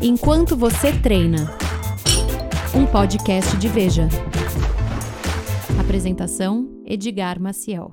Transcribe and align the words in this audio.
Enquanto 0.00 0.56
você 0.56 0.92
treina. 0.92 1.52
Um 2.72 2.86
podcast 2.86 3.56
de 3.56 3.66
Veja. 3.66 4.08
Apresentação: 5.80 6.68
Edgar 6.86 7.40
Maciel. 7.40 7.92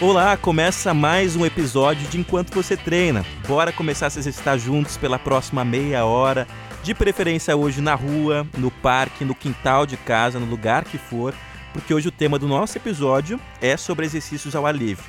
Olá, 0.00 0.34
começa 0.38 0.94
mais 0.94 1.36
um 1.36 1.44
episódio 1.44 2.08
de 2.08 2.18
Enquanto 2.18 2.54
Você 2.54 2.74
Treina. 2.74 3.22
Bora 3.46 3.70
começar 3.70 4.06
a 4.06 4.10
se 4.10 4.18
exercitar 4.18 4.58
juntos 4.58 4.96
pela 4.96 5.18
próxima 5.18 5.62
meia 5.62 6.06
hora, 6.06 6.48
de 6.82 6.94
preferência 6.94 7.54
hoje 7.54 7.82
na 7.82 7.94
rua, 7.94 8.46
no 8.56 8.70
parque, 8.70 9.26
no 9.26 9.34
quintal 9.34 9.84
de 9.84 9.98
casa, 9.98 10.40
no 10.40 10.46
lugar 10.46 10.84
que 10.84 10.96
for, 10.96 11.34
porque 11.72 11.94
hoje 11.94 12.08
o 12.08 12.12
tema 12.12 12.38
do 12.38 12.46
nosso 12.46 12.76
episódio 12.76 13.40
é 13.60 13.76
sobre 13.76 14.06
exercícios 14.06 14.54
ao 14.54 14.66
ar 14.66 14.74
livre. 14.74 15.04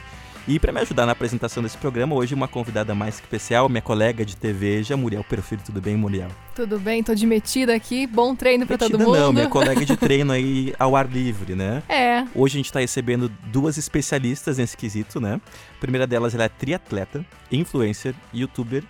E 0.48 0.60
para 0.60 0.72
me 0.72 0.80
ajudar 0.80 1.06
na 1.06 1.12
apresentação 1.12 1.62
desse 1.62 1.78
programa, 1.78 2.16
hoje 2.16 2.34
uma 2.34 2.48
convidada 2.48 2.96
mais 2.96 3.16
especial, 3.16 3.70
minha 3.70 3.82
colega 3.82 4.26
de 4.26 4.36
TV, 4.36 4.82
Muriel 4.98 5.24
Perfil. 5.24 5.60
Tudo 5.64 5.80
bem, 5.80 5.96
Muriel? 5.96 6.30
Tudo 6.56 6.80
bem, 6.80 7.04
tô 7.04 7.14
de 7.14 7.28
metida 7.28 7.76
aqui. 7.76 8.08
Bom 8.08 8.36
treino 8.36 8.66
para 8.66 8.78
todo 8.78 8.98
mundo. 8.98 9.20
Não, 9.20 9.32
minha 9.32 9.48
colega 9.50 9.86
de 9.86 9.96
treino 9.96 10.34
aí 10.34 10.74
ao 10.80 10.96
ar 10.96 11.08
livre, 11.08 11.54
né? 11.54 11.84
É. 11.88 12.26
Hoje 12.34 12.56
a 12.56 12.58
gente 12.58 12.66
está 12.66 12.80
recebendo 12.80 13.30
duas 13.52 13.78
especialistas 13.78 14.58
nesse 14.58 14.76
quesito, 14.76 15.22
né? 15.22 15.40
A 15.78 15.80
primeira 15.80 16.08
delas 16.08 16.34
ela 16.34 16.46
é 16.46 16.50
triatleta, 16.50 17.24
influencer, 17.52 18.16
youtuber, 18.34 18.84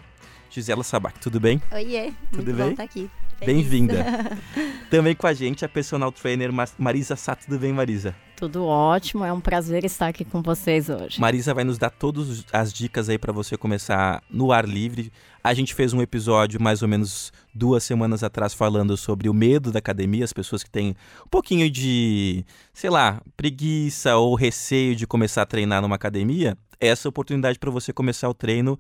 Gisela 0.50 0.84
Sabac. 0.84 1.20
Tudo 1.20 1.40
bem? 1.40 1.62
Oiê, 1.72 2.14
tudo 2.32 2.44
muito 2.44 2.46
bem? 2.46 2.66
bom 2.66 2.72
estar 2.72 2.84
aqui. 2.84 3.10
Bem-vinda. 3.46 4.06
Também 4.90 5.16
com 5.16 5.26
a 5.26 5.34
gente 5.34 5.66
a 5.66 5.70
personal 5.70 6.12
trainer 6.12 6.52
Marisa 6.78 7.16
Sá. 7.16 7.36
Tudo 7.36 7.58
bem, 7.58 7.74
Marisa? 7.74 8.16
Tudo 8.36 8.66
ótimo, 8.66 9.24
é 9.24 9.32
um 9.32 9.40
prazer 9.40 9.84
estar 9.86 10.08
aqui 10.08 10.26
com 10.26 10.42
vocês 10.42 10.90
hoje. 10.90 11.20
Marisa 11.20 11.54
vai 11.54 11.64
nos 11.64 11.78
dar 11.78 11.90
todas 11.90 12.44
as 12.52 12.74
dicas 12.74 13.08
aí 13.08 13.18
para 13.18 13.32
você 13.32 13.56
começar 13.56 14.24
no 14.30 14.52
ar 14.52 14.68
livre. 14.68 15.12
A 15.44 15.54
gente 15.54 15.74
fez 15.74 15.94
um 15.94 16.02
episódio 16.02 16.62
mais 16.62 16.82
ou 16.82 16.88
menos 16.88 17.32
duas 17.54 17.84
semanas 17.84 18.24
atrás 18.24 18.54
falando 18.54 18.96
sobre 18.98 19.30
o 19.30 19.34
medo 19.34 19.72
da 19.72 19.80
academia, 19.80 20.24
as 20.24 20.34
pessoas 20.34 20.64
que 20.64 20.70
têm 20.70 20.96
um 21.26 21.30
pouquinho 21.30 21.70
de, 21.70 22.46
sei 22.74 22.90
lá, 22.90 23.22
preguiça 23.38 24.16
ou 24.18 24.36
receio 24.36 24.96
de 24.96 25.08
começar 25.08 25.44
a 25.44 25.46
treinar 25.46 25.82
numa 25.82 25.96
academia. 25.96 26.58
Essa 26.80 27.08
é 27.08 27.10
a 27.10 27.12
oportunidade 27.12 27.60
para 27.60 27.70
você 27.70 27.94
começar 27.94 28.28
o 28.28 28.34
treino 28.34 28.78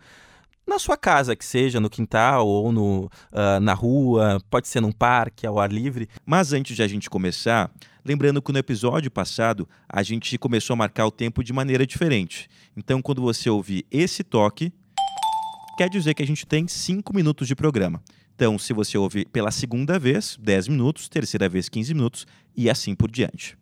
na 0.68 0.80
sua 0.80 0.96
casa, 0.96 1.36
que 1.36 1.44
seja 1.44 1.80
no 1.80 1.90
quintal 1.90 2.48
ou 2.48 2.72
no, 2.72 3.06
uh, 3.06 3.60
na 3.62 3.74
rua, 3.74 4.42
pode 4.50 4.68
ser 4.68 4.82
num 4.82 4.92
parque, 4.92 5.46
ao 5.46 5.60
ar 5.60 5.72
livre. 5.72 6.08
Mas 6.26 6.54
antes 6.54 6.76
de 6.76 6.84
a 6.84 6.88
gente 6.88 7.10
começar, 7.10 7.72
lembrando 8.06 8.42
que 8.42 8.52
no 8.52 8.60
episódio 8.60 9.12
passado 9.12 9.68
a 9.88 10.02
gente 10.04 10.38
começou 10.38 10.74
a 10.74 10.78
marcar 10.78 11.06
o 11.06 11.12
tempo 11.12 11.44
de 11.44 11.52
maneira 11.52 11.86
diferente. 11.86 12.50
Então, 12.76 13.02
quando 13.02 13.22
você 13.22 13.50
ouvir 13.50 13.86
esse 13.92 14.24
toque, 14.24 14.72
quer 15.78 15.90
dizer 15.90 16.14
que 16.14 16.24
a 16.24 16.28
gente 16.28 16.46
tem 16.46 16.68
5 16.68 17.14
minutos 17.16 17.48
de 17.48 17.56
programa. 17.56 18.02
Então, 18.36 18.58
se 18.58 18.74
você 18.74 18.98
ouvir 18.98 19.28
pela 19.28 19.52
segunda 19.52 20.00
vez, 20.00 20.38
10 20.40 20.68
minutos, 20.70 21.08
terceira 21.10 21.48
vez, 21.48 21.70
15 21.70 21.94
minutos 21.94 22.26
e 22.56 22.70
assim 22.70 22.96
por 22.96 23.12
diante. 23.12 23.61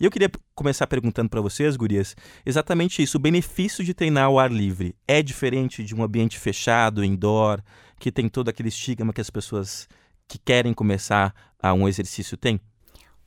E 0.00 0.04
eu 0.04 0.10
queria 0.10 0.30
começar 0.54 0.86
perguntando 0.86 1.28
para 1.28 1.40
vocês, 1.40 1.76
gurias, 1.76 2.16
exatamente 2.44 3.02
isso. 3.02 3.16
O 3.16 3.20
benefício 3.20 3.84
de 3.84 3.94
treinar 3.94 4.24
ao 4.24 4.38
ar 4.38 4.50
livre 4.50 4.94
é 5.06 5.22
diferente 5.22 5.82
de 5.84 5.94
um 5.94 6.02
ambiente 6.02 6.38
fechado, 6.38 7.04
indoor, 7.04 7.62
que 7.98 8.12
tem 8.12 8.28
todo 8.28 8.48
aquele 8.48 8.68
estigma 8.68 9.12
que 9.12 9.20
as 9.20 9.30
pessoas 9.30 9.88
que 10.28 10.38
querem 10.38 10.74
começar 10.74 11.34
a 11.62 11.72
um 11.72 11.88
exercício 11.88 12.36
têm? 12.36 12.60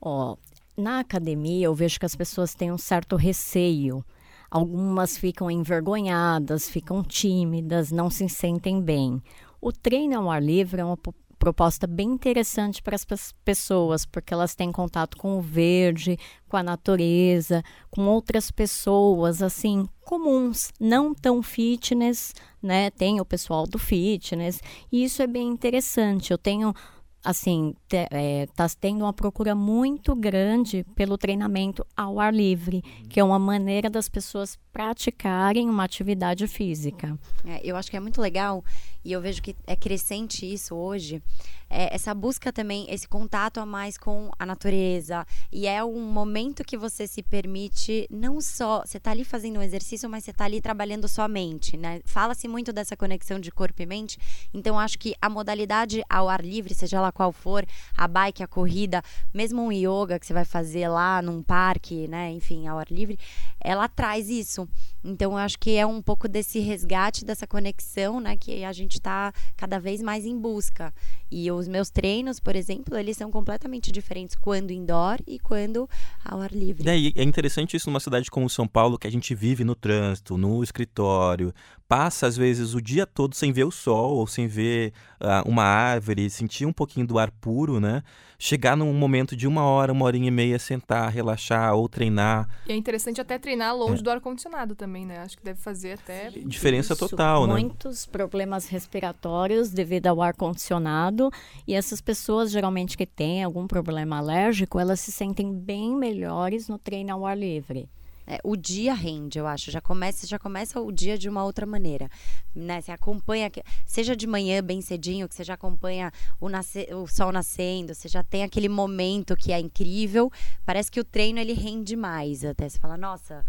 Ó, 0.00 0.32
oh, 0.32 0.38
na 0.80 1.00
academia 1.00 1.66
eu 1.66 1.74
vejo 1.74 1.98
que 1.98 2.06
as 2.06 2.16
pessoas 2.16 2.54
têm 2.54 2.72
um 2.72 2.78
certo 2.78 3.16
receio. 3.16 4.04
Algumas 4.50 5.16
ficam 5.16 5.50
envergonhadas, 5.50 6.68
ficam 6.68 7.02
tímidas, 7.02 7.92
não 7.92 8.10
se 8.10 8.28
sentem 8.28 8.82
bem. 8.82 9.22
O 9.60 9.72
treino 9.72 10.18
ao 10.18 10.30
ar 10.30 10.42
livre 10.42 10.80
é 10.80 10.84
uma 10.84 10.96
proposta 11.40 11.86
bem 11.86 12.10
interessante 12.10 12.82
para 12.82 12.94
as 12.94 13.32
pessoas, 13.44 14.04
porque 14.04 14.32
elas 14.32 14.54
têm 14.54 14.70
contato 14.70 15.16
com 15.16 15.38
o 15.38 15.40
verde, 15.40 16.18
com 16.46 16.56
a 16.56 16.62
natureza, 16.62 17.64
com 17.90 18.06
outras 18.06 18.50
pessoas, 18.50 19.42
assim, 19.42 19.88
comuns, 20.04 20.70
não 20.78 21.14
tão 21.14 21.42
fitness, 21.42 22.34
né? 22.62 22.90
Tem 22.90 23.20
o 23.20 23.24
pessoal 23.24 23.66
do 23.66 23.78
fitness, 23.78 24.60
e 24.92 25.02
isso 25.02 25.22
é 25.22 25.26
bem 25.26 25.48
interessante. 25.48 26.30
Eu 26.30 26.38
tenho 26.38 26.74
assim, 27.22 27.74
é, 27.92 28.46
tá 28.54 28.66
tendo 28.80 29.04
uma 29.04 29.12
procura 29.12 29.54
muito 29.54 30.14
grande 30.14 30.84
pelo 30.94 31.18
treinamento 31.18 31.86
ao 31.96 32.18
ar 32.18 32.32
livre, 32.32 32.82
que 33.08 33.20
é 33.20 33.24
uma 33.24 33.38
maneira 33.38 33.90
das 33.90 34.08
pessoas 34.08 34.58
praticarem 34.72 35.68
uma 35.68 35.84
atividade 35.84 36.46
física. 36.46 37.18
É, 37.44 37.60
eu 37.62 37.76
acho 37.76 37.90
que 37.90 37.96
é 37.96 38.00
muito 38.00 38.20
legal 38.20 38.64
e 39.04 39.12
eu 39.12 39.20
vejo 39.20 39.42
que 39.42 39.56
é 39.66 39.76
crescente 39.76 40.50
isso 40.50 40.74
hoje 40.74 41.22
é, 41.70 41.94
essa 41.94 42.12
busca 42.12 42.52
também, 42.52 42.84
esse 42.90 43.06
contato 43.06 43.58
a 43.58 43.64
mais 43.64 43.96
com 43.96 44.28
a 44.36 44.44
natureza. 44.44 45.24
E 45.52 45.68
é 45.68 45.82
um 45.84 46.00
momento 46.00 46.64
que 46.64 46.76
você 46.76 47.06
se 47.06 47.22
permite, 47.22 48.08
não 48.10 48.40
só. 48.40 48.82
Você 48.84 48.96
está 48.98 49.12
ali 49.12 49.24
fazendo 49.24 49.60
um 49.60 49.62
exercício, 49.62 50.10
mas 50.10 50.24
você 50.24 50.32
está 50.32 50.44
ali 50.44 50.60
trabalhando 50.60 51.06
sua 51.06 51.28
mente, 51.28 51.76
né? 51.76 52.00
Fala-se 52.04 52.48
muito 52.48 52.72
dessa 52.72 52.96
conexão 52.96 53.38
de 53.38 53.52
corpo 53.52 53.80
e 53.80 53.86
mente. 53.86 54.18
Então, 54.52 54.78
acho 54.78 54.98
que 54.98 55.14
a 55.22 55.30
modalidade 55.30 56.02
ao 56.10 56.28
ar 56.28 56.44
livre, 56.44 56.74
seja 56.74 56.96
ela 56.96 57.12
qual 57.12 57.30
for, 57.30 57.64
a 57.96 58.08
bike, 58.08 58.42
a 58.42 58.48
corrida, 58.48 59.02
mesmo 59.32 59.62
um 59.62 59.70
yoga 59.70 60.18
que 60.18 60.26
você 60.26 60.34
vai 60.34 60.44
fazer 60.44 60.88
lá 60.88 61.22
num 61.22 61.40
parque, 61.40 62.08
né? 62.08 62.32
Enfim, 62.32 62.66
ao 62.66 62.78
ar 62.80 62.90
livre, 62.90 63.16
ela 63.60 63.88
traz 63.88 64.28
isso. 64.28 64.68
Então, 65.02 65.32
eu 65.32 65.38
acho 65.38 65.58
que 65.58 65.76
é 65.76 65.86
um 65.86 66.02
pouco 66.02 66.28
desse 66.28 66.58
resgate, 66.60 67.24
dessa 67.24 67.46
conexão, 67.46 68.20
né? 68.20 68.36
Que 68.36 68.64
a 68.64 68.72
gente 68.72 68.94
está 68.94 69.32
cada 69.56 69.78
vez 69.78 70.02
mais 70.02 70.26
em 70.26 70.38
busca. 70.38 70.92
E 71.30 71.50
os 71.50 71.68
meus 71.68 71.90
treinos, 71.90 72.40
por 72.40 72.56
exemplo, 72.56 72.96
eles 72.96 73.16
são 73.16 73.30
completamente 73.30 73.90
diferentes 73.90 74.36
quando 74.36 74.72
indoor 74.72 75.18
e 75.26 75.38
quando 75.38 75.88
ao 76.24 76.40
ar 76.40 76.52
livre. 76.52 76.88
É, 76.88 77.20
é 77.20 77.22
interessante 77.22 77.76
isso 77.76 77.88
numa 77.88 78.00
cidade 78.00 78.30
como 78.30 78.48
São 78.50 78.66
Paulo, 78.66 78.98
que 78.98 79.06
a 79.06 79.12
gente 79.12 79.34
vive 79.34 79.64
no 79.64 79.74
trânsito, 79.74 80.36
no 80.36 80.62
escritório, 80.62 81.54
passa 81.90 82.28
às 82.28 82.36
vezes 82.36 82.72
o 82.72 82.80
dia 82.80 83.04
todo 83.04 83.34
sem 83.34 83.52
ver 83.52 83.64
o 83.64 83.70
sol 83.72 84.16
ou 84.16 84.24
sem 84.24 84.46
ver 84.46 84.92
uh, 85.20 85.48
uma 85.48 85.64
árvore, 85.64 86.30
sentir 86.30 86.64
um 86.64 86.72
pouquinho 86.72 87.04
do 87.04 87.18
ar 87.18 87.32
puro, 87.32 87.80
né? 87.80 88.04
Chegar 88.38 88.76
num 88.76 88.92
momento 88.94 89.34
de 89.36 89.46
uma 89.46 89.64
hora, 89.64 89.92
uma 89.92 90.04
horinha 90.04 90.28
e 90.28 90.30
meia, 90.30 90.58
sentar, 90.58 91.10
relaxar 91.10 91.74
ou 91.74 91.88
treinar. 91.88 92.48
E 92.66 92.72
é 92.72 92.76
interessante 92.76 93.20
até 93.20 93.38
treinar 93.38 93.49
longe 93.72 94.00
é. 94.00 94.02
do 94.02 94.10
ar-condicionado 94.10 94.74
também, 94.74 95.06
né? 95.06 95.18
Acho 95.18 95.36
que 95.36 95.44
deve 95.44 95.60
fazer 95.60 95.92
até. 95.92 96.30
Diferença 96.30 96.94
Isso. 96.94 97.08
total, 97.08 97.46
né? 97.46 97.52
Muitos 97.54 98.06
problemas 98.06 98.66
respiratórios 98.68 99.70
devido 99.70 100.06
ao 100.06 100.20
ar-condicionado. 100.20 101.30
E 101.66 101.74
essas 101.74 102.00
pessoas, 102.00 102.50
geralmente, 102.50 102.96
que 102.96 103.06
têm 103.06 103.44
algum 103.44 103.66
problema 103.66 104.18
alérgico, 104.18 104.78
elas 104.78 105.00
se 105.00 105.12
sentem 105.12 105.52
bem 105.52 105.94
melhores 105.94 106.68
no 106.68 106.78
treino 106.78 107.12
ao 107.12 107.26
ar 107.26 107.36
livre 107.36 107.88
é, 108.30 108.38
o 108.44 108.54
dia 108.54 108.94
rende, 108.94 109.40
eu 109.40 109.46
acho. 109.48 109.72
Já 109.72 109.80
começa, 109.80 110.24
já 110.24 110.38
começa 110.38 110.80
o 110.80 110.92
dia 110.92 111.18
de 111.18 111.28
uma 111.28 111.42
outra 111.42 111.66
maneira. 111.66 112.08
Né? 112.54 112.80
Você 112.80 112.92
acompanha, 112.92 113.50
seja 113.84 114.14
de 114.14 114.24
manhã 114.24 114.62
bem 114.62 114.80
cedinho, 114.80 115.28
que 115.28 115.34
você 115.34 115.42
já 115.42 115.54
acompanha 115.54 116.12
o, 116.40 116.48
nasce, 116.48 116.86
o 116.94 117.08
sol 117.08 117.32
nascendo, 117.32 117.92
você 117.92 118.06
já 118.06 118.22
tem 118.22 118.44
aquele 118.44 118.68
momento 118.68 119.34
que 119.34 119.52
é 119.52 119.58
incrível. 119.58 120.30
Parece 120.64 120.92
que 120.92 121.00
o 121.00 121.04
treino 121.04 121.40
ele 121.40 121.54
rende 121.54 121.96
mais. 121.96 122.44
Até 122.44 122.68
você 122.68 122.78
fala, 122.78 122.96
nossa 122.96 123.44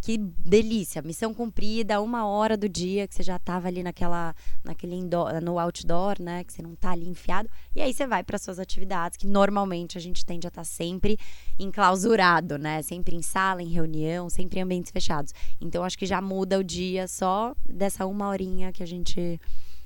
que 0.00 0.16
delícia, 0.18 1.02
missão 1.02 1.34
cumprida, 1.34 2.00
uma 2.00 2.26
hora 2.26 2.56
do 2.56 2.68
dia 2.68 3.06
que 3.06 3.14
você 3.14 3.22
já 3.22 3.36
estava 3.36 3.68
ali 3.68 3.82
naquela, 3.82 4.34
naquele 4.64 4.94
indoor, 4.94 5.40
no 5.42 5.58
outdoor, 5.58 6.20
né, 6.20 6.42
que 6.42 6.52
você 6.52 6.62
não 6.62 6.72
está 6.72 6.92
ali 6.92 7.08
enfiado, 7.08 7.48
e 7.74 7.82
aí 7.82 7.92
você 7.92 8.06
vai 8.06 8.22
para 8.22 8.38
suas 8.38 8.58
atividades, 8.58 9.18
que 9.18 9.26
normalmente 9.26 9.98
a 9.98 10.00
gente 10.00 10.24
tende 10.24 10.46
a 10.46 10.48
estar 10.48 10.62
tá 10.62 10.64
sempre 10.64 11.18
enclausurado, 11.58 12.56
né, 12.56 12.80
sempre 12.82 13.14
em 13.14 13.22
sala, 13.22 13.62
em 13.62 13.68
reunião, 13.68 14.30
sempre 14.30 14.58
em 14.58 14.62
ambientes 14.62 14.90
fechados. 14.90 15.34
Então 15.60 15.84
acho 15.84 15.98
que 15.98 16.06
já 16.06 16.20
muda 16.20 16.58
o 16.58 16.64
dia 16.64 17.06
só 17.06 17.54
dessa 17.68 18.06
uma 18.06 18.28
horinha 18.28 18.72
que 18.72 18.82
a 18.82 18.86
gente 18.86 19.38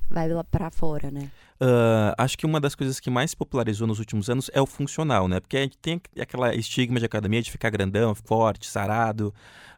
vai 0.09 0.29
lá 0.29 0.44
para 0.44 0.71
fora, 0.71 1.11
né? 1.11 1.31
Uh, 1.65 2.13
acho 2.19 2.37
que 2.37 2.45
uma 2.45 2.61
das 2.61 2.75
coisas 2.75 3.01
que 3.01 3.09
mais 3.09 3.35
popularizou 3.35 3.87
nos 3.87 3.99
últimos 3.99 4.29
anos 4.29 4.51
é 4.53 4.61
o 4.61 4.67
funcional, 4.67 5.27
né? 5.27 5.41
Porque 5.41 5.57
a 5.57 5.63
gente 5.63 5.79
tem 5.79 5.99
aquela 6.21 6.55
estigma 6.55 6.99
de 6.99 7.07
academia 7.07 7.41
de 7.41 7.51
ficar 7.51 7.71
grandão, 7.71 8.15
forte, 8.15 8.67
sarado. 8.67 9.33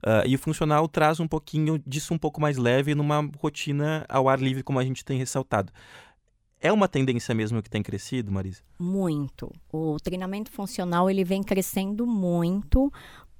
Uh, 0.05 0.27
e 0.27 0.35
o 0.35 0.38
funcional 0.38 0.88
traz 0.88 1.21
um 1.21 1.29
pouquinho 1.29 1.81
disso 1.87 2.12
um 2.12 2.19
pouco 2.19 2.41
mais 2.41 2.56
leve 2.56 2.93
numa 2.93 3.31
rotina 3.38 4.05
ao 4.09 4.29
ar 4.29 4.41
livre, 4.41 4.65
como 4.65 4.81
a 4.81 4.85
gente 4.85 5.05
tem 5.05 5.17
ressaltado. 5.17 5.73
É 6.61 6.73
uma 6.73 6.88
tendência 6.88 7.33
mesmo 7.33 7.62
que 7.62 7.71
tem 7.71 7.85
crescido, 7.85 8.33
Marisa? 8.33 8.62
Muito. 8.77 9.53
O 9.73 9.97
treinamento 10.03 10.50
funcional 10.50 11.09
ele 11.09 11.23
vem 11.23 11.41
crescendo 11.41 12.05
muito 12.05 12.93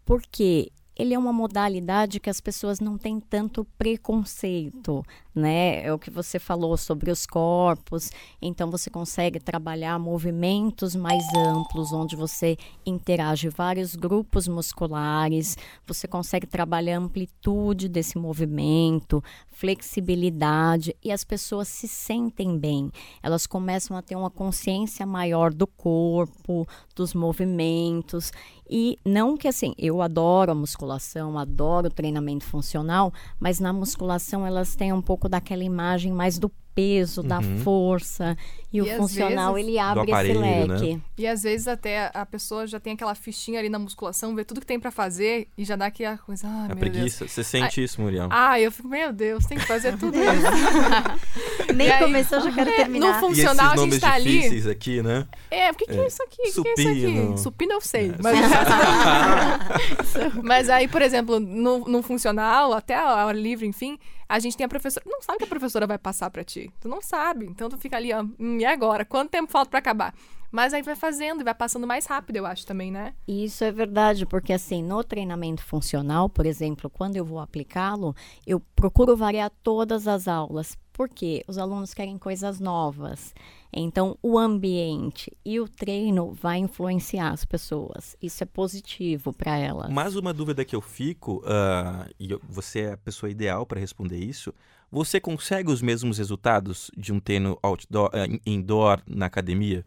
porque 0.05 0.71
ele 0.97 1.13
é 1.13 1.19
uma 1.19 1.33
modalidade 1.33 2.19
que 2.19 2.31
as 2.31 2.41
pessoas 2.41 2.81
não 2.81 2.97
têm 2.97 3.21
tanto 3.21 3.67
preconceito, 3.77 5.05
né? 5.35 5.85
É 5.85 5.93
o 5.93 5.99
que 5.99 6.11
você 6.11 6.39
falou 6.39 6.75
sobre 6.79 7.11
os 7.11 7.27
corpos. 7.27 8.11
Então 8.41 8.71
você 8.71 8.89
consegue 8.89 9.39
trabalhar 9.39 9.99
movimentos 9.99 10.97
mais 10.97 11.23
amplos, 11.37 11.93
onde 11.93 12.17
você 12.17 12.57
interage 12.85 13.51
vários 13.51 13.95
grupos 13.95 14.49
musculares, 14.49 15.59
você 15.87 16.09
consegue 16.09 16.47
trabalhar 16.47 16.97
a 16.97 17.01
amplitude 17.01 17.89
desse 17.89 18.17
movimento, 18.17 19.23
flexibilidade 19.51 20.97
e 21.05 21.13
as 21.13 21.25
pessoas 21.25 21.69
se 21.69 21.87
sentem 21.87 22.59
bem. 22.59 22.91
Elas 23.23 23.47
começam 23.47 23.97
a 23.97 24.03
ter 24.03 24.17
uma 24.17 24.31
consciência 24.31 25.05
maior 25.05 25.53
do 25.53 25.67
corpo, 25.67 26.67
dos 26.95 27.13
movimentos 27.13 28.33
e 28.69 28.99
não 29.05 29.37
que 29.37 29.49
assim, 29.49 29.75
eu 29.79 30.03
adoro 30.03 30.53
a 30.53 30.55
musculação, 30.55 31.39
adoro 31.39 31.89
o 31.89 31.91
treinamento 31.91 32.45
funcional, 32.45 33.13
mas 33.39 33.61
na 33.61 33.73
musculação 33.73 34.47
elas 34.47 34.75
têm 34.75 34.93
um 34.93 35.03
pouco 35.03 35.29
daquela 35.29 35.65
imagem 35.65 36.13
mais 36.13 36.39
do 36.39 36.51
peso, 36.76 37.23
da 37.23 37.38
Uhum. 37.40 37.58
força. 37.61 38.37
E, 38.73 38.76
E 38.78 38.82
o 38.82 38.96
funcional, 38.99 39.55
vezes- 39.55 39.69
ele 39.69 39.78
abre 39.78 40.02
aparelho, 40.12 40.32
esse 40.32 40.40
né? 40.40 40.64
leque. 40.67 41.00
E 41.17 41.26
às 41.26 41.43
vezes 41.44 41.67
até 41.67 42.11
a 42.12 42.26
pessoa 42.26 42.67
já 42.67 42.78
tem 42.78 42.93
aquela 42.93 43.14
fichinha 43.14 43.58
ali 43.58 43.70
na 43.70 43.78
musculação, 43.78 44.34
vê 44.34 44.44
tudo 44.44 44.61
que 44.61 44.67
tem 44.67 44.78
pra 44.78 44.90
fazer 44.90 45.49
e 45.56 45.64
já 45.64 45.76
dá 45.76 45.87
aquela 45.87 46.19
coisa, 46.19 46.46
ah, 46.46 46.50
A 46.50 46.67
meu 46.69 46.76
Deus. 46.76 46.78
preguiça. 46.78 47.26
Você 47.26 47.43
sente 47.43 47.82
isso, 47.82 47.99
Muriel? 48.02 48.28
Ah, 48.31 48.61
eu 48.61 48.70
fico, 48.70 48.87
meu 48.88 49.14
Deus, 49.14 49.46
tem 49.46 49.56
que 49.56 49.64
fazer 49.64 49.96
tudo 49.96 50.14
isso. 50.19 50.20
Nem 51.75 51.90
aí- 51.90 52.05
começou, 52.05 52.38
já 52.40 52.52
quero 52.52 52.69
É, 52.70 52.76
terminar. 52.76 53.12
no 53.12 53.17
E 53.17 53.20
funcional 53.20 53.55
esses 53.55 53.61
a 53.61 53.69
gente 53.69 53.76
nomes 53.78 53.99
tá 54.00 54.12
ali. 54.12 54.25
difíceis 54.38 54.67
aqui, 54.67 55.02
né? 55.02 55.26
É, 55.50 55.70
o 55.70 55.75
que, 55.75 55.87
que 55.87 55.99
é. 55.99 56.06
isso 56.06 56.23
aqui? 56.23 56.43
O 56.58 56.62
que, 56.62 56.62
que 56.62 56.69
é 56.69 56.73
isso 56.75 56.82
Supino. 57.00 57.31
aqui? 57.32 57.40
Supino 57.40 57.73
eu 57.73 57.81
sei. 57.81 58.11
É, 58.11 58.14
Mas, 58.23 58.37
mas 60.43 60.69
aí, 60.69 60.87
por 60.88 61.00
exemplo, 61.02 61.40
no, 61.40 61.78
no 61.88 62.02
funcional, 62.02 62.73
até 62.75 62.94
a 62.94 63.25
hora 63.26 63.37
livre, 63.38 63.67
enfim, 63.67 63.99
a 64.28 64.38
gente 64.38 64.56
tem 64.56 64.64
a 64.64 64.69
professora. 64.69 65.05
Não 65.08 65.23
sabe 65.23 65.38
que 65.38 65.44
a 65.44 65.49
professora 65.49 65.87
vai 65.87 65.99
passar 65.99 66.31
pra 66.31 66.44
ti. 66.44 66.70
Tu 66.81 66.88
não 66.88 67.00
sabe. 67.00 67.46
Então 67.46 67.69
tu 67.69 67.78
fica 67.78 67.96
ali, 67.96 68.12
ó, 68.12 68.23
hum, 68.38 68.58
e 68.58 68.64
agora? 68.64 69.05
Quanto 69.05 69.31
tempo 69.31 69.50
falta 69.50 69.70
pra 69.70 69.78
acabar? 69.78 70.14
Mas 70.51 70.73
aí 70.73 70.83
vai 70.83 70.97
fazendo 70.97 71.41
e 71.41 71.45
vai 71.45 71.55
passando 71.55 71.87
mais 71.87 72.07
rápido, 72.07 72.37
eu 72.37 72.47
acho 72.47 72.65
também, 72.67 72.91
né? 72.91 73.15
Isso 73.27 73.65
é 73.65 73.73
verdade, 73.73 74.25
porque 74.27 74.53
assim, 74.53 74.83
no 74.83 75.03
treinamento 75.05 75.63
funcional, 75.63 76.29
por 76.29 76.47
exemplo, 76.47 76.89
quando 76.89 77.17
eu 77.17 77.25
vou 77.25 77.39
aplicá-lo, 77.41 78.15
eu 78.47 78.61
procuro 78.75 79.17
variar 79.17 79.51
todas 79.63 80.07
as 80.09 80.29
aulas, 80.29 80.77
porque 80.93 81.45
os 81.47 81.59
alunos 81.59 81.93
querem 81.93 82.17
coisas 82.17 82.59
novas. 82.61 83.35
Então, 83.73 84.17
o 84.23 84.39
ambiente 84.39 85.31
e 85.45 85.61
o 85.61 85.69
treino 85.69 86.33
vai 86.33 86.59
influenciar 86.59 87.31
as 87.31 87.45
pessoas. 87.45 88.17
Isso 88.23 88.43
é 88.43 88.47
positivo 88.47 89.33
para 89.33 89.59
elas. 89.59 89.91
Mais 89.93 90.17
uma 90.17 90.33
dúvida 90.33 90.65
que 90.65 90.75
eu 90.75 90.81
fico, 90.81 91.43
ah, 91.45 92.09
e 92.19 92.31
eu- 92.31 92.41
você 92.49 92.81
é 92.83 92.93
a 92.93 92.97
pessoa 92.97 93.29
ideal 93.29 93.67
para 93.67 93.79
responder 93.81 94.17
isso. 94.19 94.55
Você 94.91 95.21
consegue 95.21 95.71
os 95.71 95.83
mesmos 95.83 96.17
resultados 96.17 96.91
de 96.97 97.13
um 97.13 97.21
treino 97.21 97.59
outdoor, 97.63 98.11
in- 98.31 98.41
indoor 98.47 99.03
na 99.07 99.27
academia? 99.27 99.85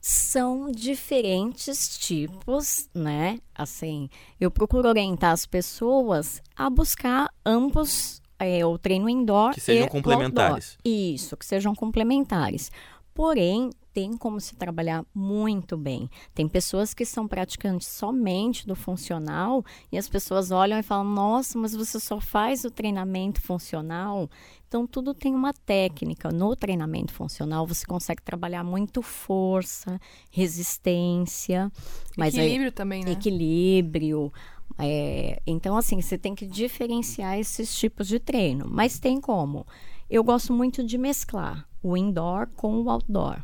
São 0.00 0.70
diferentes 0.70 1.98
tipos, 1.98 2.88
né? 2.94 3.38
Assim, 3.54 4.08
eu 4.40 4.50
procuro 4.50 4.88
orientar 4.88 5.32
as 5.32 5.44
pessoas 5.46 6.40
a 6.56 6.70
buscar 6.70 7.28
ambos, 7.44 8.22
é, 8.38 8.64
o 8.64 8.78
treino 8.78 9.08
indoor 9.08 9.52
Que 9.52 9.60
sejam 9.60 9.86
e 9.86 9.90
complementares. 9.90 10.76
outdoor. 10.76 10.92
Isso, 10.92 11.36
que 11.36 11.44
sejam 11.44 11.74
complementares. 11.74 12.70
Porém, 13.12 13.70
tem 13.98 14.16
como 14.16 14.40
se 14.40 14.54
trabalhar 14.54 15.04
muito 15.12 15.76
bem. 15.76 16.08
Tem 16.32 16.46
pessoas 16.46 16.94
que 16.94 17.04
são 17.04 17.26
praticantes 17.26 17.88
somente 17.88 18.64
do 18.64 18.76
funcional 18.76 19.64
e 19.90 19.98
as 19.98 20.08
pessoas 20.08 20.52
olham 20.52 20.78
e 20.78 20.84
falam: 20.84 21.02
Nossa, 21.12 21.58
mas 21.58 21.74
você 21.74 21.98
só 21.98 22.20
faz 22.20 22.64
o 22.64 22.70
treinamento 22.70 23.40
funcional? 23.40 24.30
Então, 24.68 24.86
tudo 24.86 25.12
tem 25.12 25.34
uma 25.34 25.52
técnica. 25.52 26.30
No 26.30 26.54
treinamento 26.54 27.12
funcional, 27.12 27.66
você 27.66 27.84
consegue 27.84 28.22
trabalhar 28.22 28.62
muito 28.62 29.02
força, 29.02 30.00
resistência, 30.30 31.72
mas 32.16 32.34
aí- 32.36 32.40
Equilíbrio 32.46 32.70
também, 32.70 33.04
né? 33.04 33.10
equilíbrio. 33.10 34.32
é, 34.78 35.42
então, 35.44 35.76
assim, 35.76 36.00
você 36.00 36.16
tem 36.16 36.36
que 36.36 36.46
diferenciar 36.46 37.36
esses 37.36 37.74
tipos 37.76 38.06
de 38.06 38.20
treino. 38.20 38.66
Mas 38.70 39.00
tem 39.00 39.20
como. 39.20 39.66
Eu 40.08 40.22
gosto 40.22 40.52
muito 40.52 40.84
de 40.86 40.96
mesclar 40.96 41.66
o 41.82 41.96
indoor 41.96 42.46
com 42.54 42.80
o 42.80 42.88
outdoor. 42.88 43.42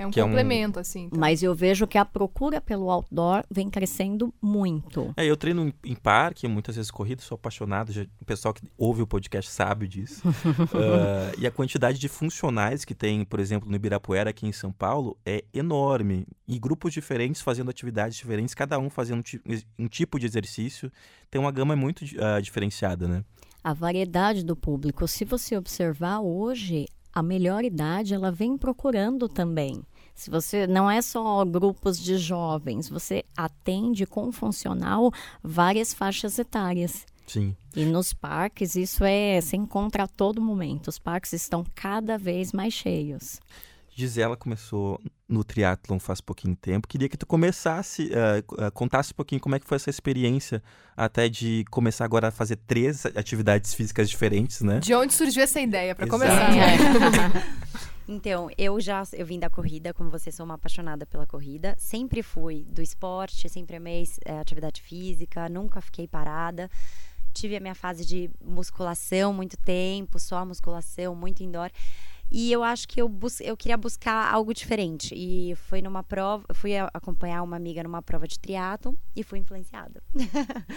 É 0.00 0.06
um 0.06 0.10
Que 0.10 0.18
é 0.20 0.24
um- 0.24 0.28
complemento, 0.28 0.78
assim. 0.80 1.04
então. 1.04 1.18
Mas 1.20 1.42
eu 1.42 1.54
vejo 1.54 1.86
que 1.86 1.98
a 1.98 2.04
procura 2.04 2.60
pelo 2.60 2.90
outdoor 2.90 3.44
vem 3.50 3.68
crescendo 3.68 4.32
muito. 4.40 5.12
É, 5.16 5.26
eu 5.26 5.36
treino 5.36 5.68
em, 5.68 5.74
em 5.84 5.94
parque, 5.94 6.48
muitas 6.48 6.76
vezes 6.76 6.90
corrida, 6.90 7.20
sou 7.22 7.34
apaixonado. 7.34 7.92
já- 7.92 8.06
o 8.20 8.24
pessoal 8.24 8.54
que 8.54 8.62
ouve 8.78 9.02
o 9.02 9.06
podcast 9.06 9.50
sabe 9.50 9.86
disso. 9.86 10.22
Ah, 10.74 11.32
e 11.38 11.46
a 11.46 11.50
quantidade 11.50 11.98
de 11.98 12.08
funcionais 12.08 12.84
que 12.84 12.94
tem, 12.94 13.24
por 13.24 13.40
exemplo, 13.40 13.68
no 13.68 13.76
Ibirapuera, 13.76 14.30
aqui 14.30 14.46
em 14.46 14.52
São 14.52 14.72
Paulo, 14.72 15.16
é 15.26 15.44
enorme. 15.52 16.26
E 16.48 16.58
grupos 16.58 16.92
diferentes 16.92 17.42
fazendo 17.42 17.70
atividades 17.70 18.16
diferentes, 18.16 18.54
cada 18.54 18.78
um 18.78 18.88
fazendo 18.88 19.22
um, 19.46 19.84
um 19.84 19.88
tipo 19.88 20.18
de 20.18 20.26
exercício. 20.26 20.90
Tem 21.30 21.40
uma 21.40 21.50
gama 21.52 21.76
muito 21.76 22.04
ah, 22.18 22.40
diferenciada, 22.40 23.06
né? 23.06 23.24
A 23.62 23.74
variedade 23.74 24.42
do 24.42 24.56
público, 24.56 25.06
se 25.06 25.24
você 25.24 25.56
observar 25.56 26.20
hoje, 26.20 26.86
a 27.12 27.22
melhor 27.22 27.64
idade 27.64 28.14
ela 28.14 28.30
vem 28.30 28.56
procurando 28.56 29.28
também. 29.28 29.82
Se 30.14 30.30
você 30.30 30.66
não 30.66 30.90
é 30.90 31.00
só 31.00 31.44
grupos 31.44 31.98
de 31.98 32.18
jovens, 32.18 32.88
você 32.88 33.24
atende 33.36 34.06
com 34.06 34.30
funcional 34.30 35.10
várias 35.42 35.94
faixas 35.94 36.38
etárias. 36.38 37.06
Sim. 37.26 37.56
E 37.74 37.84
nos 37.84 38.12
parques 38.12 38.74
isso 38.74 39.04
é 39.04 39.40
se 39.40 39.56
encontra 39.56 40.02
a 40.02 40.08
todo 40.08 40.42
momento. 40.42 40.88
Os 40.88 40.98
parques 40.98 41.32
estão 41.32 41.64
cada 41.74 42.18
vez 42.18 42.52
mais 42.52 42.74
cheios. 42.74 43.40
Gisela 43.94 44.36
começou 44.36 45.00
no 45.30 45.44
triatlon 45.44 45.98
faz 45.98 46.20
pouquinho 46.20 46.56
tempo. 46.56 46.88
Queria 46.88 47.08
que 47.08 47.16
tu 47.16 47.24
começasse, 47.26 48.10
ah, 48.58 48.70
contasse 48.72 49.12
um 49.12 49.16
pouquinho 49.16 49.40
como 49.40 49.54
é 49.54 49.60
que 49.60 49.66
foi 49.66 49.76
essa 49.76 49.88
experiência 49.88 50.62
até 50.96 51.28
de 51.28 51.64
começar 51.70 52.04
agora 52.04 52.28
a 52.28 52.30
fazer 52.30 52.56
três 52.56 53.06
atividades 53.06 53.72
físicas 53.72 54.10
diferentes, 54.10 54.60
né? 54.60 54.80
De 54.80 54.92
onde 54.94 55.14
surgiu 55.14 55.42
essa 55.42 55.60
ideia, 55.60 55.94
pra 55.94 56.06
Exato. 56.06 56.22
começar? 56.22 57.30
Então, 58.08 58.50
eu 58.58 58.80
já 58.80 59.04
eu 59.12 59.24
vim 59.24 59.38
da 59.38 59.48
corrida, 59.48 59.94
como 59.94 60.10
você, 60.10 60.32
sou 60.32 60.44
uma 60.44 60.54
apaixonada 60.54 61.06
pela 61.06 61.28
corrida. 61.28 61.76
Sempre 61.78 62.24
fui 62.24 62.64
do 62.68 62.82
esporte, 62.82 63.48
sempre 63.48 63.76
amei 63.76 64.02
eh, 64.24 64.40
atividade 64.40 64.82
física, 64.82 65.48
nunca 65.48 65.80
fiquei 65.80 66.08
parada. 66.08 66.68
Tive 67.32 67.56
a 67.56 67.60
minha 67.60 67.74
fase 67.74 68.04
de 68.04 68.28
musculação 68.44 69.32
muito 69.32 69.56
tempo, 69.56 70.18
só 70.18 70.44
musculação, 70.44 71.14
muito 71.14 71.44
indoor. 71.44 71.70
E 72.30 72.52
eu 72.52 72.62
acho 72.62 72.86
que 72.86 73.00
eu, 73.02 73.08
bus 73.08 73.40
eu 73.40 73.56
queria 73.56 73.76
buscar 73.76 74.32
algo 74.32 74.54
diferente. 74.54 75.14
E 75.14 75.54
foi 75.56 75.82
numa 75.82 76.02
prova, 76.02 76.44
fui 76.54 76.76
acompanhar 76.76 77.42
uma 77.42 77.56
amiga 77.56 77.82
numa 77.82 78.00
prova 78.02 78.28
de 78.28 78.38
triatlo 78.38 78.96
e 79.16 79.22
fui 79.24 79.38
influenciada. 79.40 80.02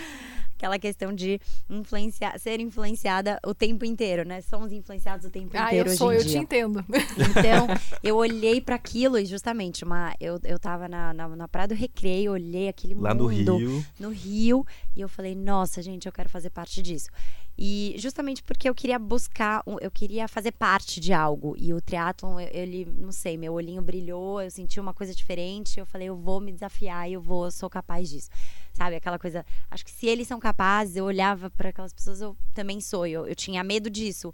Aquela 0.55 0.79
questão 0.79 1.13
de 1.13 1.39
influenciar, 1.69 2.39
ser 2.39 2.59
influenciada 2.61 3.37
o 3.45 3.53
tempo 3.53 3.83
inteiro, 3.83 4.25
né? 4.25 4.41
Somos 4.41 4.71
influenciados 4.71 5.25
o 5.25 5.29
tempo 5.29 5.51
Ah, 5.57 5.65
inteiro 5.67 5.89
eu 5.89 5.91
hoje 5.91 5.97
sou, 5.97 6.13
em 6.13 6.15
eu 6.15 6.23
dia. 6.23 6.31
te 6.31 6.37
entendo. 6.37 6.85
Então, 6.89 7.67
eu 8.01 8.15
olhei 8.15 8.61
para 8.61 8.75
aquilo 8.75 9.17
e 9.19 9.25
justamente 9.25 9.83
uma, 9.83 10.13
eu, 10.21 10.39
eu 10.43 10.57
tava 10.57 10.87
na, 10.87 11.13
na, 11.13 11.27
na 11.27 11.47
Praia 11.47 11.67
do 11.67 11.73
Recreio, 11.75 12.31
olhei 12.31 12.69
aquele 12.69 12.95
Lá 12.95 13.13
mundo 13.13 13.23
no 13.25 13.57
Rio. 13.57 13.85
no 13.99 14.09
Rio 14.09 14.65
e 14.95 15.01
eu 15.01 15.09
falei, 15.09 15.35
nossa, 15.35 15.81
gente, 15.81 16.05
eu 16.05 16.11
quero 16.13 16.29
fazer 16.29 16.49
parte 16.49 16.81
disso. 16.81 17.09
E 17.57 17.93
justamente 17.99 18.41
porque 18.41 18.67
eu 18.67 18.73
queria 18.73 18.97
buscar, 18.97 19.61
eu 19.79 19.91
queria 19.91 20.27
fazer 20.27 20.51
parte 20.51 20.99
de 20.99 21.13
algo. 21.13 21.55
E 21.57 21.71
o 21.73 21.79
triatlon, 21.79 22.39
eu- 22.39 22.49
ele, 22.51 22.85
não 22.97 23.11
sei, 23.11 23.37
meu 23.37 23.53
olhinho 23.53 23.81
brilhou, 23.81 24.41
eu 24.41 24.49
senti 24.49 24.79
uma 24.79 24.93
coisa 24.93 25.13
diferente, 25.13 25.79
eu 25.79 25.85
falei, 25.85 26.09
eu 26.09 26.15
vou 26.15 26.39
me 26.41 26.51
desafiar 26.51 27.09
eu 27.09 27.21
vou, 27.21 27.45
eu 27.45 27.51
sou 27.51 27.69
capaz 27.69 28.09
disso. 28.09 28.29
Sabe, 28.73 28.95
aquela 28.95 29.19
coisa, 29.19 29.45
acho 29.69 29.85
que 29.85 29.91
se 29.91 30.07
eles 30.07 30.27
são 30.27 30.39
capazes, 30.39 30.95
eu 30.95 31.05
olhava 31.05 31.49
para 31.51 31.69
aquelas 31.69 31.93
pessoas, 31.93 32.21
eu 32.21 32.35
também 32.55 32.81
sou. 32.81 33.05
Eu, 33.05 33.27
eu 33.27 33.35
tinha 33.35 33.63
medo 33.63 33.87
disso. 33.89 34.33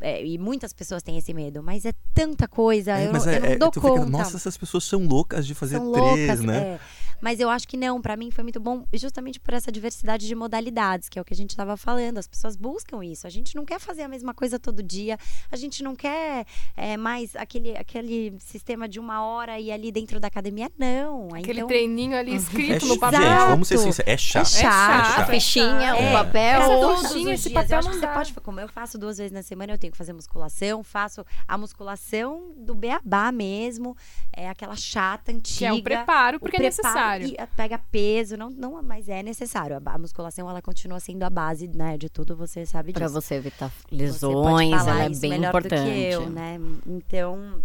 É, 0.00 0.24
e 0.24 0.38
muitas 0.38 0.72
pessoas 0.72 1.02
têm 1.02 1.16
esse 1.18 1.34
medo, 1.34 1.60
mas 1.60 1.84
é 1.84 1.92
tanta 2.14 2.46
coisa, 2.46 2.92
É, 2.98 3.06
eu, 3.08 3.12
não, 3.12 3.24
é, 3.26 3.36
eu 3.36 3.40
não 3.40 3.48
é- 3.48 3.56
dou 3.56 3.72
conta. 3.72 3.88
fica, 4.00 4.06
nossa, 4.06 4.36
essas 4.36 4.56
pessoas 4.56 4.84
são 4.84 5.04
loucas 5.06 5.44
de 5.44 5.54
fazer 5.56 5.78
São 5.78 5.90
três, 5.92 6.28
loucas, 6.28 6.40
né? 6.44 6.56
é. 6.74 6.80
Mas 7.20 7.40
eu 7.40 7.50
acho 7.50 7.66
que 7.66 7.76
não, 7.76 8.00
pra 8.00 8.16
mim 8.16 8.30
foi 8.30 8.42
muito 8.44 8.60
bom, 8.60 8.84
justamente 8.94 9.40
por 9.40 9.54
essa 9.54 9.70
diversidade 9.72 10.26
de 10.26 10.34
modalidades, 10.34 11.08
que 11.08 11.18
é 11.18 11.22
o 11.22 11.24
que 11.24 11.32
a 11.34 11.36
gente 11.36 11.50
estava 11.50 11.76
falando. 11.76 12.18
As 12.18 12.26
pessoas 12.28 12.56
buscam 12.56 13.04
isso. 13.04 13.26
A 13.26 13.30
gente 13.30 13.54
não 13.56 13.64
quer 13.64 13.78
fazer 13.80 14.02
a 14.02 14.08
mesma 14.08 14.32
coisa 14.34 14.58
todo 14.58 14.82
dia. 14.82 15.18
A 15.50 15.56
gente 15.56 15.82
não 15.82 15.94
quer 15.96 16.46
é, 16.76 16.96
mais 16.96 17.34
aquele, 17.36 17.76
aquele 17.76 18.36
sistema 18.40 18.88
de 18.88 18.98
uma 19.00 19.22
hora 19.24 19.58
e 19.58 19.70
ali 19.70 19.90
dentro 19.90 20.20
da 20.20 20.28
academia, 20.28 20.70
não. 20.78 21.28
Aquele 21.34 21.60
então, 21.60 21.68
treininho 21.68 22.16
ali 22.16 22.32
É 22.32 22.36
escrito 22.36 22.86
ch- 22.86 22.88
no 22.88 22.98
papel. 22.98 23.20
Gente, 23.20 23.48
vamos 23.48 23.68
ser 23.68 23.78
sinceros, 23.78 24.08
é 24.12 24.16
chato. 24.16 24.46
É 24.46 24.48
chato. 24.48 25.06
chato. 25.06 25.20
A 25.20 25.26
fichinha, 25.26 25.96
É. 25.96 26.08
o 26.10 26.12
papel. 26.12 26.60
Essa 26.62 26.80
todos 26.80 27.28
esse 27.28 27.50
papel 27.50 27.70
eu 27.70 27.78
acho 27.78 27.88
não 27.88 27.94
que 27.94 28.00
você 28.00 28.06
pode, 28.12 28.34
como 28.34 28.60
eu 28.60 28.68
faço 28.68 28.98
duas 28.98 29.18
vezes 29.18 29.32
na 29.32 29.42
semana, 29.42 29.72
eu 29.72 29.78
tenho 29.78 29.90
que 29.92 29.98
fazer 29.98 30.12
musculação, 30.12 30.82
faço 30.82 31.24
a 31.46 31.58
musculação 31.58 32.52
do 32.56 32.74
beabá 32.74 33.30
mesmo, 33.32 33.96
é 34.32 34.48
aquela 34.48 34.76
chata, 34.76 35.32
antiga. 35.32 35.58
Que 35.58 35.64
é 35.66 35.72
o 35.72 35.82
preparo, 35.82 36.40
porque 36.40 36.56
o 36.56 36.62
é 36.62 36.70
preparo, 36.70 37.07
necessário. 37.16 37.26
E 37.28 37.56
pega 37.56 37.78
peso, 37.78 38.36
não, 38.36 38.50
não, 38.50 38.82
mas 38.82 39.08
é 39.08 39.22
necessário. 39.22 39.80
A, 39.84 39.98
musculação, 39.98 40.48
ela 40.50 40.60
continua 40.60 41.00
sendo 41.00 41.22
a 41.22 41.30
base, 41.30 41.68
né, 41.68 41.96
de 41.96 42.08
tudo, 42.08 42.36
você 42.36 42.66
sabe 42.66 42.92
disso. 42.92 42.98
Para 43.00 43.08
você 43.08 43.34
evitar 43.36 43.68
Você 43.68 43.94
lesões, 43.94 44.70
falar 44.70 44.90
ela 44.90 45.04
é 45.04 45.08
bem 45.08 45.44
importante. 45.44 45.80
Do 45.80 45.92
que 45.92 46.00
eu, 46.00 46.30
né? 46.30 46.60
Então, 46.86 47.62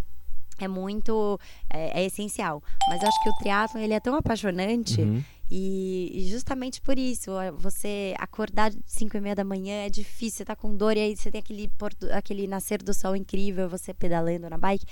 é 0.59 0.67
muito, 0.67 1.39
é, 1.69 2.01
é 2.01 2.05
essencial. 2.05 2.61
Mas 2.87 3.01
eu 3.01 3.07
acho 3.07 3.23
que 3.23 3.29
o 3.29 3.33
triatlo 3.37 3.79
ele 3.79 3.93
é 3.93 3.99
tão 3.99 4.15
apaixonante 4.15 5.01
Uhum. 5.01 5.23
e, 5.49 6.11
e 6.13 6.29
justamente 6.29 6.81
por 6.81 6.97
isso, 6.97 7.31
você 7.57 8.13
acordar 8.17 8.71
5 8.85 9.17
e 9.17 9.21
meia 9.21 9.35
da 9.35 9.43
manhã 9.43 9.85
é 9.85 9.89
difícil, 9.89 10.37
você 10.37 10.45
tá 10.45 10.55
com 10.55 10.75
dor 10.75 10.95
e 10.95 10.99
aí 11.01 11.15
você 11.15 11.31
tem 11.31 11.39
aquele, 11.39 11.71
aquele 12.11 12.47
nascer 12.47 12.81
do 12.81 12.93
sol 12.93 13.15
incrível, 13.15 13.67
você 13.67 13.93
pedalando 13.93 14.49
na 14.49 14.57
bike. 14.57 14.85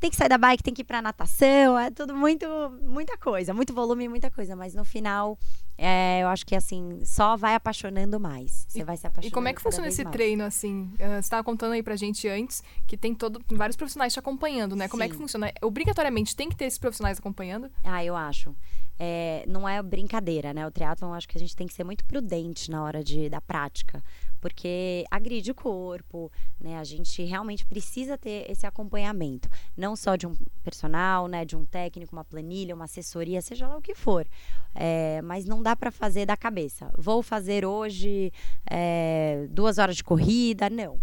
Tem 0.00 0.08
que 0.10 0.16
sair 0.16 0.30
da 0.30 0.38
bike, 0.38 0.62
tem 0.62 0.72
que 0.72 0.80
ir 0.80 0.84
pra 0.84 1.02
natação, 1.02 1.78
é 1.78 1.90
tudo 1.90 2.16
muito, 2.16 2.46
muita 2.82 3.18
coisa, 3.18 3.52
muito 3.52 3.74
volume, 3.74 4.08
muita 4.08 4.30
coisa. 4.30 4.56
Mas 4.56 4.74
no 4.74 4.82
final, 4.82 5.38
é, 5.76 6.20
eu 6.22 6.28
acho 6.28 6.46
que 6.46 6.56
assim, 6.56 7.04
só 7.04 7.36
vai 7.36 7.54
apaixonando 7.54 8.18
mais. 8.18 8.64
Você 8.66 8.82
vai 8.82 8.96
se 8.96 9.06
apaixonando. 9.06 9.28
E 9.28 9.30
como 9.30 9.46
é 9.48 9.52
que 9.52 9.60
funciona 9.60 9.88
esse 9.88 10.02
mais. 10.02 10.12
treino, 10.16 10.42
assim? 10.44 10.90
Eh, 10.98 11.06
Você 11.16 11.18
estava 11.18 11.44
contando 11.44 11.72
aí 11.72 11.82
pra 11.82 11.96
gente 11.96 12.26
antes 12.26 12.62
que 12.86 12.96
tem 12.96 13.14
todo, 13.14 13.40
vários 13.50 13.76
profissionais 13.76 14.14
te 14.14 14.18
acompanhando, 14.18 14.74
né? 14.74 14.88
Como 14.88 15.02
é 15.02 15.06
que 15.08 15.14
Sim. 15.14 15.20
funciona? 15.20 15.52
Obrigatoriamente 15.60 16.34
tem 16.34 16.48
que 16.48 16.56
ter 16.56 16.64
esses 16.64 16.78
profissionais 16.78 17.18
acompanhando? 17.18 17.70
Ah, 17.84 18.02
eu 18.02 18.16
acho. 18.16 18.56
É, 18.98 19.44
não 19.46 19.68
é 19.68 19.82
brincadeira, 19.82 20.52
né? 20.54 20.66
O 20.66 20.70
triatlon, 20.70 21.08
eu 21.08 21.14
acho 21.14 21.28
que 21.28 21.36
a 21.36 21.40
gente 21.40 21.54
tem 21.54 21.66
que 21.66 21.74
ser 21.74 21.84
muito 21.84 22.04
prudente 22.06 22.70
na 22.70 22.82
hora 22.82 23.02
de, 23.04 23.28
da 23.30 23.40
prática, 23.40 24.02
porque 24.40 25.04
agride 25.10 25.50
o 25.50 25.54
corpo, 25.54 26.30
né? 26.60 26.78
A 26.78 26.84
gente 26.84 27.22
realmente 27.24 27.64
precisa 27.66 28.16
ter 28.16 28.50
esse 28.50 28.66
acompanhamento, 28.66 29.48
não 29.76 29.94
só 29.94 30.16
de 30.16 30.26
um 30.26 30.34
personal, 30.62 31.28
né? 31.28 31.44
De 31.44 31.56
um 31.56 31.64
técnico, 31.64 32.12
uma 32.14 32.24
planilha, 32.24 32.74
uma 32.74 32.84
assessoria, 32.86 33.40
seja 33.42 33.68
lá 33.68 33.76
o 33.76 33.82
que 33.82 33.94
for. 33.94 34.26
É, 34.74 35.20
mas 35.22 35.44
não 35.44 35.62
dá 35.62 35.74
para 35.76 35.90
fazer 35.90 36.26
da 36.26 36.36
cabeça. 36.36 36.90
Vou 36.96 37.22
fazer 37.22 37.64
hoje 37.64 38.32
é, 38.70 39.46
duas 39.50 39.78
horas 39.78 39.96
de 39.96 40.04
corrida, 40.04 40.70
não. 40.70 40.98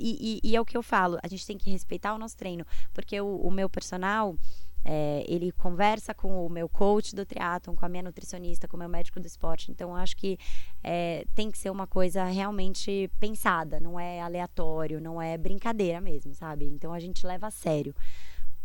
E, 0.00 0.40
e- 0.44 0.50
e 0.50 0.56
é 0.56 0.60
o 0.60 0.64
que 0.64 0.76
eu 0.76 0.82
falo, 0.82 1.18
a 1.22 1.26
gente 1.28 1.44
tem 1.44 1.58
que 1.58 1.70
respeitar 1.70 2.14
o 2.14 2.18
nosso 2.18 2.36
treino, 2.36 2.64
porque 2.94 3.20
o, 3.20 3.36
o 3.36 3.50
meu 3.50 3.68
personal, 3.68 4.36
é, 4.90 5.22
ele 5.28 5.52
conversa 5.52 6.14
com 6.14 6.46
o 6.46 6.48
meu 6.48 6.66
coach 6.66 7.14
do 7.14 7.26
triatlon, 7.26 7.74
com 7.74 7.84
a 7.84 7.88
minha 7.90 8.02
nutricionista, 8.02 8.66
com 8.66 8.74
o 8.74 8.78
meu 8.78 8.88
médico 8.88 9.20
do 9.20 9.26
esporte. 9.26 9.70
Então, 9.70 9.94
acho 9.94 10.16
que 10.16 10.38
é, 10.82 11.26
tem 11.34 11.50
que 11.50 11.58
ser 11.58 11.68
uma 11.68 11.86
coisa 11.86 12.24
realmente 12.24 13.10
pensada, 13.20 13.78
não 13.78 14.00
é 14.00 14.22
aleatório, 14.22 14.98
não 14.98 15.20
é 15.20 15.36
brincadeira 15.36 16.00
mesmo, 16.00 16.32
sabe? 16.32 16.64
Então, 16.64 16.94
a 16.94 16.98
gente 16.98 17.26
leva 17.26 17.48
a 17.48 17.50
sério, 17.50 17.94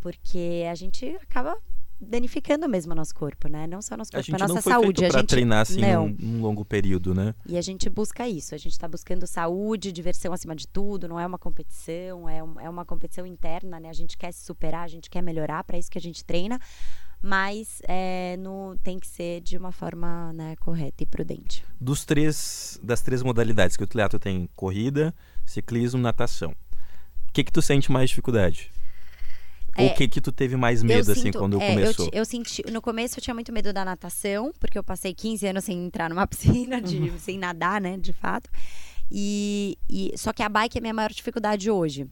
porque 0.00 0.64
a 0.70 0.74
gente 0.74 1.06
acaba 1.20 1.58
danificando 2.00 2.68
mesmo 2.68 2.92
o 2.92 2.94
nosso 2.94 3.14
corpo, 3.14 3.48
né? 3.48 3.66
Não 3.66 3.80
só 3.80 3.94
o 3.94 3.98
nosso 3.98 4.10
A 4.10 4.18
corpo, 4.18 4.26
gente 4.26 4.34
a 4.36 4.38
nossa 4.38 4.54
não 4.54 4.62
foi 4.62 4.72
saúde. 4.72 5.00
feito 5.00 5.04
a 5.04 5.08
pra 5.12 5.20
gente 5.20 5.28
treinar 5.28 5.60
assim 5.60 5.80
não. 5.80 6.08
num, 6.08 6.16
num 6.18 6.42
longo 6.42 6.64
período, 6.64 7.14
né? 7.14 7.34
E 7.46 7.56
a 7.56 7.62
gente 7.62 7.88
busca 7.88 8.28
isso, 8.28 8.54
a 8.54 8.58
gente 8.58 8.72
está 8.72 8.86
buscando 8.88 9.26
saúde, 9.26 9.90
diversão 9.92 10.32
acima 10.32 10.54
de 10.54 10.66
tudo, 10.68 11.08
não 11.08 11.18
é 11.18 11.26
uma 11.26 11.38
competição, 11.38 12.28
é, 12.28 12.42
um- 12.42 12.60
é 12.60 12.68
uma 12.68 12.84
competição 12.84 13.24
interna, 13.26 13.78
né? 13.80 13.88
A 13.88 13.92
gente 13.94 14.16
quer 14.18 14.32
se 14.32 14.44
superar, 14.44 14.82
a 14.84 14.88
gente 14.88 15.08
quer 15.08 15.22
melhorar, 15.22 15.64
para 15.64 15.78
isso 15.78 15.90
que 15.90 15.98
a 15.98 16.00
gente 16.00 16.24
treina, 16.24 16.60
mas 17.22 17.80
é, 17.88 18.36
no, 18.38 18.76
tem 18.82 18.98
que 18.98 19.06
ser 19.06 19.40
de 19.40 19.56
uma 19.56 19.72
forma 19.72 20.32
né, 20.34 20.56
correta 20.56 21.02
e 21.02 21.06
prudente. 21.06 21.64
Dos 21.80 22.04
três, 22.04 22.78
das 22.82 23.00
três 23.00 23.22
modalidades 23.22 23.76
que 23.76 23.84
o 23.84 23.86
triatlo 23.86 24.18
tem, 24.18 24.48
corrida, 24.54 25.14
ciclismo, 25.46 26.00
natação. 26.00 26.50
O 26.50 27.32
que 27.32 27.42
que 27.42 27.50
tu 27.52 27.62
sente 27.62 27.90
mais 27.90 28.10
dificuldade? 28.10 28.70
É, 29.76 29.86
o 29.86 29.94
que 29.94 30.06
que 30.08 30.20
tu 30.20 30.30
teve 30.32 30.56
mais 30.56 30.82
medo, 30.82 31.10
assim, 31.12 31.22
sinto- 31.22 31.38
quando 31.38 31.60
é, 31.60 31.68
começou? 31.70 32.06
Eu, 32.06 32.20
eu 32.20 32.24
senti, 32.24 32.62
no 32.70 32.80
começo 32.80 33.18
eu 33.18 33.22
tinha 33.22 33.34
muito 33.34 33.52
medo 33.52 33.72
da 33.72 33.84
natação, 33.84 34.52
porque 34.60 34.78
eu 34.78 34.84
passei 34.84 35.12
15 35.14 35.46
anos 35.46 35.64
sem 35.64 35.84
entrar 35.84 36.08
numa 36.08 36.26
piscina, 36.28 36.80
de, 36.80 37.12
sem 37.18 37.38
nadar, 37.38 37.80
né, 37.80 37.96
de 37.96 38.12
fato. 38.12 38.48
E, 39.10 39.76
e- 39.88 40.12
só 40.16 40.32
que 40.32 40.42
a 40.42 40.48
bike 40.48 40.78
é 40.78 40.80
a 40.80 40.82
minha 40.82 40.94
maior 40.94 41.10
dificuldade 41.12 41.70
hoje. 41.70 42.06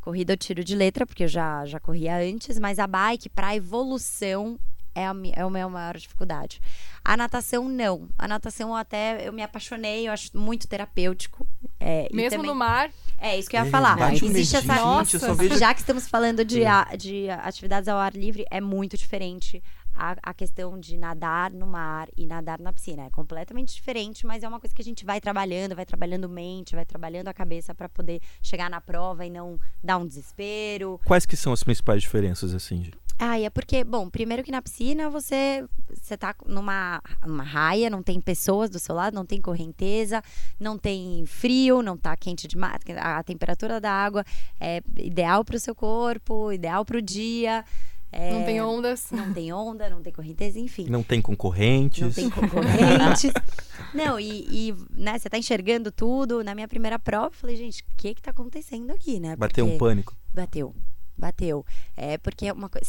Corrida 0.00 0.32
eu 0.32 0.36
tiro 0.36 0.62
de 0.62 0.74
letra, 0.74 1.04
porque 1.04 1.24
eu 1.24 1.28
já, 1.28 1.64
já 1.66 1.80
corria 1.80 2.16
antes, 2.18 2.58
mas 2.58 2.78
a 2.78 2.86
bike, 2.86 3.28
para 3.28 3.56
evolução, 3.56 4.58
é 4.94 5.04
a, 5.06 5.12
mi- 5.12 5.32
é 5.34 5.42
a 5.42 5.50
minha 5.50 5.68
maior 5.68 5.96
dificuldade. 5.96 6.60
A 7.04 7.16
natação, 7.16 7.68
não. 7.68 8.08
A 8.18 8.26
natação, 8.26 8.70
eu 8.70 8.76
até 8.76 9.26
eu 9.28 9.32
me 9.32 9.42
apaixonei, 9.42 10.08
eu 10.08 10.12
acho 10.12 10.30
muito 10.36 10.66
terapêutico. 10.66 11.46
É, 11.78 12.08
e 12.10 12.14
Mesmo 12.16 12.30
também- 12.38 12.46
no 12.50 12.54
mar, 12.54 12.90
é 13.18 13.38
isso 13.38 13.48
que 13.48 13.56
eu 13.56 13.60
ia 13.62 13.66
É, 13.66 13.70
falar. 13.70 14.12
Existe 14.12 14.28
medinho, 14.28 14.72
essa. 14.72 15.04
gente, 15.04 15.18
só 15.18 15.34
vejo- 15.34 15.58
Já 15.58 15.72
que 15.74 15.80
estamos 15.80 16.08
falando 16.08 16.44
de, 16.44 16.64
a- 16.64 16.94
de 16.96 17.28
atividades 17.30 17.88
ao 17.88 17.98
ar 17.98 18.14
livre, 18.14 18.44
é 18.50 18.60
muito 18.60 18.96
diferente 18.96 19.62
a, 19.98 20.14
a 20.22 20.34
questão 20.34 20.78
de 20.78 20.98
nadar 20.98 21.50
no 21.50 21.66
mar 21.66 22.08
e 22.16 22.26
nadar 22.26 22.58
na 22.58 22.70
piscina. 22.72 23.04
É 23.06 23.10
completamente 23.10 23.74
diferente, 23.74 24.26
mas 24.26 24.42
é 24.42 24.48
uma 24.48 24.60
coisa 24.60 24.74
que 24.74 24.82
a 24.82 24.84
gente 24.84 25.04
vai 25.06 25.20
trabalhando, 25.20 25.74
vai 25.74 25.86
trabalhando 25.86 26.28
mente, 26.28 26.74
vai 26.74 26.84
trabalhando 26.84 27.28
a 27.28 27.34
cabeça 27.34 27.74
para 27.74 27.88
poder 27.88 28.20
chegar 28.42 28.68
na 28.68 28.80
prova 28.80 29.24
e 29.24 29.30
não 29.30 29.58
dar 29.82 29.96
um 29.96 30.06
desespero. 30.06 31.00
Quais 31.04 31.24
que 31.24 31.36
são 31.36 31.52
as 31.52 31.64
principais 31.64 32.02
diferenças, 32.02 32.52
assim? 32.54 32.90
Ah, 33.18 33.40
é 33.40 33.48
porque, 33.48 33.82
bom, 33.82 34.10
primeiro 34.10 34.42
que 34.42 34.50
na 34.50 34.60
piscina 34.60 35.08
você 35.08 35.64
você 35.88 36.16
tá 36.16 36.34
numa, 36.46 37.00
numa 37.26 37.42
raia, 37.42 37.88
não 37.88 38.02
tem 38.02 38.20
pessoas 38.20 38.68
do 38.68 38.78
seu 38.78 38.94
lado, 38.94 39.14
não 39.14 39.24
tem 39.24 39.40
correnteza, 39.40 40.22
não 40.60 40.76
tem 40.76 41.24
frio, 41.26 41.80
não 41.82 41.96
tá 41.96 42.14
quente 42.16 42.46
demais, 42.46 42.78
a 42.98 43.22
temperatura 43.22 43.80
da 43.80 43.90
água 43.90 44.24
é 44.60 44.82
ideal 44.98 45.44
para 45.44 45.56
o 45.56 45.60
seu 45.60 45.74
corpo, 45.74 46.52
ideal 46.52 46.84
para 46.84 46.98
o 46.98 47.02
dia. 47.02 47.64
é, 48.12 48.32
não 48.32 48.44
tem 48.44 48.60
ondas. 48.60 49.10
não 49.10 49.32
tem 49.32 49.52
onda, 49.52 49.88
não 49.88 50.02
tem 50.02 50.12
correnteza, 50.12 50.58
enfim. 50.58 50.86
Não 50.88 51.02
tem 51.02 51.22
concorrentes? 51.22 52.02
Não 52.02 52.10
tem 52.10 52.28
concorrentes. 52.28 53.32
não, 53.94 54.20
e, 54.20 54.68
e, 54.70 54.74
né, 54.90 55.18
você 55.18 55.30
tá 55.30 55.38
enxergando 55.38 55.90
tudo. 55.90 56.44
Na 56.44 56.54
minha 56.54 56.68
primeira 56.68 56.98
prova, 56.98 57.28
eu 57.28 57.32
falei, 57.38 57.56
gente, 57.56 57.80
o 57.82 57.84
que 57.96 58.14
que 58.14 58.22
tá 58.22 58.30
acontecendo 58.30 58.90
aqui, 58.90 59.18
né? 59.18 59.36
Bateu 59.36 59.64
um 59.64 59.70
Porque- 59.70 59.78
pânico? 59.78 60.16
Bateu. 60.34 60.74
Bateu. 61.18 61.64
É 61.96 62.18
porque 62.18 62.46
é 62.46 62.52
uma 62.52 62.68
coisa. 62.68 62.88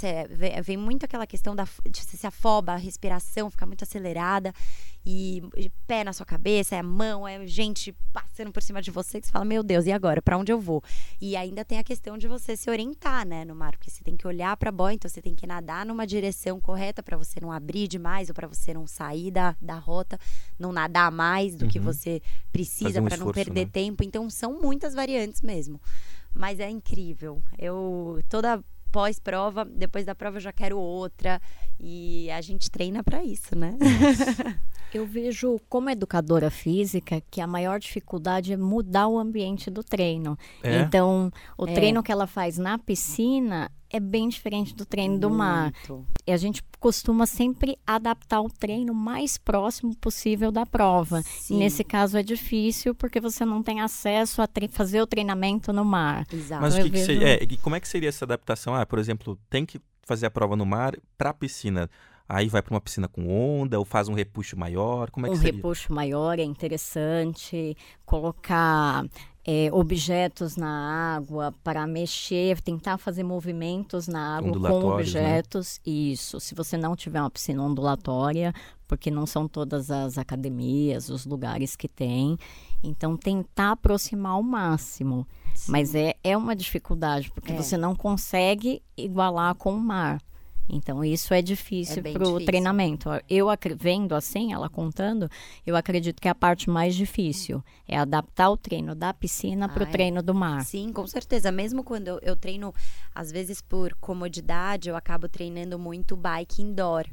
Vem 0.63 0.75
muito 0.77 1.05
aquela 1.05 1.25
questão 1.25 1.55
da, 1.55 1.63
de 1.89 2.01
você 2.01 2.17
se 2.17 2.27
afoba, 2.27 2.73
a 2.73 2.75
respiração 2.77 3.49
fica 3.49 3.65
muito 3.65 3.83
acelerada. 3.83 4.53
E, 5.09 5.41
pé 5.87 6.03
na 6.03 6.11
sua 6.11 6.25
cabeça, 6.25 6.75
é 6.75 6.79
a 6.79 6.83
mão, 6.83 7.25
é 7.25 7.47
gente 7.47 7.95
passando 8.11 8.51
por 8.51 8.61
cima 8.61 8.81
de 8.81 8.91
você 8.91 9.21
que 9.21 9.27
você 9.27 9.31
fala, 9.31 9.45
meu 9.45 9.63
Deus, 9.63 9.85
e 9.85 9.91
agora? 9.93 10.21
Pra 10.21 10.37
onde 10.37 10.51
eu 10.51 10.59
vou? 10.59 10.83
E 11.21 11.33
ainda 11.37 11.63
tem 11.63 11.79
a 11.79 11.83
questão 11.83 12.17
de 12.17 12.27
você 12.27 12.57
se 12.57 12.69
orientar, 12.69 13.25
né, 13.25 13.45
no 13.45 13.55
mar, 13.55 13.71
porque 13.77 13.89
você 13.89 14.03
tem 14.03 14.17
que 14.17 14.27
olhar 14.27 14.57
pra 14.57 14.69
boia, 14.69 14.95
então 14.95 15.09
você 15.09 15.21
tem 15.21 15.33
que 15.33 15.47
nadar 15.47 15.85
numa 15.85 16.05
direção 16.05 16.59
correta 16.59 17.01
pra 17.01 17.15
você 17.15 17.39
não 17.39 17.53
abrir 17.53 17.87
demais 17.87 18.27
ou 18.27 18.35
pra 18.35 18.47
você 18.47 18.73
não 18.73 18.85
sair 18.85 19.31
da, 19.31 19.55
da 19.61 19.75
rota, 19.75 20.19
não 20.59 20.73
nadar 20.73 21.09
mais 21.09 21.55
do 21.55 21.67
que 21.69 21.79
Uhum. 21.79 21.85
você 21.85 22.21
precisa 22.51 23.01
um 23.01 23.05
pra 23.05 23.15
não 23.15 23.31
perder 23.31 23.63
né? 23.65 23.71
tempo. 23.71 24.03
Então 24.03 24.29
são 24.29 24.59
muitas 24.59 24.93
variantes 24.93 25.41
mesmo. 25.41 25.79
Mas 26.33 26.59
é 26.59 26.69
incrível. 26.69 27.41
Eu 27.57 28.21
toda 28.29 28.63
pós-prova, 28.91 29.65
depois 29.65 30.05
da 30.05 30.15
prova 30.15 30.37
eu 30.37 30.41
já 30.41 30.53
quero 30.53 30.77
outra 30.79 31.41
e 31.79 32.29
a 32.31 32.41
gente 32.41 32.71
treina 32.71 33.03
pra 33.03 33.23
isso, 33.23 33.55
né? 33.55 33.75
Eu 34.93 35.05
vejo 35.05 35.59
como 35.67 35.89
educadora 35.89 36.49
física 36.49 37.21
que 37.29 37.41
a 37.41 37.45
maior 37.45 37.77
dificuldade 37.77 38.53
é 38.53 38.57
mudar 38.57 39.09
o 39.09 39.19
ambiente 39.19 39.69
do 39.69 39.83
treino. 39.83 40.39
É? 40.63 40.77
Então, 40.79 41.29
o 41.57 41.67
É. 41.67 41.73
treino 41.73 42.01
que 42.01 42.09
ela 42.11 42.25
faz 42.25 42.57
na 42.57 42.77
piscina 42.79 43.69
é 43.89 43.99
bem 43.99 44.29
diferente 44.29 44.75
do 44.75 44.85
treino 44.85 45.19
do 45.19 45.29
mar. 45.29 45.73
Muito. 45.89 46.05
E 46.25 46.31
a 46.31 46.37
gente 46.37 46.63
costuma 46.79 47.25
sempre 47.25 47.77
adaptar 47.85 48.41
o 48.41 48.49
treino 48.49 48.93
mais 48.93 49.37
próximo 49.37 49.95
possível 49.95 50.51
da 50.51 50.65
prova. 50.65 51.21
Sim. 51.21 51.57
Nesse 51.57 51.83
caso 51.83 52.17
é 52.17 52.23
difícil 52.23 52.93
porque 52.93 53.19
você 53.19 53.45
não 53.45 53.63
tem 53.63 53.81
acesso 53.81 54.41
a 54.41 54.47
fazer 54.71 55.01
o 55.01 55.07
treinamento 55.07 55.71
no 55.71 55.85
mar. 55.85 56.25
Exato. 56.31 56.61
Mas 56.61 56.75
que, 56.75 56.89
que 56.89 56.99
seria, 56.99 57.29
é, 57.29 57.43
e 57.43 57.57
como 57.57 57.75
é 57.75 57.79
que 57.79 57.87
seria 57.87 58.09
essa 58.09 58.25
adaptação? 58.25 58.75
Ah, 58.75 58.85
por 58.85 58.99
exemplo, 58.99 59.37
tem 59.49 59.65
que 59.65 59.79
fazer 60.03 60.25
a 60.25 60.31
prova 60.31 60.55
no 60.55 60.65
mar 60.65 60.93
pra 61.17 61.33
piscina. 61.33 61.89
Aí 62.29 62.49
vai 62.49 62.61
pra 62.61 62.73
uma 62.73 62.81
piscina 62.81 63.07
com 63.07 63.29
onda 63.29 63.79
ou 63.79 63.85
faz 63.85 64.09
um 64.09 64.13
repuxo 64.13 64.57
maior? 64.57 65.09
Como 65.11 65.25
é 65.25 65.29
que 65.29 65.35
um 65.35 65.39
seria? 65.39 65.53
repuxo 65.53 65.93
maior 65.93 66.37
é 66.37 66.43
interessante, 66.43 67.75
colocar 68.05 69.05
é, 69.49 69.69
objetos 69.71 70.57
na 70.57 71.15
água 71.15 71.53
para 71.63 71.87
mexer, 71.87 72.59
tentar 72.59 72.97
fazer 72.97 73.23
movimentos 73.23 74.05
na 74.05 74.35
água 74.35 74.51
com 74.51 74.59
né? 74.59 74.69
objetos. 74.95 75.79
Isso, 75.85 76.37
se 76.41 76.53
você 76.53 76.75
não 76.75 76.97
tiver 76.97 77.21
uma 77.21 77.29
piscina 77.29 77.63
ondulatória, 77.63 78.53
porque 78.85 79.09
não 79.09 79.25
são 79.25 79.47
todas 79.47 79.89
as 79.89 80.17
academias, 80.17 81.09
os 81.09 81.25
lugares 81.25 81.77
que 81.77 81.87
tem. 81.87 82.37
Então, 82.83 83.15
tentar 83.15 83.71
aproximar 83.71 84.33
ao 84.33 84.43
máximo. 84.43 85.25
Mas 85.67 85.95
é, 85.95 86.15
é 86.23 86.35
uma 86.35 86.55
dificuldade, 86.55 87.31
porque 87.31 87.53
É. 87.53 87.55
você 87.55 87.77
não 87.77 87.95
consegue 87.95 88.83
igualar 88.97 89.55
com 89.55 89.73
o 89.73 89.79
mar. 89.79 90.21
Então, 90.69 91.03
isso 91.03 91.33
é 91.33 91.41
difícil 91.41 92.03
É 92.05 92.11
para 92.11 92.27
o 92.27 92.43
treinamento. 92.43 93.09
Eu, 93.29 93.47
vendo 93.77 94.13
assim, 94.13 94.51
ela 94.53 94.69
contando, 94.69 95.29
eu 95.65 95.75
acredito 95.75 96.21
que 96.21 96.27
é 96.27 96.31
a 96.31 96.35
parte 96.35 96.69
mais 96.69 96.95
difícil 96.95 97.63
é 97.87 97.97
adaptar 97.97 98.49
o 98.49 98.57
treino 98.57 98.93
da 98.93 99.13
piscina 99.13 99.69
para 99.69 99.83
o 99.83 99.85
Ah, 99.85 99.89
é. 99.89 99.91
treino 99.91 100.21
do 100.21 100.33
mar. 100.33 100.63
Sim, 100.65 100.91
com 100.91 101.07
certeza. 101.07 101.51
Mesmo 101.51 101.83
quando 101.83 102.09
eu, 102.09 102.19
eu 102.21 102.35
treino, 102.35 102.73
às 103.15 103.31
vezes 103.31 103.61
por 103.61 103.93
comodidade, 103.95 104.89
eu 104.89 104.95
acabo 104.95 105.29
treinando 105.29 105.79
muito 105.79 106.17
bike 106.17 106.61
indoor. 106.61 107.05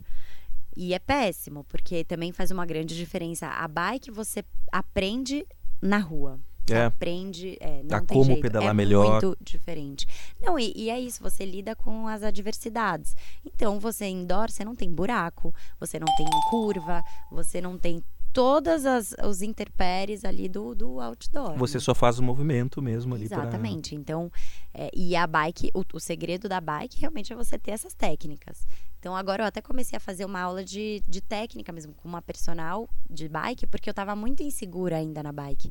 E 0.76 0.92
é 0.92 0.98
péssimo, 0.98 1.62
porque 1.64 2.02
também 2.02 2.32
faz 2.32 2.50
uma 2.50 2.66
grande 2.66 2.96
diferença. 2.96 3.46
A 3.46 3.68
bike 3.68 4.10
você 4.10 4.44
aprende 4.72 5.46
na 5.80 5.98
rua. 5.98 6.40
É. 6.70 6.84
aprende, 6.86 7.56
é, 7.60 7.82
não 7.82 7.98
A 7.98 8.00
como 8.00 8.24
jeito. 8.24 8.40
pedalar 8.42 8.70
é 8.70 8.74
melhor. 8.74 9.22
muito 9.22 9.36
diferente. 9.40 10.06
Não, 10.40 10.58
e, 10.58 10.72
e 10.74 10.90
é 10.90 10.98
isso, 10.98 11.22
você 11.22 11.44
lida 11.44 11.76
com 11.76 12.08
as 12.08 12.22
adversidades. 12.22 13.14
Então, 13.44 13.78
você 13.78 14.06
indoor, 14.06 14.50
você 14.50 14.64
não 14.64 14.74
tem 14.74 14.90
buraco, 14.90 15.54
você 15.78 15.98
não 15.98 16.06
tem 16.16 16.26
curva, 16.50 17.02
você 17.30 17.60
não 17.60 17.76
tem 17.76 18.02
todas 18.32 18.84
as 18.84 19.14
os 19.24 19.42
interpéries 19.42 20.24
ali 20.24 20.48
do, 20.48 20.74
do 20.74 21.00
outdoor. 21.00 21.56
Você 21.56 21.76
né? 21.76 21.80
só 21.80 21.94
faz 21.94 22.18
o 22.18 22.22
movimento 22.22 22.82
mesmo 22.82 23.14
ali. 23.14 23.28
pra- 23.28 23.38
Exatamente. 23.42 23.94
Então, 23.94 24.30
é, 24.74 24.90
e 24.92 25.14
a 25.14 25.24
bike, 25.26 25.70
o, 25.72 25.84
o 25.92 26.00
segredo 26.00 26.48
da 26.48 26.60
bike 26.60 26.98
realmente 26.98 27.32
é 27.32 27.36
você 27.36 27.56
ter 27.56 27.70
essas 27.70 27.94
técnicas. 27.94 28.66
Então, 28.98 29.14
agora 29.14 29.42
eu 29.42 29.46
até 29.46 29.60
comecei 29.60 29.96
a 29.96 30.00
fazer 30.00 30.24
uma 30.24 30.40
aula 30.40 30.64
de, 30.64 31.00
de 31.06 31.20
técnica 31.20 31.70
mesmo, 31.70 31.94
com 31.94 32.08
uma 32.08 32.22
personal 32.22 32.88
de 33.08 33.28
bike, 33.28 33.66
porque 33.66 33.88
eu 33.88 33.92
estava 33.92 34.16
muito 34.16 34.42
insegura 34.42 34.96
ainda 34.96 35.22
na 35.22 35.30
bike. 35.30 35.70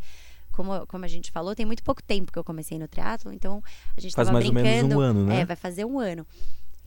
Como, 0.54 0.88
como 0.88 1.04
a 1.04 1.08
gente 1.08 1.32
falou, 1.32 1.54
tem 1.54 1.66
muito 1.66 1.84
pouco 1.84 2.02
tempo 2.02 2.32
que 2.32 2.40
eu 2.40 2.44
comecei 2.44 2.80
no 2.80 2.88
triatlo, 2.88 3.34
então 3.34 3.62
a 3.98 4.00
gente 4.00 4.16
Faz 4.16 4.28
estava 4.28 4.32
mais 4.32 4.46
ou 4.46 4.54
brincando. 4.54 4.88
menos 4.88 4.96
um 4.96 5.00
ano, 5.02 5.26
né? 5.26 5.42
É, 5.42 5.46
vai 5.46 5.56
fazer 5.56 5.84
um 5.84 6.00
ano. 6.00 6.26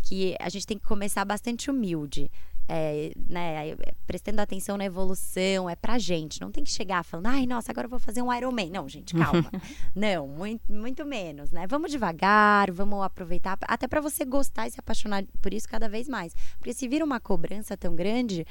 Que 0.02 0.36
a 0.40 0.48
gente 0.48 0.66
tem 0.66 0.78
que 0.78 0.86
começar 0.86 1.24
bastante 1.24 1.70
humilde. 1.70 2.30
É, 2.68 3.12
né, 3.28 3.68
é, 3.70 3.76
prestando 4.08 4.40
atenção 4.40 4.76
na 4.76 4.84
evolução, 4.84 5.70
é 5.70 5.76
pra 5.76 5.98
gente. 5.98 6.40
Não 6.40 6.50
tem 6.50 6.64
que 6.64 6.70
chegar 6.70 7.04
falando, 7.04 7.26
ai, 7.26 7.46
nossa, 7.46 7.70
agora 7.70 7.86
eu 7.86 7.90
vou 7.90 7.98
fazer 7.98 8.22
um 8.22 8.32
Ironman. 8.32 8.70
Não, 8.70 8.88
gente, 8.88 9.14
calma. 9.14 9.50
não, 9.94 10.26
muito, 10.26 10.72
muito 10.72 11.04
menos, 11.04 11.52
né? 11.52 11.66
Vamos 11.68 11.90
devagar, 11.90 12.70
vamos 12.72 13.04
aproveitar, 13.04 13.56
até 13.62 13.86
pra 13.86 14.00
você 14.00 14.24
gostar 14.24 14.66
e 14.66 14.70
se 14.72 14.80
apaixonar 14.80 15.24
por 15.40 15.52
isso 15.52 15.68
cada 15.68 15.88
vez 15.88 16.08
mais. 16.08 16.34
Porque 16.58 16.72
se 16.74 16.88
vira 16.88 17.04
uma 17.04 17.20
cobrança 17.20 17.76
tão 17.76 17.94
grande, 17.94 18.44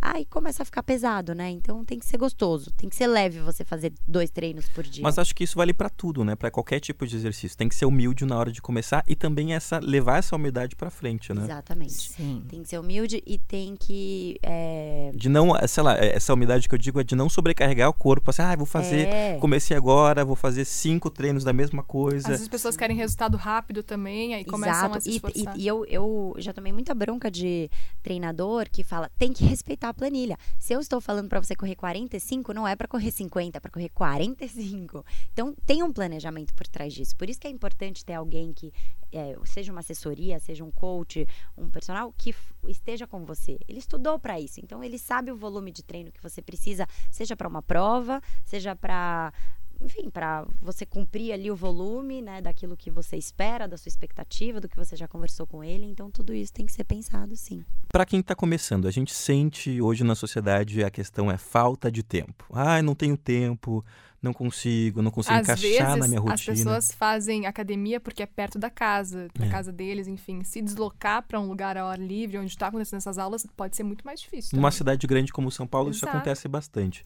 aí 0.00 0.24
começa 0.26 0.62
a 0.62 0.66
ficar 0.66 0.82
pesado, 0.82 1.34
né? 1.34 1.50
Então 1.50 1.84
tem 1.84 1.98
que 1.98 2.06
ser 2.06 2.16
gostoso, 2.18 2.70
tem 2.76 2.88
que 2.88 2.96
ser 2.96 3.06
leve 3.06 3.40
você 3.40 3.64
fazer 3.64 3.92
dois 4.06 4.30
treinos 4.30 4.68
por 4.68 4.84
dia. 4.84 5.02
Mas 5.02 5.18
acho 5.18 5.34
que 5.34 5.44
isso 5.44 5.56
vale 5.56 5.72
pra 5.72 5.88
tudo, 5.88 6.24
né? 6.24 6.34
Pra 6.34 6.50
qualquer 6.50 6.80
tipo 6.80 7.06
de 7.06 7.16
exercício. 7.16 7.56
Tem 7.56 7.68
que 7.68 7.74
ser 7.74 7.86
humilde 7.86 8.24
na 8.24 8.36
hora 8.38 8.52
de 8.52 8.60
começar 8.62 9.04
e 9.08 9.14
também 9.16 9.54
essa 9.54 9.78
levar 9.80 10.18
essa 10.18 10.36
humildade 10.36 10.76
pra 10.76 10.90
frente, 10.90 11.32
né? 11.34 11.42
Exatamente. 11.44 11.92
Sim. 11.92 12.44
Tem 12.48 12.62
que 12.62 12.68
ser 12.68 12.78
humilde 12.78 13.22
e 13.26 13.38
tem 13.38 13.76
que. 13.76 14.38
é, 14.42 15.10
De 15.14 15.28
não, 15.28 15.52
sei 15.66 15.82
lá, 15.82 15.96
essa 15.98 16.32
humildade 16.34 16.68
que 16.68 16.74
eu 16.74 16.78
digo 16.78 17.00
é 17.00 17.04
de 17.04 17.14
não 17.16 17.28
sobrecarregar 17.28 17.88
o 17.88 17.92
corpo. 17.94 18.30
Assim, 18.30 18.42
ah, 18.42 18.54
vou 18.56 18.66
fazer, 18.66 19.08
É. 19.08 19.38
comecei 19.38 19.76
agora, 19.76 20.24
vou 20.24 20.36
fazer 20.36 20.64
cinco 20.64 21.10
treinos 21.10 21.44
da 21.44 21.52
mesma 21.52 21.80
Às 21.80 21.86
coisa. 21.86 22.28
vezes 22.28 22.42
as 22.42 22.48
pessoas 22.48 22.76
querem 22.76 22.96
resultado 22.96 23.36
rápido 23.36 23.82
também, 23.82 24.34
aí 24.34 24.44
começam 24.44 24.92
a 24.94 25.00
se 25.00 25.10
E, 25.10 25.14
esforçar. 25.16 25.56
e, 25.56 25.62
e 25.62 25.66
eu, 25.66 25.84
eu 25.86 26.34
já 26.38 26.52
tomei 26.52 26.72
muita 26.72 26.94
bronca 26.94 27.30
de 27.30 27.70
treinador 28.02 28.68
que 28.70 28.82
fala 28.84 29.10
tem 29.18 29.32
que 29.32 29.44
respeitar 29.44 29.85
a 29.88 29.94
planilha. 29.94 30.36
Se 30.58 30.72
eu 30.72 30.80
estou 30.80 31.00
falando 31.00 31.28
para 31.28 31.40
você 31.40 31.54
correr 31.54 31.74
45, 31.74 32.52
não 32.52 32.66
é 32.66 32.74
para 32.74 32.88
correr 32.88 33.10
50, 33.10 33.58
é 33.58 33.60
para 33.60 33.70
correr 33.70 33.88
45. 33.90 35.04
Então 35.32 35.54
tem 35.64 35.82
um 35.82 35.92
planejamento 35.92 36.54
por 36.54 36.66
trás 36.66 36.92
disso. 36.92 37.16
Por 37.16 37.28
isso 37.28 37.40
que 37.40 37.46
é 37.46 37.50
importante 37.50 38.04
ter 38.04 38.14
alguém 38.14 38.52
que 38.52 38.72
é, 39.12 39.36
seja 39.44 39.72
uma 39.72 39.80
assessoria, 39.80 40.38
seja 40.38 40.64
um 40.64 40.70
coach, 40.70 41.26
um 41.56 41.70
personal 41.70 42.12
que 42.16 42.34
esteja 42.68 43.06
com 43.06 43.24
você. 43.24 43.58
Ele 43.68 43.78
estudou 43.78 44.18
para 44.18 44.40
isso, 44.40 44.60
então 44.60 44.82
ele 44.82 44.98
sabe 44.98 45.30
o 45.30 45.36
volume 45.36 45.70
de 45.70 45.82
treino 45.82 46.12
que 46.12 46.22
você 46.22 46.42
precisa, 46.42 46.86
seja 47.10 47.36
para 47.36 47.48
uma 47.48 47.62
prova, 47.62 48.20
seja 48.44 48.74
para 48.74 49.32
enfim, 49.80 50.10
para 50.10 50.46
você 50.60 50.84
cumprir 50.86 51.32
ali 51.32 51.50
o 51.50 51.56
volume, 51.56 52.22
né, 52.22 52.40
daquilo 52.40 52.76
que 52.76 52.90
você 52.90 53.16
espera, 53.16 53.68
da 53.68 53.76
sua 53.76 53.88
expectativa, 53.88 54.60
do 54.60 54.68
que 54.68 54.76
você 54.76 54.96
já 54.96 55.06
conversou 55.06 55.46
com 55.46 55.62
ele. 55.62 55.86
Então, 55.86 56.10
tudo 56.10 56.34
isso 56.34 56.52
tem 56.52 56.66
que 56.66 56.72
ser 56.72 56.84
pensado, 56.84 57.36
sim. 57.36 57.64
Pra 57.88 58.04
quem 58.04 58.22
tá 58.22 58.34
começando, 58.34 58.88
a 58.88 58.90
gente 58.90 59.12
sente 59.12 59.80
hoje 59.80 60.04
na 60.04 60.14
sociedade 60.14 60.84
a 60.84 60.90
questão 60.90 61.30
é 61.30 61.36
falta 61.36 61.90
de 61.90 62.02
tempo. 62.02 62.46
Ah, 62.52 62.82
não 62.82 62.94
tenho 62.94 63.16
tempo, 63.16 63.84
não 64.22 64.32
consigo, 64.32 65.02
não 65.02 65.10
consigo 65.10 65.34
Às 65.36 65.42
encaixar 65.42 65.62
vezes, 65.70 65.96
na 65.98 66.08
minha 66.08 66.20
as 66.20 66.24
rotina. 66.30 66.56
pessoas 66.56 66.92
fazem 66.92 67.46
academia 67.46 68.00
porque 68.00 68.22
é 68.22 68.26
perto 68.26 68.58
da 68.58 68.70
casa, 68.70 69.28
da 69.38 69.46
É. 69.46 69.48
casa 69.48 69.70
deles, 69.72 70.08
enfim. 70.08 70.42
Se 70.42 70.60
deslocar 70.62 71.22
para 71.22 71.38
um 71.40 71.46
lugar 71.46 71.76
ao 71.76 71.88
ar 71.88 71.98
livre, 71.98 72.38
onde 72.38 72.50
está 72.50 72.68
acontecendo 72.68 72.98
essas 72.98 73.18
aulas, 73.18 73.46
pode 73.56 73.76
ser 73.76 73.82
muito 73.82 74.04
mais 74.04 74.20
difícil. 74.20 74.56
Numa 74.56 74.68
também. 74.70 74.78
cidade 74.78 75.06
grande 75.06 75.32
como 75.32 75.50
São 75.50 75.66
Paulo, 75.66 75.90
isso 75.90 76.04
Exato. 76.04 76.16
acontece 76.16 76.48
bastante. 76.48 77.02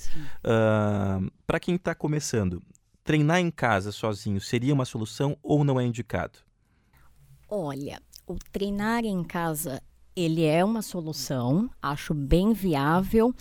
Para 1.46 1.61
quem 1.61 1.74
está 1.74 1.94
começando, 1.94 2.62
treinar 3.04 3.38
em 3.40 3.50
casa 3.50 3.92
sozinho 3.92 4.40
seria 4.40 4.72
uma 4.72 4.85
solução 4.85 5.37
ou 5.42 5.64
não 5.64 5.78
é 5.80 5.85
indicado? 5.85 6.38
Olha, 7.48 8.00
o 8.26 8.37
treinar 8.52 9.04
em 9.04 9.24
casa, 9.24 9.82
ele 10.14 10.44
é 10.44 10.64
uma 10.64 10.82
solução, 10.82 11.68
acho 11.82 12.14
bem 12.14 12.52
viável. 12.52 13.35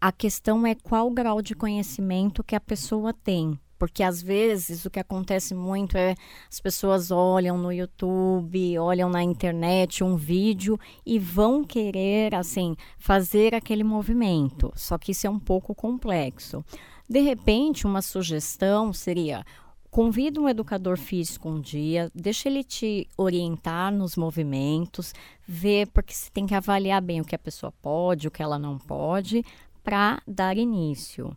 A 0.00 0.12
questão 0.12 0.64
é 0.64 0.76
qual 0.76 1.08
o 1.08 1.12
grau 1.12 1.42
de 1.42 1.56
conhecimento 1.56 2.44
que 2.44 2.54
a 2.54 2.60
pessoa 2.60 3.12
tem. 3.12 3.58
Porque 3.76 4.02
às 4.02 4.22
vezes 4.22 4.84
o 4.84 4.90
que 4.90 5.00
acontece 5.00 5.54
muito 5.54 5.96
é 5.96 6.14
as 6.48 6.60
pessoas 6.60 7.10
olham 7.10 7.58
no 7.58 7.72
YouTube, 7.72 8.78
olham 8.78 9.08
na 9.08 9.22
internet 9.22 10.02
um 10.04 10.16
vídeo 10.16 10.78
e 11.04 11.18
vão 11.18 11.64
querer 11.64 12.34
assim 12.34 12.76
fazer 12.96 13.54
aquele 13.54 13.82
movimento. 13.82 14.72
Só 14.76 14.98
que 14.98 15.10
isso 15.10 15.26
é 15.26 15.30
um 15.30 15.38
pouco 15.38 15.74
complexo. 15.74 16.64
De 17.08 17.20
repente, 17.20 17.86
uma 17.86 18.02
sugestão 18.02 18.92
seria 18.92 19.44
Convida 19.90 20.38
um 20.38 20.48
educador 20.48 20.98
físico 20.98 21.48
um 21.48 21.60
dia, 21.60 22.12
deixa 22.14 22.46
ele 22.46 22.62
te 22.62 23.08
orientar 23.16 23.90
nos 23.90 24.16
movimentos, 24.16 25.14
ver, 25.46 25.86
porque 25.88 26.12
você 26.12 26.30
tem 26.30 26.46
que 26.46 26.54
avaliar 26.54 27.00
bem 27.00 27.22
o 27.22 27.24
que 27.24 27.34
a 27.34 27.38
pessoa 27.38 27.72
pode, 27.72 28.28
o 28.28 28.30
que 28.30 28.42
ela 28.42 28.58
não 28.58 28.76
pode, 28.76 29.42
para 29.82 30.22
dar 30.26 30.56
início. 30.56 31.36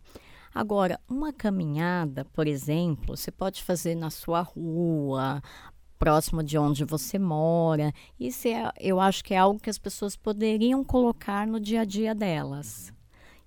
Agora, 0.54 1.00
uma 1.08 1.32
caminhada, 1.32 2.26
por 2.26 2.46
exemplo, 2.46 3.16
você 3.16 3.30
pode 3.30 3.62
fazer 3.62 3.94
na 3.94 4.10
sua 4.10 4.42
rua, 4.42 5.42
próximo 5.98 6.42
de 6.42 6.58
onde 6.58 6.84
você 6.84 7.18
mora. 7.18 7.92
Isso 8.18 8.48
é, 8.48 8.70
eu 8.78 9.00
acho 9.00 9.24
que 9.24 9.32
é 9.32 9.38
algo 9.38 9.60
que 9.60 9.70
as 9.70 9.78
pessoas 9.78 10.16
poderiam 10.16 10.84
colocar 10.84 11.46
no 11.46 11.58
dia 11.58 11.82
a 11.82 11.84
dia 11.84 12.14
delas. 12.14 12.92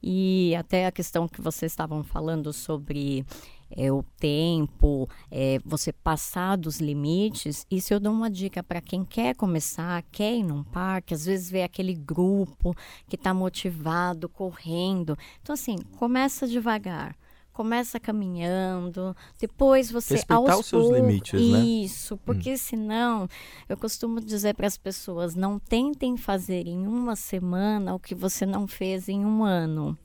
E 0.01 0.55
até 0.55 0.85
a 0.85 0.91
questão 0.91 1.27
que 1.27 1.41
vocês 1.41 1.71
estavam 1.71 2.03
falando 2.03 2.53
sobre 2.53 3.25
é, 3.69 3.91
o 3.91 4.03
tempo, 4.17 5.09
é, 5.31 5.59
você 5.65 5.91
passar 5.91 6.55
dos 6.57 6.79
limites, 6.79 7.65
isso 7.69 7.93
eu 7.93 7.99
dou 7.99 8.13
uma 8.13 8.29
dica 8.29 8.63
para 8.63 8.81
quem 8.81 9.03
quer 9.03 9.35
começar, 9.35 10.03
quer 10.11 10.35
ir 10.35 10.43
num 10.43 10.63
parque, 10.63 11.13
às 11.13 11.25
vezes 11.25 11.49
vê 11.49 11.63
aquele 11.63 11.93
grupo 11.93 12.75
que 13.07 13.15
está 13.15 13.33
motivado, 13.33 14.29
correndo. 14.29 15.17
Então, 15.41 15.53
assim, 15.53 15.77
começa 15.97 16.47
devagar. 16.47 17.15
Começa 17.51 18.01
caminhando, 18.01 19.15
depois 19.39 19.89
você 19.89 20.15
Respeitar 20.15 20.51
aos 20.51 20.59
os 20.59 20.65
seus 20.65 20.91
limites, 20.91 21.39
né? 21.39 21.59
Isso, 21.59 22.17
porque 22.17 22.57
senão 22.57 23.29
eu 23.69 23.77
costumo 23.77 24.19
dizer 24.19 24.53
para 24.55 24.67
as 24.67 24.77
pessoas: 24.77 25.35
não 25.35 25.57
tentem 25.57 26.17
fazer 26.17 26.67
em 26.67 26.85
uma 26.85 27.15
semana 27.15 27.95
o 27.95 27.99
que 27.99 28.13
você 28.13 28.45
não 28.45 28.67
fez 28.67 29.07
em 29.07 29.25
um 29.25 29.45
ano. 29.45 29.97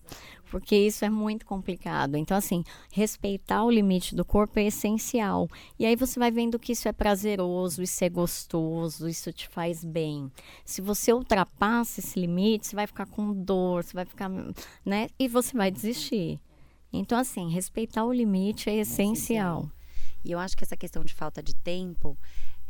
Porque 0.51 0.75
isso 0.77 1.05
é 1.05 1.09
muito 1.11 1.47
complicado. 1.47 2.17
Então, 2.17 2.37
assim, 2.37 2.65
respeitar 2.93 3.65
o 3.65 3.71
limite 3.71 4.15
do 4.17 4.25
corpo 4.25 4.59
é 4.59 4.65
essencial. 4.65 5.49
E 5.79 5.87
aí 5.87 5.95
você 5.95 6.19
vai 6.19 6.31
vendo 6.31 6.59
que 6.59 6.73
isso 6.73 6.89
é 6.89 6.93
prazeroso, 6.93 7.83
isso 7.83 8.05
é 8.05 8.09
gostoso, 8.09 9.09
isso 9.09 9.33
te 9.33 9.47
faz 9.49 9.85
bem. 9.85 10.31
Se 10.65 10.81
você 10.83 11.13
ultrapassa 11.13 12.01
esse 12.01 12.19
limite, 12.19 12.67
você 12.67 12.75
vai 12.77 12.87
ficar 12.87 13.07
com 13.07 13.33
dor, 13.33 13.85
você 13.85 13.95
vai 13.95 14.05
ficar, 14.05 14.29
né? 14.85 15.07
E 15.19 15.29
você 15.29 15.57
vai 15.57 15.71
desistir. 15.71 16.41
Então, 16.93 17.17
assim, 17.19 17.49
respeitar 17.51 18.05
o 18.05 18.13
limite 18.13 18.69
é 18.69 18.75
essencial. 18.77 19.71
E 20.25 20.33
eu 20.33 20.39
acho 20.41 20.57
que 20.57 20.65
essa 20.65 20.77
questão 20.77 21.05
de 21.05 21.15
falta 21.15 21.41
de 21.43 21.55
tempo 21.55 22.19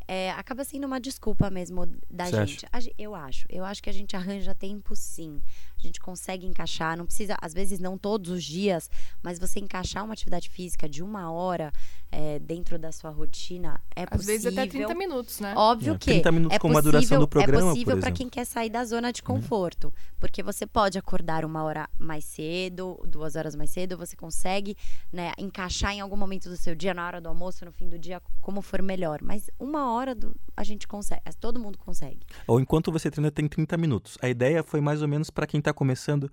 é, 0.06 0.30
acaba 0.32 0.64
sendo 0.64 0.86
uma 0.86 1.00
desculpa 1.00 1.48
mesmo 1.50 1.86
da 2.10 2.26
Você 2.26 2.36
gente. 2.46 2.66
A 2.72 2.80
ge- 2.80 2.92
eu 2.98 3.14
acho. 3.14 3.46
Eu 3.48 3.64
acho 3.64 3.80
que 3.82 3.88
a 3.88 3.92
gente 3.92 4.14
arranja 4.16 4.54
tempo 4.54 4.94
sim. 4.96 5.40
A 5.82 5.86
gente 5.86 5.98
consegue 5.98 6.46
encaixar. 6.46 6.96
Não 6.96 7.06
precisa, 7.06 7.36
às 7.40 7.54
vezes, 7.54 7.78
não 7.78 7.96
todos 7.96 8.30
os 8.30 8.44
dias, 8.44 8.90
mas 9.22 9.38
você 9.38 9.58
encaixar 9.60 10.04
uma 10.04 10.12
atividade 10.12 10.50
física 10.50 10.86
de 10.88 11.02
uma 11.02 11.32
hora 11.32 11.72
é, 12.12 12.38
dentro 12.38 12.78
da 12.78 12.92
sua 12.92 13.10
rotina 13.10 13.80
é 13.96 14.02
Às 14.02 14.08
possível. 14.10 14.26
vezes 14.34 14.46
até 14.46 14.66
30 14.66 14.94
minutos, 14.94 15.40
né? 15.40 15.54
Óbvio 15.56 15.94
É, 15.94 15.98
que 15.98 16.06
30 16.10 16.32
minutos 16.32 16.56
é 16.56 16.58
como 16.58 16.76
a 16.76 16.80
duração 16.80 17.00
possível- 17.00 17.20
do 17.20 17.28
programa, 17.28 17.66
É 17.68 17.70
possível 17.70 17.98
para 17.98 18.10
quem 18.12 18.28
quer 18.28 18.44
sair 18.44 18.68
da 18.68 18.84
zona 18.84 19.12
de 19.12 19.22
conforto, 19.22 19.92
porque 20.18 20.42
você 20.42 20.66
pode 20.66 20.98
acordar 20.98 21.44
uma 21.44 21.62
hora 21.62 21.88
mais 21.98 22.24
cedo, 22.24 23.00
duas 23.06 23.36
horas 23.36 23.54
mais 23.54 23.70
cedo, 23.70 23.96
você 23.96 24.16
consegue 24.16 24.76
né, 25.12 25.32
encaixar 25.38 25.92
em 25.92 26.00
algum 26.00 26.16
momento 26.16 26.48
do 26.50 26.56
seu 26.56 26.74
dia, 26.74 26.92
na 26.92 27.06
hora 27.06 27.20
do 27.20 27.28
almoço, 27.28 27.64
no 27.64 27.72
fim 27.72 27.88
do 27.88 27.98
dia, 27.98 28.20
como 28.40 28.60
for 28.60 28.82
melhor. 28.82 29.20
Mas 29.22 29.48
uma 29.58 29.92
hora 29.92 30.14
do- 30.14 30.34
a 30.56 30.64
gente 30.64 30.86
consegue, 30.88 31.22
todo 31.40 31.58
mundo 31.60 31.78
consegue. 31.78 32.20
Ou 32.46 32.60
enquanto 32.60 32.90
você 32.92 33.10
treina 33.10 33.30
tem 33.30 33.46
30 33.48 33.76
minutos. 33.76 34.18
A 34.20 34.28
ideia 34.28 34.62
foi 34.62 34.80
mais 34.80 35.00
ou 35.00 35.08
menos 35.08 35.30
para 35.30 35.46
quem 35.46 35.58
está 35.58 35.69
começando 35.72 36.30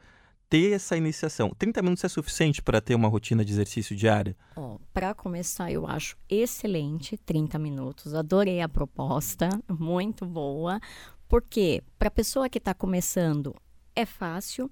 ter 0.50 0.74
essa 0.74 0.96
iniciação. 0.96 1.52
30 1.58 1.82
minutos 1.82 2.04
é 2.04 2.08
suficiente 2.08 2.62
para 2.62 2.82
ter 2.82 2.96
uma 2.96 3.08
rotina 3.08 3.44
de 3.44 3.52
exercício 3.52 3.96
diária? 3.96 4.36
Ó, 4.56 4.78
para 4.94 5.14
começar, 5.14 5.72
eu 5.72 5.86
acho 5.86 6.18
excelente 6.30 7.18
30 7.18 7.60
minutos. 7.60 8.14
Adorei 8.14 8.62
a 8.62 8.70
proposta, 8.70 9.50
muito 9.68 10.26
boa. 10.26 10.80
Porque 11.28 11.84
para 12.00 12.08
a 12.08 12.12
pessoa 12.12 12.50
que 12.50 12.58
está 12.58 12.74
começando, 12.74 13.54
é 13.94 14.06
fácil, 14.06 14.72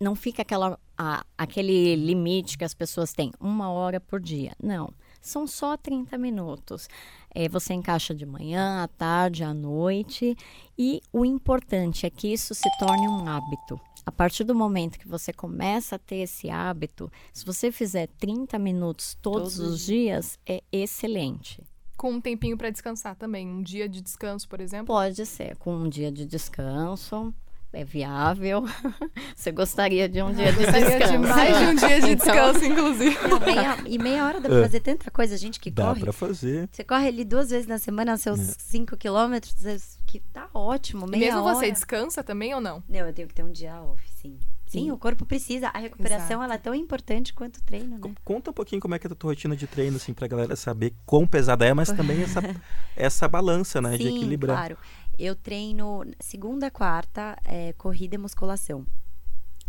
não 0.00 0.14
fica 0.14 0.42
aquela, 0.42 0.78
a, 0.96 1.24
aquele 1.36 1.94
limite 1.94 2.56
que 2.56 2.64
as 2.64 2.74
pessoas 2.74 3.12
têm, 3.12 3.30
uma 3.38 3.70
hora 3.70 4.00
por 4.00 4.18
dia. 4.18 4.52
Não, 4.62 4.92
são 5.22 5.46
só 5.46 5.76
30 5.76 6.18
minutos. 6.18 6.88
É, 7.34 7.48
você 7.48 7.72
encaixa 7.72 8.14
de 8.14 8.26
manhã, 8.26 8.82
à 8.82 8.88
tarde, 8.88 9.44
à 9.44 9.54
noite. 9.54 10.36
E 10.76 11.00
o 11.12 11.24
importante 11.24 12.04
é 12.04 12.10
que 12.10 12.32
isso 12.32 12.54
se 12.54 12.68
torne 12.78 13.08
um 13.08 13.26
hábito. 13.26 13.80
A 14.04 14.10
partir 14.10 14.42
do 14.42 14.54
momento 14.54 14.98
que 14.98 15.06
você 15.06 15.32
começa 15.32 15.94
a 15.94 15.98
ter 15.98 16.16
esse 16.16 16.50
hábito, 16.50 17.10
se 17.32 17.46
você 17.46 17.70
fizer 17.70 18.08
30 18.18 18.58
minutos 18.58 19.16
todos, 19.22 19.56
todos 19.56 19.58
os 19.58 19.86
dias, 19.86 20.38
é 20.44 20.62
excelente. 20.72 21.62
Com 21.96 22.14
um 22.14 22.20
tempinho 22.20 22.58
para 22.58 22.68
descansar 22.68 23.14
também, 23.14 23.48
um 23.48 23.62
dia 23.62 23.88
de 23.88 24.00
descanso, 24.02 24.48
por 24.48 24.60
exemplo? 24.60 24.86
Pode 24.86 25.24
ser, 25.24 25.56
com 25.56 25.72
um 25.76 25.88
dia 25.88 26.10
de 26.10 26.26
descanso 26.26 27.32
é 27.72 27.84
viável. 27.84 28.64
Você 29.34 29.50
gostaria 29.50 30.08
de 30.08 30.22
um 30.22 30.32
dia 30.32 30.52
de 30.52 30.58
descanso? 30.58 30.80
Gostaria 30.80 31.08
de 31.08 31.18
mais 31.18 31.58
de 31.58 31.64
um 31.64 31.74
dia 31.74 32.00
de 32.00 32.10
então, 32.12 32.26
descanso, 32.26 32.64
então, 32.64 32.72
inclusive. 32.72 33.18
Meia, 33.44 33.78
e 33.86 33.98
meia 33.98 34.26
hora 34.26 34.40
dá 34.40 34.48
pra 34.48 34.58
é. 34.58 34.62
fazer 34.62 34.80
tanta 34.80 35.10
coisa, 35.10 35.36
gente 35.36 35.58
que 35.58 35.70
dá 35.70 35.86
corre. 35.86 36.00
Dá 36.00 36.04
pra 36.04 36.12
fazer. 36.12 36.68
Você 36.70 36.84
corre 36.84 37.08
ali 37.08 37.24
duas 37.24 37.50
vezes 37.50 37.66
na 37.66 37.78
semana, 37.78 38.16
seus 38.16 38.40
5 38.58 38.94
é. 38.94 38.98
quilômetros, 38.98 39.54
que 40.06 40.20
tá 40.32 40.48
ótimo, 40.52 41.06
meia 41.06 41.22
e 41.22 41.24
mesmo 41.26 41.42
hora. 41.42 41.54
você 41.54 41.70
descansa 41.70 42.22
também 42.22 42.54
ou 42.54 42.60
não? 42.60 42.82
Não, 42.88 43.00
eu 43.00 43.12
tenho 43.12 43.28
que 43.28 43.34
ter 43.34 43.42
um 43.42 43.52
dia 43.52 43.80
off, 43.80 44.02
sim. 44.10 44.38
Sim, 44.72 44.90
o 44.90 44.96
corpo 44.96 45.26
precisa. 45.26 45.68
A 45.68 45.78
recuperação 45.78 46.42
ela 46.42 46.54
é 46.54 46.58
tão 46.58 46.74
importante 46.74 47.34
quanto 47.34 47.58
o 47.58 47.62
treino, 47.62 47.98
né? 47.98 48.14
Conta 48.24 48.50
um 48.50 48.54
pouquinho 48.54 48.80
como 48.80 48.94
é 48.94 48.98
que 48.98 49.06
é 49.06 49.10
a 49.10 49.14
tua 49.14 49.30
rotina 49.30 49.54
de 49.54 49.66
treino, 49.66 49.96
assim, 49.96 50.14
pra 50.14 50.26
galera 50.26 50.56
saber 50.56 50.94
quão 51.04 51.26
pesada 51.26 51.66
é, 51.66 51.74
mas 51.74 51.88
também 51.92 52.22
essa, 52.22 52.40
essa 52.96 53.28
balança, 53.28 53.82
né, 53.82 53.98
Sim, 53.98 53.98
de 53.98 54.08
equilibrar. 54.08 54.56
claro. 54.56 54.78
Eu 55.18 55.36
treino 55.36 56.04
segunda, 56.20 56.70
quarta, 56.70 57.38
é, 57.44 57.72
corrida 57.74 58.14
e 58.14 58.18
musculação. 58.18 58.86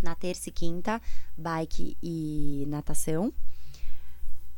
Na 0.01 0.15
terça 0.15 0.49
e 0.49 0.51
quinta, 0.51 1.01
bike 1.37 1.97
e 2.01 2.65
natação. 2.67 3.33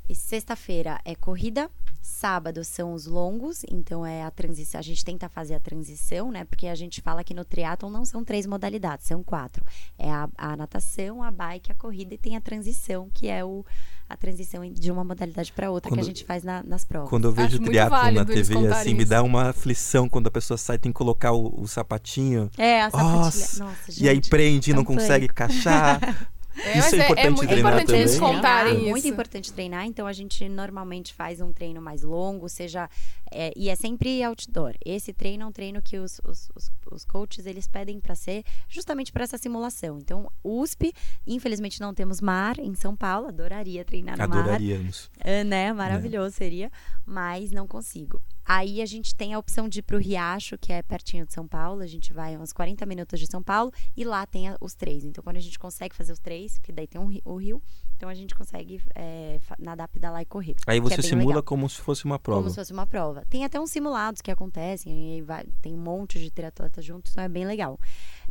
E 0.08 0.16
sexta-feira 0.16 1.00
é 1.04 1.16
corrida, 1.16 1.70
sábado 2.06 2.64
são 2.64 2.94
os 2.94 3.08
longos, 3.08 3.64
então 3.70 4.06
é 4.06 4.24
a 4.24 4.30
transição. 4.30 4.80
A 4.80 4.84
gente 4.84 5.04
tenta 5.04 5.28
fazer 5.28 5.56
a 5.56 5.60
transição, 5.60 6.32
né? 6.32 6.46
Porque 6.46 6.68
a 6.68 6.76
gente 6.76 7.02
fala 7.02 7.24
que 7.24 7.34
no 7.34 7.44
triatlon 7.44 7.90
não 7.90 8.06
são 8.06 8.24
três 8.24 8.46
modalidades, 8.46 9.08
são 9.08 9.24
quatro. 9.24 9.66
É 9.98 10.10
a, 10.10 10.30
a 10.38 10.56
natação, 10.56 11.24
a 11.24 11.32
bike, 11.32 11.72
a 11.72 11.76
corrida 11.76 12.14
e 12.14 12.18
tem 12.18 12.38
a 12.38 12.42
transição, 12.42 13.10
que 13.12 13.28
é 13.28 13.44
o, 13.44 13.66
a 14.08 14.16
transição 14.16 14.68
de 14.72 14.92
uma 14.92 15.04
modalidade 15.04 15.52
para 15.52 15.72
outra 15.72 15.90
quando, 15.90 15.98
que 15.98 16.02
a 16.02 16.08
gente 16.08 16.24
faz 16.24 16.44
na, 16.44 16.62
nas 16.62 16.86
provas. 16.86 17.10
Quando 17.10 17.26
eu 17.26 17.32
vejo 17.32 17.60
triatlon 17.60 18.12
na 18.12 18.24
TV, 18.26 18.68
assim, 18.68 18.90
isso. 18.90 18.96
me 18.96 19.06
dá 19.06 19.24
uma 19.24 19.50
aflição 19.50 20.08
quando 20.08 20.28
a 20.28 20.32
pessoa 20.32 20.58
sai 20.58 20.78
tem 20.78 20.92
que 20.92 20.98
colocar 20.98 21.32
o, 21.32 21.60
o 21.60 21.68
sapatinho. 21.68 22.52
É, 22.56 22.84
a 22.84 22.92
sapatilha. 22.92 23.14
Nossa, 23.16 23.64
Nossa 23.64 23.92
gente, 23.92 24.04
e 24.04 24.10
aí 24.10 24.22
prende 24.22 24.72
e 24.72 24.74
não 24.76 24.86
consegue 24.86 25.26
encaixar. 25.26 26.28
É, 26.58 26.80
isso 26.80 26.96
é, 26.96 27.00
é 27.00 27.04
importante, 27.04 27.20
é 27.20 27.30
muito 27.30 27.48
treinar 27.48 27.74
importante 27.74 27.92
eles 28.00 28.20
contarem 28.20 28.74
é, 28.74 28.78
isso. 28.78 28.90
muito 28.90 29.08
importante 29.08 29.54
treinar, 29.54 29.86
então 29.86 30.08
a 30.08 30.14
gente 30.14 30.48
normalmente 30.48 31.14
faz 31.14 31.42
um 31.42 31.52
treino 31.52 31.82
mais 31.82 32.02
longo, 32.02 32.48
seja 32.48 32.90
é, 33.32 33.52
e 33.56 33.70
é 33.70 33.76
sempre 33.76 34.24
outdoor. 34.24 34.74
Esse 34.86 35.12
treino 35.12 35.44
é 35.44 35.46
um 35.46 35.52
treino 35.52 35.82
que 35.82 35.98
os, 35.98 36.22
os, 36.24 36.50
os, 36.56 36.72
os 36.92 37.06
coaches 37.06 37.46
eles 37.46 37.68
pedem 37.68 38.00
para 38.00 38.16
ser 38.16 38.44
justamente 38.70 39.12
para 39.12 39.24
essa 39.24 39.38
simulação. 39.38 39.98
Então, 40.00 40.32
USP, 40.44 40.94
infelizmente 41.28 41.82
não 41.82 41.94
temos 41.94 42.22
mar 42.22 42.58
em 42.60 42.74
São 42.76 42.96
Paulo, 42.96 43.28
adoraria 43.28 43.84
treinar 43.84 44.18
no 44.18 44.24
Adoraríamos. 44.24 45.10
mar. 45.18 45.30
Adoraríamos. 45.30 45.50
né, 45.50 45.74
maravilhoso 45.74 46.36
seria, 46.36 46.72
mas 47.06 47.52
não 47.52 47.68
consigo. 47.68 48.22
Aí 48.46 48.82
a 48.82 48.86
gente 48.86 49.16
tem 49.16 49.34
a 49.34 49.40
opção 49.40 49.68
de 49.68 49.80
ir 49.80 49.82
pro 49.82 49.98
Riacho, 49.98 50.58
que 50.58 50.72
é 50.72 50.84
pertinho 50.84 51.26
de 51.26 51.34
São 51.34 51.48
Paulo. 51.48 51.82
A 51.82 51.88
gente 51.88 52.14
vai 52.14 52.38
uns 52.38 52.54
40 52.54 52.86
minutos 52.86 53.20
de 53.20 53.26
São 53.26 53.42
Paulo 53.42 53.74
e 53.98 54.04
lá 54.04 54.26
tem 54.26 54.50
a, 54.50 54.58
os 54.62 54.76
três. 54.76 55.04
Então, 55.04 55.24
quando 55.24 55.38
a 55.38 55.42
gente 55.42 55.58
consegue 55.58 55.96
fazer 55.96 56.12
os 56.14 56.20
três, 56.20 56.60
porque 56.60 56.72
daí 56.72 56.86
tem 56.86 57.02
um, 57.02 57.20
o 57.26 57.36
rio, 57.38 57.62
então 57.98 58.08
a 58.08 58.14
gente 58.14 58.36
consegue 58.36 58.80
é, 58.94 59.40
nadar, 59.58 59.88
pedalar 59.88 60.22
e 60.22 60.26
correr. 60.26 60.56
Aí 60.68 60.80
você 60.80 61.00
é 61.00 61.02
simula 61.02 61.28
legal. 61.28 61.44
como 61.44 61.68
se 61.68 61.82
fosse 61.82 62.06
uma 62.06 62.20
prova. 62.20 62.42
Como 62.42 62.50
se 62.52 62.56
fosse 62.56 62.72
uma 62.72 62.86
prova. 62.86 63.26
Tem 63.30 63.44
até 63.44 63.60
uns 63.60 63.72
simulados 63.72 64.22
que 64.22 64.30
acontecem, 64.30 65.24
vai, 65.24 65.46
tem 65.62 65.74
um 65.74 65.82
monte 65.82 66.20
de 66.20 66.30
triatletas 66.30 66.86
juntos, 66.86 67.12
então 67.12 67.24
é 67.24 67.30
bem 67.30 67.46
legal. 67.46 67.80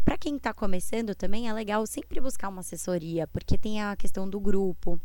Para 0.05 0.19
quem 0.19 0.37
está 0.37 0.53
começando 0.53 1.15
também 1.15 1.49
é 1.49 1.53
legal 1.53 1.85
sempre 1.87 2.21
buscar 2.21 2.51
uma 2.51 2.61
assessoria, 2.61 3.27
porque 3.27 3.57
tem 3.57 3.83
a 3.83 3.97
questão 3.97 4.29
do 4.29 4.39
grupo 4.39 5.01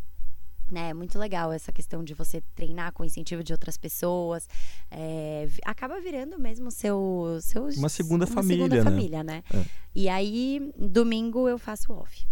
né, 0.71 0.89
é 0.89 0.93
muito 0.93 1.17
legal 1.17 1.51
essa 1.51 1.71
questão 1.71 2.03
de 2.03 2.13
você 2.13 2.41
treinar 2.55 2.91
com 2.93 3.03
incentivo 3.03 3.43
de 3.43 3.51
outras 3.51 3.77
pessoas. 3.77 4.47
É, 4.91 5.47
acaba 5.65 5.99
virando 5.99 6.39
mesmo 6.39 6.71
seu, 6.71 7.39
seu 7.41 7.65
uma 7.77 7.89
segunda 7.89 8.25
uma 8.25 8.33
família, 8.33 8.65
segunda 8.65 8.83
né? 8.83 8.91
família, 8.91 9.23
né? 9.23 9.43
É. 9.53 9.65
E 9.95 10.09
aí, 10.09 10.71
domingo 10.77 11.47
eu 11.47 11.57
faço 11.57 11.93
off. 11.93 12.27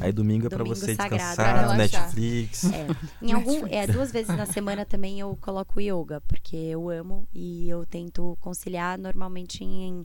Aí 0.00 0.12
domingo 0.12 0.46
é 0.46 0.50
para 0.50 0.64
você 0.64 0.96
descansar, 0.96 1.76
Netflix. 1.76 2.64
É. 2.64 2.86
Em 3.22 3.30
algum, 3.32 3.66
é, 3.68 3.86
duas 3.86 4.10
vezes 4.10 4.36
na 4.36 4.46
semana 4.46 4.84
também 4.84 5.20
eu 5.20 5.36
coloco 5.40 5.80
yoga, 5.80 6.20
porque 6.22 6.56
eu 6.56 6.90
amo 6.90 7.28
e 7.32 7.68
eu 7.68 7.86
tento 7.86 8.36
conciliar 8.40 8.98
normalmente 8.98 9.62
em 9.62 10.04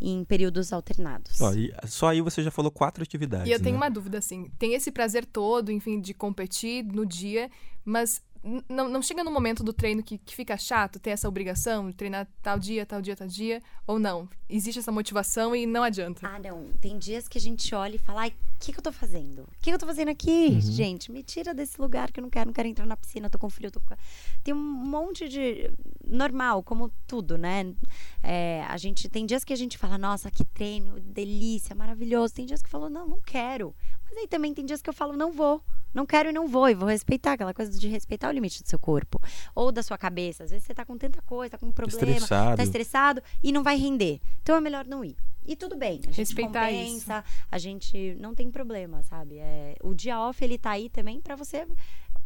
em 0.00 0.24
períodos 0.24 0.72
alternados. 0.72 1.40
Ó, 1.40 1.52
só 1.86 2.08
aí 2.08 2.20
você 2.20 2.42
já 2.42 2.50
falou 2.50 2.70
quatro 2.70 3.02
atividades. 3.02 3.48
E 3.48 3.52
eu 3.52 3.60
tenho 3.60 3.76
né? 3.78 3.82
uma 3.82 3.88
dúvida, 3.88 4.18
assim. 4.18 4.50
Tem 4.58 4.74
esse 4.74 4.90
prazer 4.90 5.24
todo, 5.24 5.70
enfim, 5.70 6.00
de 6.00 6.12
competir 6.12 6.84
no 6.84 7.06
dia, 7.06 7.50
mas 7.84 8.22
não, 8.68 8.88
não 8.88 9.00
chega 9.00 9.24
no 9.24 9.30
momento 9.30 9.64
do 9.64 9.72
treino 9.72 10.02
que, 10.02 10.18
que 10.18 10.36
fica 10.36 10.56
chato 10.58 10.98
ter 10.98 11.10
essa 11.10 11.26
obrigação 11.26 11.88
de 11.88 11.96
treinar 11.96 12.28
tal 12.42 12.58
dia, 12.58 12.84
tal 12.84 13.00
dia, 13.00 13.16
tal 13.16 13.26
dia, 13.26 13.62
ou 13.86 13.98
não? 13.98 14.28
Existe 14.48 14.78
essa 14.78 14.92
motivação 14.92 15.56
e 15.56 15.64
não 15.64 15.82
adianta. 15.82 16.28
Ah, 16.28 16.38
não. 16.38 16.68
Tem 16.80 16.98
dias 16.98 17.26
que 17.26 17.38
a 17.38 17.40
gente 17.40 17.74
olha 17.74 17.96
e 17.96 17.98
fala, 17.98 18.22
ai, 18.22 18.28
o 18.28 18.58
que, 18.60 18.72
que 18.72 18.78
eu 18.78 18.82
tô 18.82 18.92
fazendo? 18.92 19.42
O 19.42 19.50
que, 19.60 19.70
que 19.70 19.72
eu 19.72 19.78
tô 19.78 19.86
fazendo 19.86 20.10
aqui? 20.10 20.48
Uhum. 20.50 20.60
Gente, 20.60 21.10
me 21.10 21.22
tira 21.22 21.54
desse 21.54 21.80
lugar 21.80 22.12
que 22.12 22.20
eu 22.20 22.22
não 22.22 22.28
quero, 22.28 22.46
não 22.46 22.54
quero 22.54 22.68
entrar 22.68 22.84
na 22.84 22.96
piscina, 22.96 23.30
tô 23.30 23.38
com 23.38 23.48
frio, 23.48 23.70
tô 23.70 23.80
com... 23.80 23.94
Tem 24.42 24.52
um 24.52 24.58
monte 24.58 25.26
de. 25.28 25.70
Normal, 26.06 26.62
como 26.62 26.92
tudo, 27.06 27.38
né? 27.38 27.74
É, 28.22 28.62
a 28.68 28.76
gente 28.76 29.08
tem 29.08 29.24
dias 29.24 29.42
que 29.42 29.54
a 29.54 29.56
gente 29.56 29.78
fala, 29.78 29.96
nossa, 29.96 30.30
que 30.30 30.44
treino, 30.44 31.00
delícia, 31.00 31.74
maravilhoso. 31.74 32.34
Tem 32.34 32.44
dias 32.44 32.62
que 32.62 32.68
falou, 32.68 32.90
não, 32.90 33.08
não 33.08 33.20
quero. 33.20 33.74
Mas 34.04 34.18
aí 34.18 34.28
também 34.28 34.52
tem 34.52 34.66
dias 34.66 34.82
que 34.82 34.90
eu 34.90 34.94
falo, 34.94 35.16
não 35.16 35.32
vou. 35.32 35.62
Não 35.94 36.04
quero 36.04 36.28
e 36.28 36.32
não 36.32 36.48
vou, 36.48 36.68
e 36.68 36.74
vou 36.74 36.88
respeitar 36.88 37.32
aquela 37.32 37.54
coisa 37.54 37.78
de 37.78 37.88
respeitar 37.88 38.28
o 38.28 38.32
limite 38.32 38.62
do 38.62 38.68
seu 38.68 38.78
corpo. 38.78 39.20
Ou 39.54 39.70
da 39.70 39.82
sua 39.82 39.96
cabeça. 39.96 40.44
Às 40.44 40.50
vezes 40.50 40.66
você 40.66 40.74
tá 40.74 40.84
com 40.84 40.98
tanta 40.98 41.22
coisa, 41.22 41.50
tá 41.50 41.58
com 41.58 41.66
um 41.66 41.72
problema, 41.72 42.12
estressado. 42.12 42.56
tá 42.56 42.62
estressado 42.62 43.22
e 43.42 43.52
não 43.52 43.62
vai 43.62 43.76
render. 43.76 44.20
Então 44.42 44.56
é 44.56 44.60
melhor 44.60 44.84
não 44.86 45.04
ir. 45.04 45.16
E 45.46 45.54
tudo 45.54 45.76
bem, 45.76 46.00
a 46.02 46.06
gente 46.06 46.16
respeitar 46.16 46.68
compensa, 46.68 47.18
isso. 47.26 47.46
a 47.50 47.58
gente 47.58 48.16
não 48.18 48.34
tem 48.34 48.50
problema, 48.50 49.02
sabe? 49.02 49.38
É, 49.38 49.76
o 49.82 49.94
dia 49.94 50.18
off 50.18 50.42
ele 50.42 50.56
tá 50.56 50.70
aí 50.70 50.88
também 50.88 51.20
para 51.20 51.36
você 51.36 51.66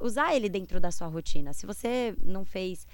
usar 0.01 0.35
ele 0.35 0.49
dentro 0.49 0.81
da 0.81 0.93
sua 0.93 1.09
rotina. 1.09 1.53
Se 1.53 1.67
você 1.67 2.15
não 2.23 2.45
fez 2.45 2.87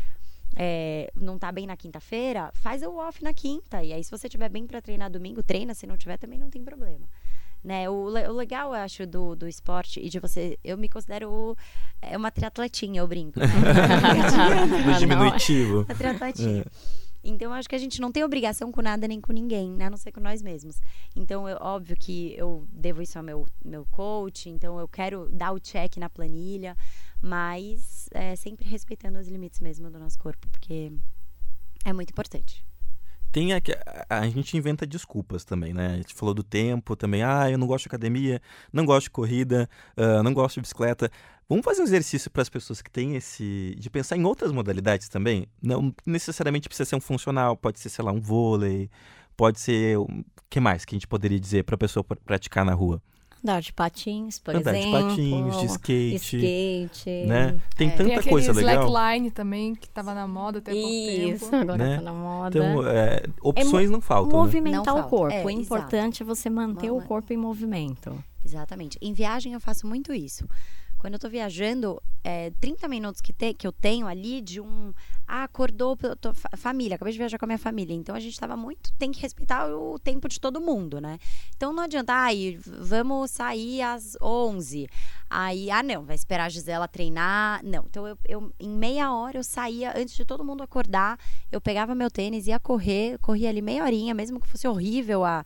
é, 0.57 1.13
não 1.17 1.39
tá 1.39 1.51
bem 1.51 1.67
na 1.67 1.77
quinta-feira, 1.77 2.51
faz 2.55 2.83
o 2.83 2.97
off 2.97 3.23
na 3.23 3.35
quinta. 3.35 3.83
E 3.83 3.93
aí, 3.93 4.03
se 4.03 4.11
você 4.11 4.29
tiver 4.29 4.49
bem 4.49 4.67
para 4.67 4.81
treinar 4.81 5.11
domingo, 5.11 5.43
treina. 5.43 5.75
Se 5.75 5.87
não 5.87 5.97
tiver, 5.97 6.17
também 6.17 6.39
não 6.39 6.49
tem 6.49 6.63
problema. 6.63 7.07
Né? 7.65 7.89
O, 7.89 7.95
o 7.95 8.33
legal, 8.33 8.75
eu 8.75 8.81
acho, 8.81 9.07
do, 9.07 9.35
do 9.35 9.49
esporte 9.49 9.99
e 9.99 10.11
de 10.11 10.21
você. 10.21 10.59
Eu 10.63 10.77
me 10.77 10.87
considero 10.87 11.57
é 12.03 12.15
uma 12.15 12.31
triatletinha, 12.31 13.01
eu 13.01 13.09
brinco. 13.09 13.41
Né? 13.41 13.47
no 14.87 14.99
diminutivo. 14.99 15.79
Uma 15.83 15.95
triatletinha. 15.95 16.61
É. 16.61 17.05
Então, 17.27 17.49
eu 17.49 17.55
acho 17.55 17.67
que 17.67 17.75
a 17.75 17.79
gente 17.79 18.03
não 18.03 18.13
tem 18.13 18.23
obrigação 18.23 18.71
com 18.71 18.83
nada 18.83 19.09
nem 19.09 19.19
com 19.19 19.33
ninguém, 19.33 19.71
né? 19.71 19.87
a 19.87 19.91
não 19.91 19.97
ser 19.97 20.13
com 20.13 20.21
nós 20.21 20.43
mesmos. 20.43 20.79
Então, 21.17 21.49
é 21.49 21.57
óbvio 21.59 21.97
que 21.97 22.35
eu 22.37 22.67
devo 22.71 23.01
isso 23.01 23.17
ao 23.17 23.25
meu, 23.25 23.47
meu 23.65 23.87
coach, 23.87 24.51
então 24.51 24.79
eu 24.79 24.87
quero 24.87 25.31
dar 25.33 25.53
o 25.53 25.59
check 25.59 25.97
na 25.97 26.11
planilha, 26.11 26.77
mas 27.23 28.11
é, 28.13 28.37
sempre 28.37 28.69
respeitando 28.69 29.19
os 29.19 29.27
limites 29.27 29.59
mesmo 29.61 29.91
do 29.91 29.99
nosso 29.99 30.19
corpo, 30.19 30.47
porque 30.51 30.93
é 31.83 31.95
muito 31.95 32.11
importante 32.11 32.63
tem 33.35 33.53
a, 33.53 33.61
a, 34.09 34.29
gente 34.29 34.57
inventa 34.57 34.87
desculpas 34.87 35.45
também, 35.45 35.75
né? 35.75 35.95
A 35.95 35.97
gente 35.97 36.15
falou 36.15 36.33
do 36.33 36.45
tempo 36.45 36.95
também. 36.95 37.25
Ah, 37.25 37.51
eu 37.51 37.59
não 37.59 37.67
gosto 37.67 37.83
de 37.83 37.89
academia, 37.89 38.41
não 38.73 38.87
gosto 38.87 39.07
de 39.07 39.11
corrida, 39.11 39.69
uh, 39.97 40.23
não 40.23 40.33
gosto 40.33 40.55
de 40.55 40.61
bicicleta. 40.61 41.11
Vamos 41.49 41.65
fazer 41.65 41.81
um 41.83 41.85
exercício 41.85 42.31
para 42.31 42.43
as 42.43 42.49
pessoas 42.49 42.81
que 42.81 42.89
têm 42.89 43.17
esse. 43.17 43.75
de 43.77 43.91
pensar 43.91 44.17
em 44.17 44.25
outras 44.25 44.53
modalidades 44.53 45.09
também. 45.09 45.49
Não 45.61 45.93
necessariamente 46.07 46.69
precisa 46.69 46.89
ser 46.89 46.95
um 46.95 47.01
funcional, 47.01 47.57
pode 47.57 47.81
ser, 47.81 47.89
sei 47.89 48.05
lá, 48.05 48.13
um 48.13 48.21
vôlei, 48.21 48.89
pode 49.37 49.59
ser. 49.59 49.99
O 49.99 50.07
que 50.49 50.61
mais 50.61 50.85
que 50.85 50.95
a 50.95 50.97
gente 50.97 51.09
poderia 51.09 51.41
dizer 51.41 51.65
para 51.65 51.75
a 51.75 51.79
pessoa 51.79 52.05
praticar 52.05 52.65
na 52.65 52.73
rua? 52.73 53.03
Andar 53.45 53.61
de 53.61 53.75
patins, 53.75 54.39
por 54.39 54.57
Andar 54.57 54.75
exemplo. 54.75 54.97
Andar 54.97 55.15
de 55.15 55.31
patins, 55.31 55.61
de 55.61 55.67
skate. 55.67 56.37
Skate. 56.37 57.27
Né? 57.27 57.61
Tem 57.77 57.89
é. 57.89 57.91
tanta 57.91 58.23
Tem 58.23 58.33
coisa 58.33 58.53
legal. 58.55 58.87
slackline 58.87 59.31
também, 59.31 59.75
que 59.75 59.87
estava 59.87 60.15
na 60.15 60.27
moda 60.27 60.61
até 60.61 60.73
pouco 60.73 60.89
Isso, 60.89 61.51
tempo. 61.51 61.57
agora 61.57 61.85
né? 61.85 61.97
tá 61.97 62.03
na 62.03 62.13
moda. 62.15 62.59
Então, 62.59 62.89
é, 62.89 63.23
opções 63.43 63.91
é 63.91 63.93
não 63.93 64.01
faltam. 64.01 64.39
Movimentar 64.39 64.95
né? 64.95 65.01
o 65.03 65.05
corpo. 65.05 65.37
É, 65.37 65.45
o 65.45 65.51
importante 65.51 66.23
exato. 66.23 66.31
é 66.31 66.35
você 66.35 66.49
manter 66.49 66.91
o 66.91 67.03
corpo 67.03 67.35
em 67.35 67.37
movimento. 67.37 68.19
Exatamente. 68.43 68.99
Em 69.03 69.13
viagem 69.13 69.53
eu 69.53 69.61
faço 69.61 69.87
muito 69.87 70.13
isso 70.13 70.47
Quando 70.99 71.15
eu 71.15 71.19
tô 71.19 71.29
viajando, 71.29 72.01
é, 72.23 72.51
30 72.61 72.89
minutos 72.89 73.21
que, 73.21 73.33
te, 73.33 73.53
que 73.53 73.67
eu 73.67 73.73
tenho 73.73 74.07
ali 74.07 74.41
de 74.41 74.59
um. 74.61 74.95
Ah, 75.27 75.45
acordou, 75.45 75.97
tô, 75.97 76.35
família, 76.57 76.97
acabei 76.97 77.13
de 77.13 77.19
viajar 77.19 77.39
com 77.39 77.45
a 77.45 77.49
minha 77.49 77.59
família. 77.59 77.95
Então 77.95 78.15
a 78.15 78.21
gente 78.21 78.39
tava 78.39 78.57
muito. 78.57 78.93
Tem 78.95 79.11
que 79.11 79.21
respeitar 79.21 79.67
o 79.69 79.99
tempo 79.99 80.29
de 80.29 80.39
todo 80.39 80.61
mundo, 80.61 81.01
né? 81.01 81.19
Então 81.57 81.73
não 81.73 81.83
adianta, 81.83 82.13
ai, 82.13 82.59
vamos 82.65 83.31
sair 83.31 83.83
às 83.83 84.17
11. 84.21 84.89
Aí, 85.31 85.71
ah, 85.71 85.83
não, 85.83 86.05
vai 86.05 86.15
esperar 86.15 86.45
a 86.45 86.49
Gisela 86.49 86.87
treinar. 86.87 87.61
Não. 87.65 87.85
Então 87.89 88.07
eu, 88.07 88.19
eu 88.29 88.53
em 88.61 88.69
meia 88.69 89.13
hora 89.13 89.39
eu 89.39 89.45
saía, 89.45 89.93
antes 89.97 90.15
de 90.15 90.25
todo 90.25 90.45
mundo 90.45 90.63
acordar, 90.63 91.19
eu 91.51 91.61
pegava 91.61 91.95
meu 91.95 92.11
tênis, 92.11 92.47
ia 92.47 92.59
correr, 92.59 93.19
corria 93.19 93.49
ali 93.49 93.63
meia 93.63 93.83
horinha, 93.83 94.15
mesmo 94.15 94.41
que 94.41 94.49
fosse 94.49 94.69
horrível 94.69 95.25
a 95.25 95.45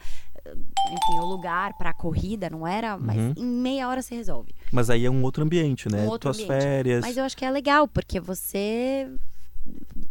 enfim, 0.90 1.18
o 1.20 1.26
lugar 1.26 1.74
para 1.74 1.90
a 1.90 1.92
corrida, 1.92 2.48
não 2.48 2.66
era, 2.66 2.96
mas 2.96 3.16
uhum. 3.16 3.34
em 3.36 3.44
meia 3.44 3.88
hora 3.88 4.00
você 4.00 4.14
resolve. 4.14 4.54
Mas 4.72 4.88
aí 4.88 5.04
é 5.04 5.10
um 5.10 5.22
outro 5.22 5.42
ambiente, 5.42 5.88
né? 5.88 6.02
Um 6.02 6.06
outro 6.06 6.32
Tuas 6.32 6.36
ambiente. 6.36 6.62
férias. 6.62 7.00
Mas 7.02 7.16
eu 7.16 7.24
acho 7.24 7.36
que 7.36 7.44
é 7.44 7.50
legal, 7.50 7.86
porque 7.86 8.18
você 8.20 9.08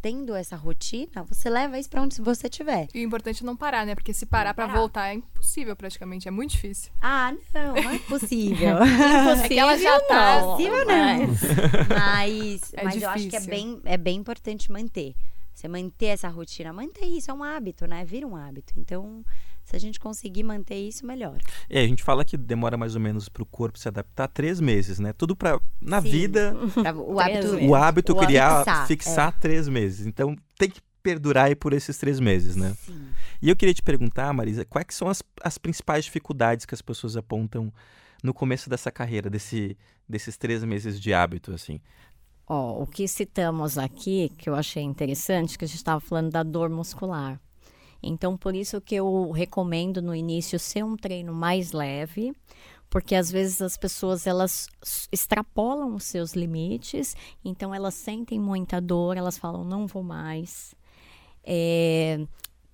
tendo 0.02 0.36
essa 0.36 0.56
rotina, 0.56 1.24
você 1.24 1.50
leva 1.50 1.78
isso 1.78 1.90
para 1.90 2.02
onde 2.02 2.22
você 2.22 2.48
estiver. 2.48 2.88
E 2.94 3.00
o 3.00 3.04
importante 3.04 3.44
é 3.44 3.46
não 3.46 3.56
parar, 3.56 3.86
né? 3.86 3.96
Porque 3.96 4.14
se 4.14 4.26
parar 4.26 4.54
para 4.54 4.68
voltar 4.68 5.10
é 5.10 5.14
impossível 5.16 5.76
praticamente, 5.76 6.28
é 6.28 6.32
muito 6.32 6.52
difícil. 6.52 6.92
Ah, 7.02 7.34
não, 7.54 7.76
não 7.76 7.90
é 7.90 8.00
possível. 8.00 8.78
impossível 8.84 9.44
é 9.44 9.48
que 9.48 9.60
ela 9.60 9.78
já 9.78 10.00
tá. 10.02 10.40
Impossível 10.40 10.86
não. 10.86 10.96
Mas, 10.96 11.42
mas, 11.90 12.74
é 12.78 12.84
mas 12.84 13.02
eu 13.02 13.10
acho 13.10 13.28
que 13.28 13.36
é 13.36 13.42
bem, 13.42 13.82
é 13.86 13.98
bem 13.98 14.18
importante 14.18 14.72
manter. 14.72 15.16
Você 15.54 15.68
manter 15.68 16.08
essa 16.08 16.30
rotina, 16.30 16.72
manter 16.72 17.06
isso, 17.06 17.32
é 17.32 17.34
um 17.34 17.44
hábito, 17.44 17.88
né? 17.88 18.06
Vira 18.06 18.28
um 18.28 18.36
hábito. 18.36 18.74
Então, 18.78 19.26
se 19.68 19.76
a 19.76 19.80
gente 19.80 20.00
conseguir 20.00 20.44
manter 20.44 20.78
isso, 20.78 21.06
melhor. 21.06 21.38
É, 21.70 21.82
a 21.82 21.88
gente 21.88 22.02
fala 22.02 22.24
que 22.24 22.38
demora 22.38 22.78
mais 22.78 22.96
ou 22.96 23.02
menos 23.02 23.28
para 23.28 23.44
o 23.44 23.46
corpo 23.46 23.78
se 23.78 23.86
adaptar 23.86 24.30
três 24.30 24.62
meses, 24.62 24.98
né? 24.98 25.12
Tudo 25.12 25.36
para 25.36 25.60
na 25.82 26.02
Sim. 26.02 26.10
vida. 26.10 26.56
o 26.96 27.20
hábito, 27.20 27.66
o 27.66 27.76
hábito 27.76 28.14
o 28.14 28.16
criar, 28.16 28.60
fixar, 28.60 28.88
fixar 28.88 29.30
é. 29.30 29.42
três 29.42 29.68
meses. 29.68 30.08
Então 30.08 30.38
tem 30.58 30.70
que 30.70 30.80
perdurar 31.04 31.48
aí 31.48 31.56
por 31.56 31.74
esses 31.74 31.98
três 31.98 32.18
meses, 32.18 32.56
né? 32.56 32.78
Sim. 32.86 33.10
E 33.42 33.50
eu 33.50 33.58
queria 33.58 33.74
te 33.74 33.84
perguntar, 33.84 34.32
Marisa, 34.32 34.64
quais 34.64 34.88
são 34.92 35.10
as, 35.10 35.22
as 35.44 35.58
principais 35.58 36.06
dificuldades 36.06 36.66
que 36.66 36.74
as 36.74 36.82
pessoas 36.82 37.18
apontam 37.18 37.72
no 38.24 38.34
começo 38.34 38.70
dessa 38.70 38.90
carreira, 38.90 39.30
desse, 39.30 39.78
desses 40.08 40.38
três 40.38 40.64
meses 40.64 40.98
de 40.98 41.14
hábito, 41.14 41.54
assim? 41.54 41.82
Ó, 42.48 42.84
o 42.84 42.88
que 42.88 43.06
citamos 43.06 43.78
aqui, 43.78 44.32
que 44.38 44.50
eu 44.50 44.56
achei 44.56 44.82
interessante, 44.82 45.58
que 45.58 45.66
a 45.66 45.68
gente 45.68 45.76
estava 45.76 46.00
falando 46.00 46.32
da 46.32 46.42
dor 46.42 46.70
muscular. 46.70 47.38
Então, 48.02 48.38
por 48.38 48.56
isso 48.56 48.80
que 48.80 48.96
eu 48.96 49.32
recomendo 49.32 50.02
no 50.02 50.16
início 50.16 50.60
ser 50.60 50.84
um 50.84 50.96
treino 50.96 51.34
mais 51.34 51.72
leve, 51.72 52.34
porque 52.90 53.16
às 53.16 53.32
vezes 53.32 53.62
as 53.62 53.78
pessoas 53.78 54.26
elas 54.26 54.68
extrapolam 55.12 55.96
os 55.96 56.04
seus 56.04 56.34
limites, 56.34 57.16
então 57.44 57.74
elas 57.74 57.94
sentem 57.94 58.40
muita 58.40 58.80
dor, 58.80 59.18
elas 59.18 59.38
falam 59.38 59.64
não 59.64 59.88
vou 59.88 60.04
mais. 60.04 60.74
É, 61.44 62.26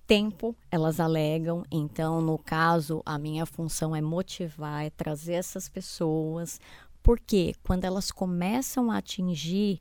tempo 0.06 0.54
elas 0.70 1.00
alegam, 1.00 1.64
então 1.70 2.20
no 2.20 2.38
caso 2.38 3.02
a 3.04 3.18
minha 3.18 3.46
função 3.46 3.94
é 3.96 4.02
motivar, 4.02 4.84
é 4.84 4.90
trazer 4.90 5.34
essas 5.34 5.68
pessoas, 5.68 6.60
porque 7.02 7.54
quando 7.62 7.84
elas 7.84 8.10
começam 8.10 8.90
a 8.90 8.98
atingir 8.98 9.80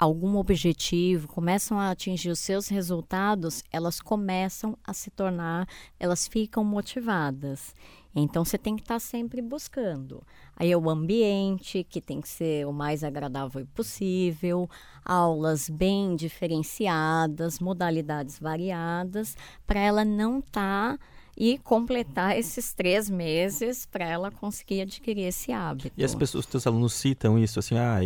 algum 0.00 0.38
objetivo, 0.38 1.28
começam 1.28 1.78
a 1.78 1.90
atingir 1.90 2.30
os 2.30 2.38
seus 2.38 2.68
resultados, 2.68 3.62
elas 3.70 4.00
começam 4.00 4.78
a 4.82 4.94
se 4.94 5.10
tornar, 5.10 5.68
elas 5.98 6.26
ficam 6.26 6.64
motivadas. 6.64 7.74
Então 8.16 8.42
você 8.42 8.56
tem 8.56 8.76
que 8.76 8.82
estar 8.82 8.98
sempre 8.98 9.42
buscando. 9.42 10.26
Aí 10.56 10.72
é 10.72 10.76
o 10.76 10.88
ambiente, 10.88 11.84
que 11.84 12.00
tem 12.00 12.18
que 12.18 12.28
ser 12.30 12.66
o 12.66 12.72
mais 12.72 13.04
agradável 13.04 13.66
possível, 13.74 14.68
aulas 15.04 15.68
bem 15.68 16.16
diferenciadas, 16.16 17.60
modalidades 17.60 18.38
variadas, 18.38 19.36
para 19.66 19.80
ela 19.80 20.02
não 20.02 20.38
estar. 20.38 20.96
Tá 20.96 21.04
e 21.40 21.56
completar 21.56 22.36
esses 22.38 22.74
três 22.74 23.08
meses 23.08 23.86
para 23.86 24.04
ela 24.04 24.30
conseguir 24.30 24.82
adquirir 24.82 25.22
esse 25.22 25.50
hábito. 25.50 25.90
E 25.96 26.04
as 26.04 26.14
pessoas, 26.14 26.44
os 26.44 26.50
teus 26.50 26.66
alunos 26.66 26.92
citam 26.92 27.38
isso 27.38 27.58
assim, 27.58 27.78
ah, 27.78 27.98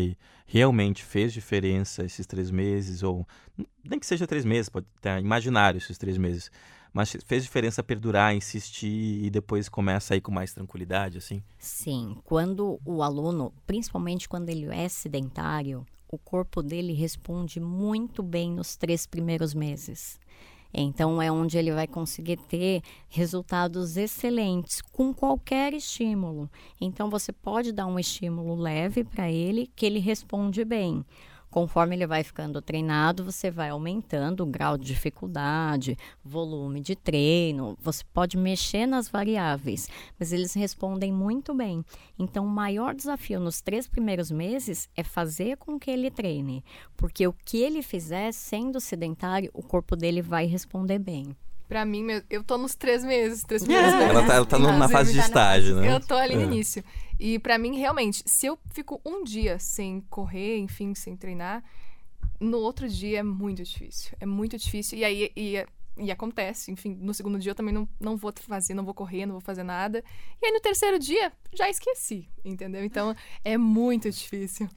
realmente 0.46 1.02
fez 1.02 1.32
diferença 1.32 2.04
esses 2.04 2.26
três 2.26 2.48
meses, 2.48 3.02
ou 3.02 3.26
nem 3.84 3.98
que 3.98 4.06
seja 4.06 4.24
três 4.24 4.44
meses, 4.44 4.68
pode 4.68 4.86
ter 5.00 5.18
imaginário 5.18 5.78
esses 5.78 5.98
três 5.98 6.16
meses, 6.16 6.48
mas 6.92 7.16
fez 7.26 7.42
diferença 7.42 7.82
perdurar, 7.82 8.36
insistir 8.36 9.24
e 9.24 9.28
depois 9.30 9.68
começa 9.68 10.14
aí 10.14 10.20
com 10.20 10.30
mais 10.30 10.54
tranquilidade, 10.54 11.18
assim? 11.18 11.42
Sim, 11.58 12.16
quando 12.22 12.78
o 12.84 13.02
aluno, 13.02 13.52
principalmente 13.66 14.28
quando 14.28 14.48
ele 14.48 14.66
é 14.66 14.88
sedentário, 14.88 15.84
o 16.06 16.16
corpo 16.16 16.62
dele 16.62 16.92
responde 16.92 17.58
muito 17.58 18.22
bem 18.22 18.52
nos 18.52 18.76
três 18.76 19.08
primeiros 19.08 19.54
meses. 19.54 20.20
Então, 20.74 21.22
é 21.22 21.30
onde 21.30 21.56
ele 21.56 21.72
vai 21.72 21.86
conseguir 21.86 22.36
ter 22.36 22.82
resultados 23.08 23.96
excelentes 23.96 24.82
com 24.82 25.14
qualquer 25.14 25.72
estímulo. 25.72 26.50
Então, 26.80 27.08
você 27.08 27.30
pode 27.30 27.72
dar 27.72 27.86
um 27.86 27.98
estímulo 27.98 28.56
leve 28.56 29.04
para 29.04 29.30
ele 29.30 29.70
que 29.76 29.86
ele 29.86 30.00
responde 30.00 30.64
bem. 30.64 31.04
Conforme 31.54 31.94
ele 31.94 32.04
vai 32.04 32.24
ficando 32.24 32.60
treinado, 32.60 33.22
você 33.22 33.48
vai 33.48 33.68
aumentando 33.68 34.42
o 34.42 34.46
grau 34.46 34.76
de 34.76 34.86
dificuldade, 34.86 35.96
volume 36.24 36.80
de 36.80 36.96
treino, 36.96 37.78
você 37.80 38.02
pode 38.12 38.36
mexer 38.36 38.86
nas 38.86 39.08
variáveis, 39.08 39.88
mas 40.18 40.32
eles 40.32 40.52
respondem 40.52 41.12
muito 41.12 41.54
bem. 41.54 41.84
Então, 42.18 42.44
o 42.44 42.50
maior 42.50 42.92
desafio 42.92 43.38
nos 43.38 43.60
três 43.60 43.86
primeiros 43.86 44.32
meses 44.32 44.88
é 44.96 45.04
fazer 45.04 45.56
com 45.56 45.78
que 45.78 45.92
ele 45.92 46.10
treine, 46.10 46.64
porque 46.96 47.24
o 47.24 47.32
que 47.32 47.58
ele 47.58 47.82
fizer 47.82 48.32
sendo 48.32 48.80
sedentário, 48.80 49.48
o 49.54 49.62
corpo 49.62 49.94
dele 49.94 50.20
vai 50.20 50.46
responder 50.46 50.98
bem. 50.98 51.36
Pra 51.68 51.84
mim, 51.84 52.06
eu 52.28 52.44
tô 52.44 52.58
nos 52.58 52.74
três 52.74 53.02
meses, 53.04 53.42
três 53.42 53.62
primeiros 53.64 53.94
meses. 53.94 54.10
Ela 54.10 54.26
tá, 54.26 54.34
ela 54.34 54.46
tá 54.46 54.58
na 54.58 54.88
fase 54.88 55.12
de 55.12 55.18
tá 55.18 55.24
estágio, 55.24 55.76
né? 55.76 55.94
Eu 55.94 56.00
tô 56.00 56.14
ali 56.14 56.34
no 56.34 56.42
é. 56.42 56.44
início. 56.44 56.84
E 57.18 57.38
para 57.38 57.58
mim, 57.58 57.78
realmente, 57.78 58.22
se 58.26 58.46
eu 58.46 58.58
fico 58.72 59.00
um 59.04 59.22
dia 59.24 59.58
sem 59.58 60.00
correr, 60.10 60.58
enfim, 60.58 60.94
sem 60.94 61.16
treinar, 61.16 61.62
no 62.40 62.58
outro 62.58 62.88
dia 62.88 63.20
é 63.20 63.22
muito 63.22 63.62
difícil. 63.62 64.12
É 64.20 64.26
muito 64.26 64.58
difícil. 64.58 64.98
E 64.98 65.04
aí, 65.04 65.32
e, 65.36 65.64
e 65.96 66.10
acontece, 66.10 66.70
enfim, 66.70 66.98
no 67.00 67.14
segundo 67.14 67.38
dia 67.38 67.52
eu 67.52 67.54
também 67.54 67.72
não, 67.72 67.88
não 68.00 68.16
vou 68.16 68.32
fazer, 68.36 68.74
não 68.74 68.84
vou 68.84 68.94
correr, 68.94 69.26
não 69.26 69.32
vou 69.32 69.40
fazer 69.40 69.62
nada. 69.62 70.02
E 70.42 70.46
aí 70.46 70.52
no 70.52 70.60
terceiro 70.60 70.98
dia, 70.98 71.32
já 71.52 71.70
esqueci, 71.70 72.28
entendeu? 72.44 72.84
Então, 72.84 73.14
é 73.44 73.56
muito 73.56 74.10
difícil. 74.10 74.68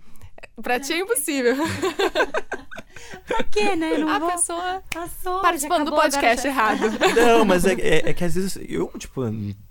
Pra 0.62 0.80
ti 0.80 0.93
é 0.93 1.00
impossível. 1.00 1.56
Pra 3.25 3.43
quê, 3.43 3.75
né? 3.75 3.97
Não 3.97 4.10
a 4.10 4.19
vou... 4.19 4.31
pessoa 4.31 4.81
Passou, 4.93 5.41
participando 5.41 5.86
do 5.86 5.95
podcast 5.95 6.47
errado. 6.47 6.81
Não, 7.15 7.45
mas 7.45 7.65
é, 7.65 7.73
é, 7.73 8.10
é, 8.10 8.13
que 8.13 8.23
às 8.23 8.36
vezes 8.36 8.57
eu, 8.67 8.91
tipo, 8.97 9.23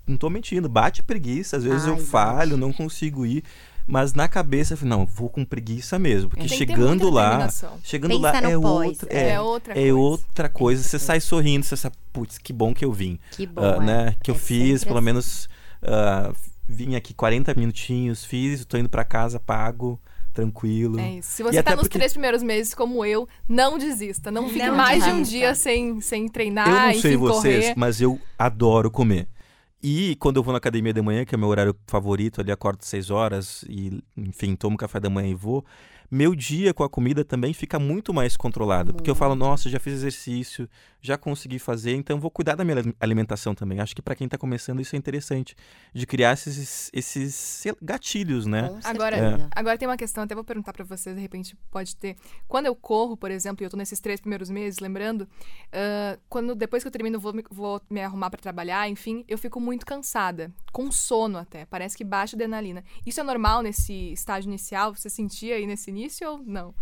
não 0.07 0.17
tô 0.17 0.29
mentindo, 0.29 0.69
bate 0.69 1.03
preguiça, 1.03 1.57
às 1.57 1.63
vezes 1.63 1.85
Ai, 1.85 1.91
eu 1.91 1.97
falho, 1.97 2.57
não 2.57 2.71
consigo 2.71 3.25
ir. 3.25 3.43
Mas 3.85 4.13
na 4.13 4.27
cabeça, 4.27 4.73
eu 4.73 4.77
falei, 4.77 4.89
não, 4.89 5.05
vou 5.05 5.29
com 5.29 5.45
preguiça 5.45 5.97
mesmo. 5.97 6.29
Porque 6.29 6.47
chegando 6.47 7.09
lá. 7.09 7.47
Chegando 7.81 8.11
Pensa 8.11 8.21
lá 8.21 8.51
é, 8.51 8.57
outra, 8.57 9.13
é, 9.13 9.29
é, 9.29 9.39
outra 9.39 9.71
é 9.71 9.75
coisa. 9.75 9.95
outra 9.95 10.49
coisa. 10.49 10.83
Você 10.83 10.99
sai 10.99 11.21
sorrindo, 11.21 11.65
você 11.65 11.77
sabe, 11.77 11.95
putz, 12.11 12.37
que 12.37 12.51
bom 12.51 12.73
que 12.73 12.83
eu 12.83 12.91
vim. 12.91 13.17
Que 13.31 13.45
bom. 13.45 13.61
Uh, 13.61 13.81
né? 13.81 14.15
Que 14.21 14.29
eu 14.29 14.35
é 14.35 14.37
fiz, 14.37 14.83
pelo 14.83 14.97
assim. 14.97 15.05
menos. 15.05 15.49
Uh, 15.81 16.35
vim 16.67 16.95
aqui 16.95 17.13
40 17.13 17.53
minutinhos, 17.53 18.25
fiz, 18.25 18.65
tô 18.65 18.77
indo 18.77 18.89
para 18.89 19.05
casa, 19.05 19.39
pago 19.39 19.97
tranquilo. 20.37 20.99
É 20.99 21.15
isso. 21.15 21.31
Se 21.31 21.43
você 21.43 21.57
e 21.57 21.63
tá 21.63 21.71
nos 21.71 21.81
porque... 21.81 21.97
três 21.97 22.11
primeiros 22.11 22.43
meses 22.43 22.75
como 22.75 23.03
eu, 23.03 23.27
não 23.49 23.77
desista. 23.77 24.29
Não 24.29 24.47
fique 24.47 24.65
não 24.65 24.75
mais 24.75 25.03
de 25.03 25.09
um 25.09 25.21
dia 25.23 25.55
sem, 25.55 25.99
sem 25.99 26.27
treinar, 26.27 26.67
Eu 26.67 26.93
não 26.93 27.01
sei 27.01 27.17
vocês, 27.17 27.65
correr. 27.65 27.73
mas 27.75 27.99
eu 27.99 28.19
adoro 28.37 28.91
comer. 28.91 29.27
E 29.81 30.15
quando 30.17 30.37
eu 30.37 30.43
vou 30.43 30.51
na 30.51 30.57
academia 30.57 30.93
de 30.93 31.01
manhã, 31.01 31.25
que 31.25 31.33
é 31.33 31.37
o 31.37 31.39
meu 31.39 31.49
horário 31.49 31.75
favorito, 31.87 32.41
ali 32.41 32.51
acordo 32.51 32.83
seis 32.83 33.09
horas 33.09 33.63
e, 33.67 34.03
enfim, 34.15 34.55
tomo 34.55 34.77
café 34.77 34.99
da 34.99 35.09
manhã 35.09 35.29
e 35.29 35.35
vou 35.35 35.65
meu 36.09 36.33
dia 36.33 36.73
com 36.73 36.83
a 36.83 36.89
comida 36.89 37.23
também 37.25 37.53
fica 37.53 37.77
muito 37.77 38.13
mais 38.13 38.37
controlado. 38.37 38.93
Porque 38.93 39.09
eu 39.09 39.15
falo, 39.15 39.35
nossa, 39.35 39.69
já 39.69 39.79
fiz 39.79 39.93
exercício, 39.93 40.69
já 41.07 41.17
consegui 41.17 41.57
fazer, 41.57 41.95
então 41.95 42.19
vou 42.19 42.29
cuidar 42.29 42.55
da 42.55 42.63
minha 42.63 42.77
alimentação 42.99 43.55
também. 43.55 43.79
Acho 43.79 43.95
que 43.95 44.01
para 44.01 44.15
quem 44.15 44.25
está 44.25 44.37
começando 44.37 44.81
isso 44.81 44.95
é 44.95 44.99
interessante, 44.99 45.55
de 45.93 46.05
criar 46.05 46.33
esses, 46.33 46.89
esses 46.93 47.63
gatilhos, 47.81 48.45
né? 48.45 48.77
Agora, 48.83 49.15
é. 49.15 49.47
agora 49.55 49.77
tem 49.77 49.87
uma 49.87 49.97
questão, 49.97 50.23
até 50.23 50.35
vou 50.35 50.43
perguntar 50.43 50.73
para 50.73 50.83
vocês, 50.83 51.15
de 51.15 51.21
repente 51.21 51.57
pode 51.71 51.95
ter. 51.95 52.15
Quando 52.47 52.65
eu 52.65 52.75
corro, 52.75 53.15
por 53.15 53.31
exemplo, 53.31 53.63
e 53.63 53.65
eu 53.65 53.69
tô 53.69 53.77
nesses 53.77 53.99
três 53.99 54.19
primeiros 54.19 54.49
meses, 54.49 54.79
lembrando, 54.79 55.21
uh, 55.21 56.19
quando 56.29 56.53
depois 56.53 56.83
que 56.83 56.87
eu 56.87 56.91
termino 56.91 57.19
vou 57.19 57.33
me, 57.33 57.43
vou 57.49 57.81
me 57.89 58.01
arrumar 58.01 58.29
para 58.29 58.39
trabalhar, 58.39 58.89
enfim, 58.89 59.23
eu 59.27 59.37
fico 59.37 59.59
muito 59.59 59.85
cansada, 59.85 60.51
com 60.71 60.91
sono 60.91 61.37
até, 61.37 61.65
parece 61.65 61.97
que 61.97 62.03
baixa 62.03 62.35
adrenalina. 62.35 62.83
Isso 63.05 63.19
é 63.19 63.23
normal 63.23 63.61
nesse 63.61 64.11
estágio 64.11 64.49
inicial? 64.49 64.93
Você 64.93 65.09
sentia 65.09 65.55
aí 65.55 65.65
nesse 65.65 65.89
início 65.89 66.29
ou 66.29 66.39
não? 66.45 66.75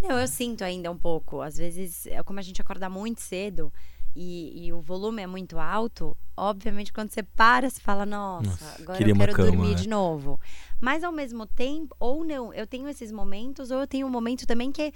Não, 0.00 0.18
eu 0.18 0.26
sinto 0.26 0.62
ainda 0.62 0.90
um 0.90 0.96
pouco. 0.96 1.40
Às 1.40 1.56
vezes, 1.56 2.06
é 2.06 2.22
como 2.22 2.38
a 2.38 2.42
gente 2.42 2.60
acorda 2.60 2.88
muito 2.88 3.20
cedo 3.20 3.72
e, 4.14 4.66
e 4.66 4.72
o 4.72 4.80
volume 4.80 5.22
é 5.22 5.26
muito 5.26 5.58
alto, 5.58 6.16
obviamente, 6.36 6.92
quando 6.92 7.10
você 7.10 7.22
para, 7.22 7.70
você 7.70 7.80
fala, 7.80 8.04
nossa, 8.04 8.50
Nossa, 8.50 8.82
agora 8.82 9.08
eu 9.08 9.14
quero 9.14 9.32
cama, 9.32 9.50
dormir 9.50 9.72
é. 9.72 9.74
de 9.74 9.88
novo. 9.88 10.40
Mas 10.80 11.04
ao 11.04 11.12
mesmo 11.12 11.46
tempo, 11.46 11.94
ou 11.98 12.24
não, 12.24 12.52
eu 12.52 12.66
tenho 12.66 12.88
esses 12.88 13.12
momentos, 13.12 13.70
ou 13.70 13.80
eu 13.80 13.86
tenho 13.86 14.06
um 14.06 14.10
momento 14.10 14.46
também 14.46 14.72
que, 14.72 14.92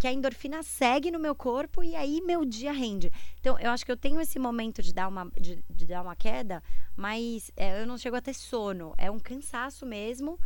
que 0.00 0.08
a 0.08 0.12
endorfina 0.12 0.62
segue 0.62 1.10
no 1.10 1.20
meu 1.20 1.36
corpo 1.36 1.84
e 1.84 1.94
aí 1.94 2.20
meu 2.20 2.44
dia 2.44 2.72
rende. 2.72 3.12
Então, 3.38 3.56
eu 3.60 3.70
acho 3.70 3.86
que 3.86 3.92
eu 3.92 3.96
tenho 3.96 4.20
esse 4.20 4.38
momento 4.40 4.82
de 4.82 4.92
dar 4.92 5.06
uma, 5.06 5.30
de, 5.40 5.62
de 5.70 5.86
dar 5.86 6.02
uma 6.02 6.16
queda, 6.16 6.62
mas 6.96 7.52
é, 7.56 7.80
eu 7.80 7.86
não 7.86 7.96
chego 7.96 8.16
a 8.16 8.20
ter 8.20 8.34
sono. 8.34 8.92
É 8.98 9.08
um 9.08 9.20
cansaço 9.20 9.86
mesmo. 9.86 10.38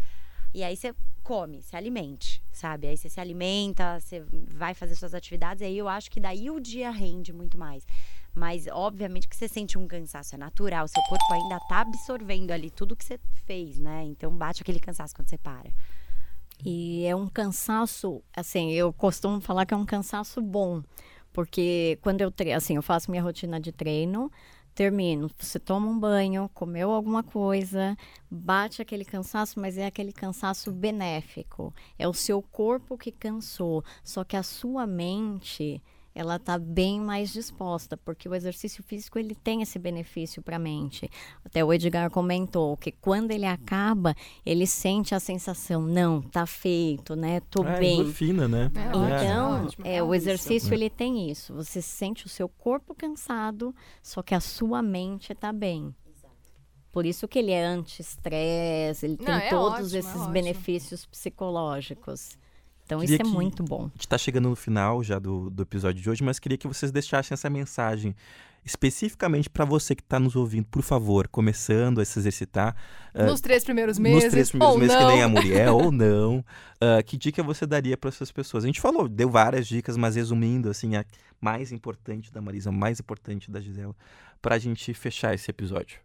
E 0.53 0.63
aí 0.63 0.77
você 0.77 0.95
come, 1.23 1.63
se 1.63 1.77
alimente, 1.77 2.43
sabe? 2.53 2.87
Aí 2.87 2.97
você 2.97 3.09
se 3.09 3.21
alimenta, 3.21 4.01
você 4.01 4.25
vai 4.55 4.75
fazer 4.75 4.95
suas 4.95 5.15
atividades, 5.15 5.63
aí 5.63 5.79
eu 5.79 5.89
acho 5.89 6.11
que 6.11 6.21
daí 6.21 6.51
o 6.51 6.61
dia 6.61 6.91
rende 6.91 7.33
muito 7.33 7.57
mais. 7.57 7.87
Mas, 8.35 8.67
obviamente, 8.67 9.29
que 9.29 9.37
você 9.37 9.47
sente 9.47 9.77
um 9.77 9.87
cansaço, 9.87 10.35
é 10.35 10.39
natural. 10.39 10.89
Seu 10.89 11.03
corpo 11.03 11.35
ainda 11.35 11.61
tá 11.69 11.83
absorvendo 11.83 12.51
ali 12.51 12.71
tudo 12.71 12.97
que 12.97 13.05
você 13.05 13.21
fez, 13.45 13.79
né? 13.79 14.05
Então 14.05 14.35
bate 14.35 14.63
aquele 14.63 14.81
cansaço 14.81 15.15
quando 15.15 15.29
você 15.29 15.37
para. 15.37 15.71
E 16.65 17.05
é 17.05 17.15
um 17.15 17.27
cansaço, 17.27 18.23
assim, 18.35 18.73
eu 18.73 18.93
costumo 18.93 19.41
falar 19.41 19.67
que 19.67 19.75
é 19.75 19.77
um 19.77 19.85
cansaço 19.85 20.41
bom, 20.41 20.83
porque 21.33 21.99
quando 22.01 22.21
eu 22.21 22.33
assim, 22.57 22.77
eu 22.77 22.83
faço 22.83 23.11
minha 23.11 23.23
rotina 23.23 23.59
de 23.59 23.73
treino, 23.73 24.31
termino, 24.75 25.31
você 25.39 25.59
toma 25.59 25.87
um 25.89 25.99
banho, 25.99 26.51
comeu 26.55 26.91
alguma 26.91 27.23
coisa, 27.23 27.97
bate 28.31 28.81
aquele 28.81 29.05
cansaço, 29.05 29.61
mas 29.61 29.77
é 29.77 29.87
aquele 29.87 30.13
cansaço 30.13 30.73
benéfico. 30.73 31.75
É 31.99 32.09
o 32.09 32.15
seu 32.15 32.43
corpo 32.43 32.97
que 32.97 33.13
cansou, 33.13 33.85
só 34.03 34.25
que 34.25 34.37
a 34.37 34.43
sua 34.43 34.87
mente 34.87 35.83
ela 36.15 36.37
está 36.37 36.59
bem 36.59 37.01
mais 37.01 37.33
disposta, 37.33 37.97
porque 37.97 38.29
o 38.29 38.35
exercício 38.35 38.83
físico 38.83 39.19
ele 39.19 39.35
tem 39.35 39.63
esse 39.63 39.79
benefício 39.79 40.43
para 40.43 40.57
a 40.57 40.59
mente. 40.59 41.09
Até 41.45 41.65
o 41.65 41.73
Edgar 41.73 42.11
comentou 42.11 42.77
que 42.77 42.93
quando 42.93 43.31
ele 43.31 43.47
acaba, 43.47 44.15
ele 44.45 44.67
sente 44.67 45.15
a 45.15 45.21
sensação, 45.21 45.83
não, 45.83 46.21
tá 46.21 46.47
feito, 46.47 47.17
né? 47.17 47.41
Tô 47.51 47.65
É, 47.65 47.79
bem. 47.81 48.01
endorfina, 48.01 48.47
né? 48.47 48.71
É, 48.75 48.89
Então, 48.89 49.65
ótimo, 49.65 49.87
é, 49.87 49.97
é 49.97 50.03
o 50.03 50.15
exercício 50.15 50.71
vício. 50.71 50.75
ele 50.75 50.91
tem 50.91 51.31
isso. 51.31 51.55
Você 51.55 51.81
sente 51.81 52.27
o 52.27 52.29
seu 52.29 52.49
corpo 52.49 52.95
cansado, 52.95 53.75
só 54.03 54.23
que 54.23 54.35
a 54.35 54.41
sua 54.41 54.83
mente 54.83 55.33
está 55.33 55.53
bem. 55.53 55.95
Por 56.93 57.07
isso 57.07 57.27
que 57.27 57.39
ele 57.39 57.53
é 57.53 57.65
anti-estresse, 57.65 59.07
ele 59.07 59.17
Não, 59.19 59.25
tem 59.25 59.35
é 59.35 59.49
todos 59.49 59.79
ótimo, 59.81 59.97
é 59.97 59.99
esses 59.99 60.15
ótimo. 60.17 60.29
benefícios 60.29 61.07
psicológicos. 61.07 62.37
Então 62.93 63.01
Queria 63.01 63.15
isso 63.17 63.23
é 63.23 63.25
que- 63.25 63.31
muito 63.31 63.63
bom. 63.63 63.83
A 63.87 63.89
gente 63.89 64.01
está 64.01 64.19
chegando 64.19 64.49
no 64.49 64.57
final 64.57 65.03
já 65.03 65.19
do, 65.19 65.51
do 65.51 65.63
episódio 65.63 66.01
de 66.03 66.09
hoje, 66.11 66.23
mas 66.23 66.39
queria 66.39 66.57
que 66.59 66.67
vocês 66.69 66.91
deixassem 66.93 67.35
essa 67.35 67.49
mensagem 67.51 68.15
especificamente 68.65 69.51
para 69.51 69.65
você 69.65 69.93
que 69.95 70.03
está 70.03 70.21
nos 70.21 70.37
ouvindo, 70.37 70.67
por 70.67 70.83
favor, 70.83 71.27
começando 71.27 72.01
a 72.01 72.05
se 72.05 72.17
exercitar. 72.19 72.77
ah, 73.13 73.25
Nos 73.25 73.41
três 73.41 73.65
primeiros 73.65 73.99
meses. 73.99 74.23
nos 74.23 74.33
três 74.33 74.51
primeiros 74.51 74.75
ou 74.75 74.81
meses, 74.81 74.95
não. 74.95 75.01
que 75.09 75.13
nem 75.15 75.23
a 75.23 75.29
Muriel, 75.29 75.77
ou 75.77 75.91
não. 75.93 76.45
ah, 76.81 77.03
que 77.03 77.17
dica 77.17 77.43
você 77.43 77.67
daria 77.67 77.97
para 77.97 78.09
essas 78.09 78.31
pessoas? 78.31 78.63
A 78.63 78.69
gente 78.69 78.81
falou, 78.81 79.09
deu 79.09 79.29
várias 79.29 79.67
dicas, 79.67 79.97
mas 79.97 80.15
resumindo, 80.15 80.71
assim, 80.71 80.95
a 80.95 81.05
mais 81.41 81.73
importante 81.73 82.33
da 82.33 82.41
Marisa, 82.41 82.69
a 82.71 82.73
mais 82.73 83.01
importante 83.01 83.51
da 83.51 83.61
Gisela, 83.61 83.97
para 84.41 84.55
a 84.55 84.59
gente 84.61 84.95
fechar 84.95 85.35
esse 85.35 85.51
episódio. 85.51 85.99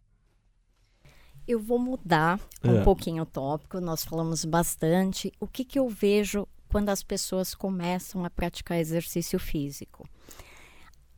Eu 1.47 1.59
vou 1.59 1.77
mudar 1.79 2.39
um 2.63 2.79
É. 2.79 2.83
pouquinho 2.83 3.21
o 3.23 3.25
tópico. 3.25 3.79
Nós 3.79 4.03
falamos 4.03 4.43
bastante. 4.43 5.31
O 5.39 5.47
que, 5.47 5.63
que 5.63 5.79
eu 5.79 5.87
vejo 5.87 6.45
quando 6.67 6.89
as 6.89 7.03
pessoas 7.03 7.53
começam 7.55 8.23
a 8.25 8.29
praticar 8.29 8.77
exercício 8.79 9.39
físico? 9.39 10.07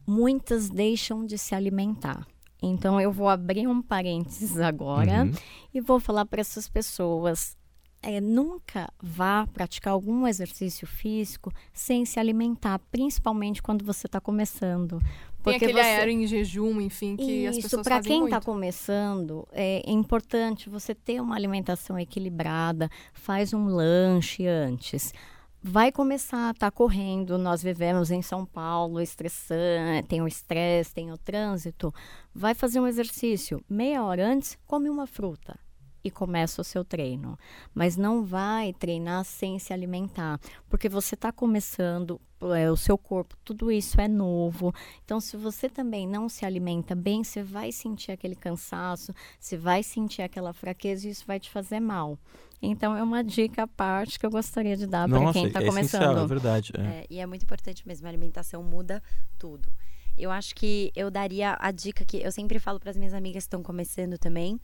Muitas 0.07 0.69
deixam 0.69 1.25
de 1.25 1.37
se 1.37 1.53
alimentar. 1.53 2.25
Então, 2.61 2.99
eu 2.99 3.11
vou 3.11 3.29
abrir 3.29 3.67
um 3.67 3.81
parênteses 3.81 4.57
agora 4.59 5.23
Uhum. 5.23 5.31
e 5.73 5.79
vou 5.79 5.99
falar 5.99 6.25
para 6.25 6.41
essas 6.41 6.67
pessoas. 6.67 7.57
é, 8.01 8.21
nunca 8.21 8.87
vá 9.03 9.45
praticar 9.47 9.91
algum 9.91 10.25
exercício 10.25 10.87
físico 10.87 11.51
sem 11.73 12.05
se 12.05 12.17
alimentar, 12.17 12.79
principalmente 12.89 13.61
quando 13.61 13.83
você 13.83 14.07
está 14.07 14.21
começando. 14.21 14.99
Tem 14.99 15.09
Porque 15.43 15.55
aquele 15.65 15.73
você- 15.73 15.79
aéreo 15.81 16.13
em 16.13 16.25
jejum, 16.25 16.79
enfim, 16.79 17.17
que 17.17 17.45
as 17.45 17.57
isso, 17.57 17.63
pessoas 17.63 17.83
para 17.83 17.97
fazem 17.97 18.09
quem 18.13 18.23
está 18.23 18.39
começando, 18.39 19.45
é 19.51 19.81
importante 19.91 20.69
você 20.69 20.95
ter 20.95 21.21
uma 21.21 21.35
alimentação 21.35 21.99
equilibrada, 21.99 22.89
faz 23.13 23.53
um 23.53 23.65
lanche 23.65 24.47
antes. 24.47 25.13
Vai 25.61 25.91
começar, 25.91 26.53
tá 26.55 26.71
correndo, 26.71 27.37
nós 27.37 27.61
vivemos 27.61 28.11
em 28.11 28.21
São 28.21 28.45
Paulo, 28.45 29.01
estressante, 29.01 30.07
tem 30.07 30.21
o 30.21 30.27
estresse, 30.27 30.93
tem 30.93 31.11
o 31.11 31.17
trânsito. 31.17 31.93
Vai 32.33 32.53
fazer 32.53 32.79
um 32.79 32.87
exercício, 32.87 33.63
meia 33.69 34.03
hora 34.03 34.25
antes, 34.25 34.57
come 34.65 34.89
uma 34.89 35.05
fruta 35.05 35.59
e 36.03 36.09
começa 36.09 36.61
o 36.61 36.63
seu 36.63 36.83
treino. 36.83 37.37
Mas 37.73 37.97
não 37.97 38.23
vai 38.23 38.73
treinar 38.73 39.23
sem 39.25 39.59
se 39.59 39.73
alimentar, 39.73 40.39
porque 40.69 40.87
você 40.87 41.15
está 41.15 41.31
começando, 41.31 42.19
é, 42.55 42.71
o 42.71 42.77
seu 42.77 42.97
corpo, 42.97 43.35
tudo 43.43 43.71
isso 43.71 43.99
é 43.99 44.07
novo. 44.07 44.73
Então, 45.03 45.19
se 45.19 45.35
você 45.35 45.69
também 45.69 46.07
não 46.07 46.29
se 46.29 46.45
alimenta 46.45 46.95
bem, 46.95 47.23
você 47.23 47.43
vai 47.43 47.71
sentir 47.71 48.11
aquele 48.11 48.35
cansaço, 48.35 49.13
você 49.39 49.57
vai 49.57 49.83
sentir 49.83 50.21
aquela 50.21 50.53
fraqueza 50.53 51.07
e 51.07 51.11
isso 51.11 51.25
vai 51.25 51.39
te 51.39 51.49
fazer 51.49 51.79
mal. 51.79 52.17
Então, 52.61 52.95
é 52.95 53.01
uma 53.01 53.23
dica 53.23 53.63
à 53.63 53.67
parte 53.67 54.19
que 54.19 54.25
eu 54.25 54.29
gostaria 54.29 54.75
de 54.75 54.85
dar 54.85 55.07
para 55.07 55.31
quem 55.31 55.47
está 55.47 55.61
é 55.61 55.63
é 55.63 55.67
começando. 55.67 56.27
verdade. 56.27 56.73
é. 56.77 56.81
É, 56.81 57.05
e 57.09 57.19
é 57.19 57.25
muito 57.25 57.43
importante 57.43 57.87
mesmo, 57.87 58.05
a 58.05 58.09
alimentação 58.09 58.61
muda 58.61 59.01
tudo. 59.37 59.69
Eu 60.17 60.31
acho 60.31 60.53
que 60.53 60.91
eu 60.95 61.09
daria 61.09 61.57
a 61.59 61.71
dica 61.71 62.03
que 62.03 62.17
eu 62.17 62.31
sempre 62.31 62.59
falo 62.59 62.77
para 62.77 62.89
as 62.89 62.97
minhas 62.97 63.13
amigas 63.13 63.43
que 63.43 63.47
estão 63.47 63.63
começando 63.63 64.17
também, 64.17 64.59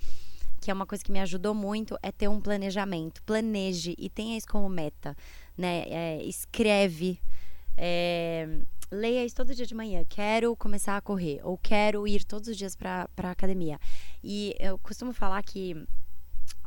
que 0.62 0.72
é 0.72 0.74
uma 0.74 0.86
coisa 0.86 1.04
que 1.04 1.12
me 1.12 1.20
ajudou 1.20 1.54
muito, 1.54 1.98
é 2.02 2.12
ter 2.12 2.28
um 2.28 2.40
planejamento. 2.40 3.22
Planeje 3.24 3.96
e 3.98 4.10
tenha 4.10 4.38
isso 4.38 4.48
como 4.48 4.68
meta, 4.70 5.16
né? 5.58 5.84
É, 5.88 6.24
escreve, 6.24 7.20
é, 7.78 8.60
leia 8.92 9.26
isso 9.26 9.36
todo 9.36 9.54
dia 9.54 9.66
de 9.66 9.76
manhã. 9.76 10.04
Quero 10.08 10.56
começar 10.56 10.98
a 10.98 11.02
correr 11.02 11.40
ou 11.44 11.58
quero 11.58 12.08
ir 12.08 12.24
todos 12.24 12.48
os 12.48 12.58
dias 12.58 12.76
para 12.76 13.08
a 13.18 13.32
academia. 13.32 13.80
E 14.24 14.56
eu 14.60 14.78
costumo 14.80 15.14
falar 15.14 15.42
que 15.44 15.76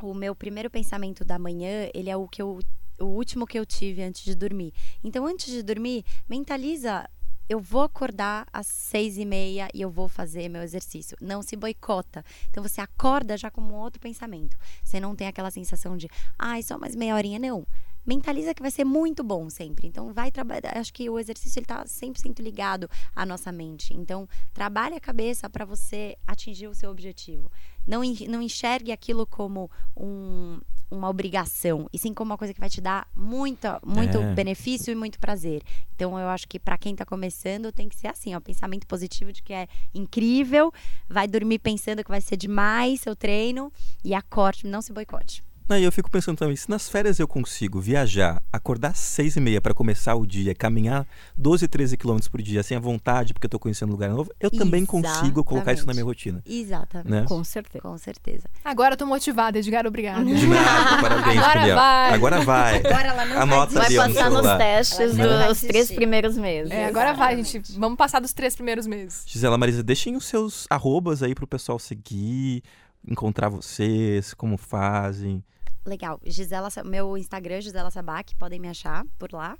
o 0.00 0.14
meu 0.14 0.34
primeiro 0.34 0.70
pensamento 0.70 1.24
da 1.24 1.38
manhã, 1.38 1.88
ele 1.94 2.10
é 2.10 2.16
o 2.16 2.28
que 2.28 2.42
eu 2.42 2.60
o 3.00 3.06
último 3.06 3.46
que 3.46 3.58
eu 3.58 3.64
tive 3.64 4.02
antes 4.02 4.24
de 4.24 4.34
dormir. 4.34 4.72
Então, 5.02 5.24
antes 5.26 5.52
de 5.52 5.62
dormir, 5.62 6.04
mentaliza. 6.28 7.08
Eu 7.48 7.60
vou 7.60 7.82
acordar 7.82 8.46
às 8.52 8.66
seis 8.66 9.16
e 9.16 9.24
meia 9.24 9.68
e 9.72 9.80
eu 9.80 9.90
vou 9.90 10.08
fazer 10.08 10.48
meu 10.48 10.62
exercício. 10.62 11.16
Não 11.20 11.40
se 11.40 11.56
boicota. 11.56 12.24
Então 12.50 12.62
você 12.62 12.80
acorda 12.80 13.36
já 13.36 13.50
com 13.50 13.62
um 13.62 13.74
outro 13.74 14.00
pensamento. 14.00 14.56
Você 14.84 15.00
não 15.00 15.16
tem 15.16 15.26
aquela 15.26 15.50
sensação 15.50 15.96
de, 15.96 16.08
ai, 16.38 16.62
só 16.62 16.78
mais 16.78 16.94
meia 16.94 17.14
horinha. 17.14 17.38
Não. 17.38 17.66
Mentaliza 18.04 18.54
que 18.54 18.62
vai 18.62 18.70
ser 18.70 18.84
muito 18.84 19.22
bom 19.22 19.50
sempre. 19.50 19.86
Então 19.86 20.12
vai 20.12 20.30
trabalhar. 20.30 20.76
Acho 20.76 20.92
que 20.92 21.08
o 21.08 21.18
exercício 21.18 21.58
ele 21.58 21.66
tá 21.66 21.84
100% 21.84 22.40
ligado 22.40 22.88
à 23.14 23.24
nossa 23.24 23.52
mente. 23.52 23.94
Então 23.94 24.28
trabalhe 24.52 24.94
a 24.94 25.00
cabeça 25.00 25.48
para 25.48 25.64
você 25.64 26.16
atingir 26.26 26.68
o 26.68 26.74
seu 26.74 26.90
objetivo. 26.90 27.50
Não, 27.88 28.02
não 28.28 28.42
enxergue 28.42 28.92
aquilo 28.92 29.26
como 29.26 29.70
um, 29.96 30.60
uma 30.90 31.08
obrigação, 31.08 31.88
e 31.92 31.98
sim 31.98 32.12
como 32.12 32.30
uma 32.32 32.38
coisa 32.38 32.52
que 32.52 32.60
vai 32.60 32.68
te 32.68 32.80
dar 32.80 33.08
muita, 33.16 33.80
muito 33.84 34.18
É. 34.18 34.34
benefício 34.34 34.92
e 34.92 34.94
muito 34.94 35.18
prazer. 35.18 35.62
Então 35.94 36.18
eu 36.18 36.28
acho 36.28 36.46
que 36.46 36.58
para 36.58 36.76
quem 36.76 36.94
tá 36.94 37.06
começando 37.06 37.72
tem 37.72 37.88
que 37.88 37.96
ser 37.96 38.08
assim, 38.08 38.34
ó, 38.34 38.40
pensamento 38.40 38.86
positivo 38.86 39.32
de 39.32 39.42
que 39.42 39.52
é 39.52 39.66
incrível, 39.94 40.72
vai 41.08 41.26
dormir 41.26 41.58
pensando 41.60 42.04
que 42.04 42.10
vai 42.10 42.20
ser 42.20 42.36
demais 42.36 43.00
seu 43.00 43.16
treino 43.16 43.72
e 44.04 44.12
acorde, 44.14 44.66
não 44.66 44.82
se 44.82 44.92
boicote. 44.92 45.42
Não, 45.68 45.76
e 45.76 45.84
eu 45.84 45.92
fico 45.92 46.10
pensando 46.10 46.38
também, 46.38 46.56
se 46.56 46.70
nas 46.70 46.88
férias 46.88 47.18
eu 47.18 47.28
consigo 47.28 47.78
viajar, 47.78 48.42
acordar 48.50 48.92
às 48.92 48.98
seis 48.98 49.36
e 49.36 49.40
meia 49.40 49.60
para 49.60 49.74
começar 49.74 50.14
o 50.14 50.26
dia, 50.26 50.54
caminhar 50.54 51.06
12, 51.36 51.68
13 51.68 51.96
quilômetros 51.96 52.28
por 52.28 52.40
dia, 52.40 52.62
sem 52.62 52.76
a 52.76 52.80
vontade, 52.80 53.34
porque 53.34 53.44
eu 53.44 53.50
tô 53.50 53.58
conhecendo 53.58 53.90
um 53.90 53.92
lugar 53.92 54.08
novo, 54.08 54.32
eu 54.40 54.50
também 54.50 54.86
consigo 54.86 55.44
colocar 55.44 55.74
isso 55.74 55.86
na 55.86 55.92
minha 55.92 56.04
rotina. 56.04 56.42
Exatamente. 56.46 57.10
Né? 57.10 57.24
Com 57.28 57.44
certeza. 57.44 57.82
Com 57.82 57.98
certeza. 57.98 58.48
Agora 58.64 58.94
eu 58.94 58.96
tô 58.96 59.04
motivada, 59.04 59.58
Edgar, 59.58 59.86
obrigada. 59.86 60.24
De 60.24 60.46
nada, 60.46 61.02
parabéns, 61.02 61.38
Agora 61.38 61.60
Juliel. 61.60 61.76
vai. 61.76 62.14
Agora 62.14 62.40
vai. 62.44 62.76
Agora 62.78 63.08
ela 63.08 63.24
não 63.26 63.42
Anota 63.42 63.74
Vai 63.74 63.94
passar 63.94 64.30
nos 64.30 64.56
testes 64.56 65.18
Ela 65.18 65.48
dos 65.48 65.60
três 65.60 65.92
primeiros 65.92 66.38
meses. 66.38 66.70
É, 66.70 66.86
agora 66.86 67.12
vai, 67.12 67.36
gente. 67.42 67.72
Vamos 67.78 67.98
passar 67.98 68.20
dos 68.20 68.32
três 68.32 68.54
primeiros 68.54 68.86
meses. 68.86 69.24
Gisela 69.26 69.58
Marisa, 69.58 69.82
deixem 69.82 70.16
os 70.16 70.24
seus 70.24 70.66
arrobas 70.70 71.22
aí 71.22 71.34
pro 71.34 71.46
pessoal 71.46 71.78
seguir, 71.78 72.62
encontrar 73.06 73.48
vocês, 73.48 74.32
como 74.32 74.56
fazem. 74.56 75.44
Legal. 75.88 76.20
Gisela, 76.24 76.68
meu 76.84 77.16
Instagram, 77.16 77.56
é 77.56 77.60
Gisela 77.60 77.90
Sabac, 77.90 78.34
podem 78.36 78.60
me 78.60 78.68
achar 78.68 79.04
por 79.18 79.32
lá. 79.32 79.56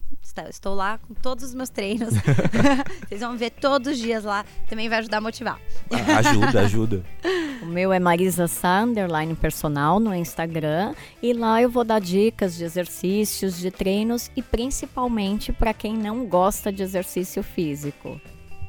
Estou 0.49 0.75
lá 0.75 0.99
com 0.99 1.15
todos 1.15 1.45
os 1.45 1.55
meus 1.55 1.71
treinos. 1.71 2.11
Vocês 3.09 3.21
vão 3.21 3.37
ver 3.37 3.51
todos 3.51 3.93
os 3.93 3.99
dias 3.99 4.25
lá. 4.25 4.45
Também 4.69 4.89
vai 4.89 4.99
ajudar 4.99 5.19
a 5.19 5.21
motivar. 5.21 5.61
Ah, 5.91 6.19
Ajuda, 6.19 6.61
ajuda. 6.61 7.05
O 7.61 7.67
meu 7.67 7.93
é 7.93 7.99
Marisa 7.99 8.47
Sá, 8.47 8.83
underline 8.83 9.35
personal 9.35 9.99
no 9.99 10.15
Instagram. 10.15 10.95
E 11.21 11.33
lá 11.33 11.61
eu 11.61 11.69
vou 11.69 11.83
dar 11.83 12.01
dicas 12.01 12.57
de 12.57 12.63
exercícios, 12.63 13.59
de 13.59 13.69
treinos 13.71 14.31
e 14.37 14.43
principalmente 14.43 15.53
para 15.53 15.75
quem 15.75 15.97
não 15.97 16.25
gosta 16.25 16.73
de 16.73 16.85
exercício 16.85 17.43
físico. 17.43 18.21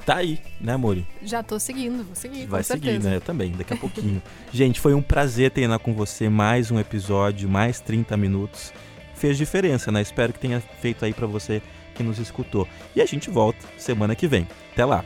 Tá 0.05 0.15
aí, 0.17 0.39
né, 0.59 0.75
Mori? 0.77 1.05
Já 1.23 1.43
tô 1.43 1.59
seguindo, 1.59 2.03
vou 2.03 2.15
seguir, 2.15 2.45
Vai 2.45 2.63
seguir, 2.63 3.01
né? 3.01 3.17
Eu 3.17 3.21
também, 3.21 3.51
daqui 3.51 3.73
a 3.73 3.77
pouquinho. 3.77 4.21
Gente, 4.51 4.79
foi 4.79 4.93
um 4.93 5.01
prazer 5.01 5.51
treinar 5.51 5.79
com 5.79 5.93
você 5.93 6.29
mais 6.29 6.71
um 6.71 6.79
episódio, 6.79 7.49
mais 7.49 7.79
30 7.79 8.17
minutos. 8.17 8.73
Fez 9.15 9.37
diferença, 9.37 9.91
né? 9.91 10.01
Espero 10.01 10.31
que 10.33 10.39
tenha 10.39 10.61
feito 10.81 11.03
aí 11.03 11.13
pra 11.13 11.27
você 11.27 11.61
que 11.93 12.03
nos 12.03 12.19
escutou. 12.19 12.67
E 12.95 13.01
a 13.01 13.05
gente 13.05 13.29
volta 13.29 13.59
semana 13.77 14.15
que 14.15 14.27
vem. 14.27 14.47
Até 14.71 14.85
lá. 14.85 15.03